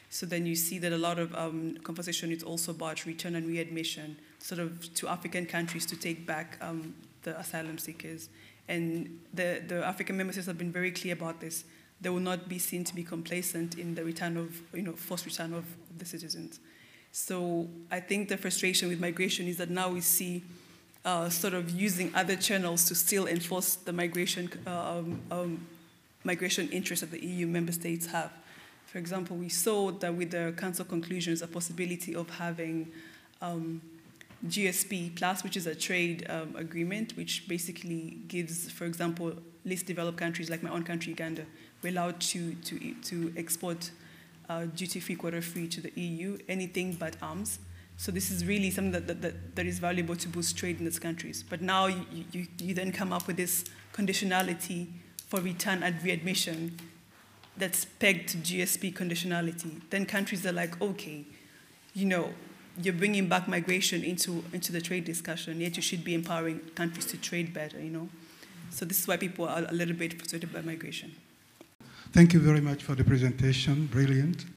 So 0.09 0.25
then 0.25 0.47
you 0.47 0.55
see 0.55 0.79
that 0.79 0.91
a 0.91 0.97
lot 0.97 1.19
of 1.19 1.35
um, 1.35 1.77
conversation 1.83 2.31
is 2.31 2.41
also 2.41 2.71
about 2.71 3.05
return 3.05 3.35
and 3.35 3.47
readmission, 3.47 4.17
sort 4.39 4.59
of 4.59 4.91
to 4.95 5.07
African 5.07 5.45
countries 5.45 5.85
to 5.85 5.95
take 5.95 6.25
back 6.25 6.57
um, 6.59 6.95
the 7.21 7.37
asylum 7.39 7.77
seekers 7.77 8.29
and 8.69 9.19
the, 9.33 9.61
the 9.67 9.85
African 9.85 10.15
member 10.15 10.31
states 10.31 10.47
have 10.47 10.57
been 10.57 10.71
very 10.71 10.91
clear 10.91 11.13
about 11.13 11.41
this. 11.41 11.65
They 12.01 12.09
will 12.09 12.21
not 12.21 12.47
be 12.47 12.59
seen 12.59 12.83
to 12.85 12.95
be 12.95 13.03
complacent 13.03 13.77
in 13.77 13.95
the 13.95 14.05
return 14.05 14.37
of, 14.37 14.61
you 14.73 14.83
know, 14.83 14.93
forced 14.93 15.25
return 15.25 15.53
of 15.53 15.65
the 15.97 16.05
citizens. 16.05 16.59
So 17.11 17.67
I 17.91 17.99
think 17.99 18.29
the 18.29 18.37
frustration 18.37 18.87
with 18.87 18.99
migration 18.99 19.47
is 19.47 19.57
that 19.57 19.69
now 19.69 19.89
we 19.89 20.01
see 20.01 20.43
uh, 21.05 21.29
sort 21.29 21.53
of 21.53 21.69
using 21.69 22.11
other 22.15 22.35
channels 22.35 22.85
to 22.85 22.95
still 22.95 23.27
enforce 23.27 23.75
the 23.75 23.93
migration, 23.93 24.49
uh, 24.67 24.97
um, 24.97 25.21
um, 25.31 25.67
migration 26.23 26.69
interests 26.69 27.05
that 27.05 27.11
the 27.11 27.25
EU 27.25 27.47
member 27.47 27.71
states 27.71 28.05
have. 28.07 28.31
For 28.85 28.97
example, 28.97 29.37
we 29.37 29.49
saw 29.49 29.91
that 29.91 30.13
with 30.13 30.31
the 30.31 30.53
Council 30.57 30.83
conclusions, 30.83 31.41
a 31.41 31.47
possibility 31.47 32.15
of 32.15 32.29
having 32.29 32.91
um, 33.41 33.81
GSP 34.47 35.15
Plus, 35.15 35.43
which 35.43 35.57
is 35.57 35.67
a 35.67 35.75
trade 35.75 36.25
um, 36.29 36.55
agreement, 36.55 37.15
which 37.15 37.47
basically 37.47 38.17
gives, 38.27 38.71
for 38.71 38.85
example, 38.85 39.33
least 39.65 39.85
developed 39.85 40.17
countries 40.17 40.49
like 40.49 40.63
my 40.63 40.69
own 40.69 40.83
country, 40.83 41.11
Uganda, 41.11 41.45
we're 41.81 41.89
allowed 41.89 42.19
to, 42.19 42.53
to, 42.55 42.93
to 43.03 43.33
export 43.37 43.91
uh, 44.49 44.65
duty-free, 44.75 45.15
quota-free 45.15 45.67
to 45.67 45.81
the 45.81 45.91
EU, 46.01 46.37
anything 46.47 46.93
but 46.93 47.15
arms. 47.21 47.59
So 47.99 48.13
this 48.13 48.31
is 48.31 48.45
really 48.45 48.71
something 48.71 48.93
that, 48.93 49.07
that, 49.07 49.21
that, 49.21 49.55
that 49.57 49.65
is 49.65 49.77
valuable 49.77 50.15
to 50.15 50.29
boost 50.29 50.57
trade 50.57 50.79
in 50.79 50.85
these 50.85 50.99
countries. 50.99 51.43
But 51.43 51.61
now 51.61 51.87
you, 51.87 52.05
you, 52.31 52.47
you 52.57 52.73
then 52.73 52.93
come 52.93 53.11
up 53.11 53.27
with 53.27 53.35
this 53.35 53.65
conditionality 53.91 54.87
for 55.27 55.41
return 55.41 55.83
at 55.83 56.01
readmission 56.01 56.79
that's 57.57 57.83
pegged 57.83 58.29
to 58.29 58.37
GSP 58.37 58.93
conditionality. 58.93 59.81
Then 59.89 60.05
countries 60.05 60.45
are 60.45 60.53
like, 60.53 60.81
okay, 60.81 61.25
you 61.93 62.05
know, 62.05 62.29
you're 62.81 62.93
bringing 62.93 63.27
back 63.27 63.49
migration 63.49 64.01
into, 64.05 64.45
into 64.53 64.71
the 64.71 64.79
trade 64.79 65.03
discussion, 65.03 65.59
yet 65.59 65.75
you 65.75 65.81
should 65.81 66.05
be 66.05 66.13
empowering 66.13 66.61
countries 66.75 67.05
to 67.07 67.17
trade 67.17 67.53
better, 67.53 67.81
you 67.81 67.89
know? 67.89 68.07
So 68.69 68.85
this 68.85 68.99
is 69.01 69.09
why 69.09 69.17
people 69.17 69.45
are 69.45 69.65
a 69.67 69.73
little 69.73 69.95
bit 69.95 70.13
frustrated 70.13 70.53
by 70.53 70.61
migration. 70.61 71.17
Thank 72.13 72.31
you 72.31 72.39
very 72.39 72.61
much 72.61 72.81
for 72.81 72.95
the 72.95 73.03
presentation, 73.03 73.87
brilliant. 73.87 74.45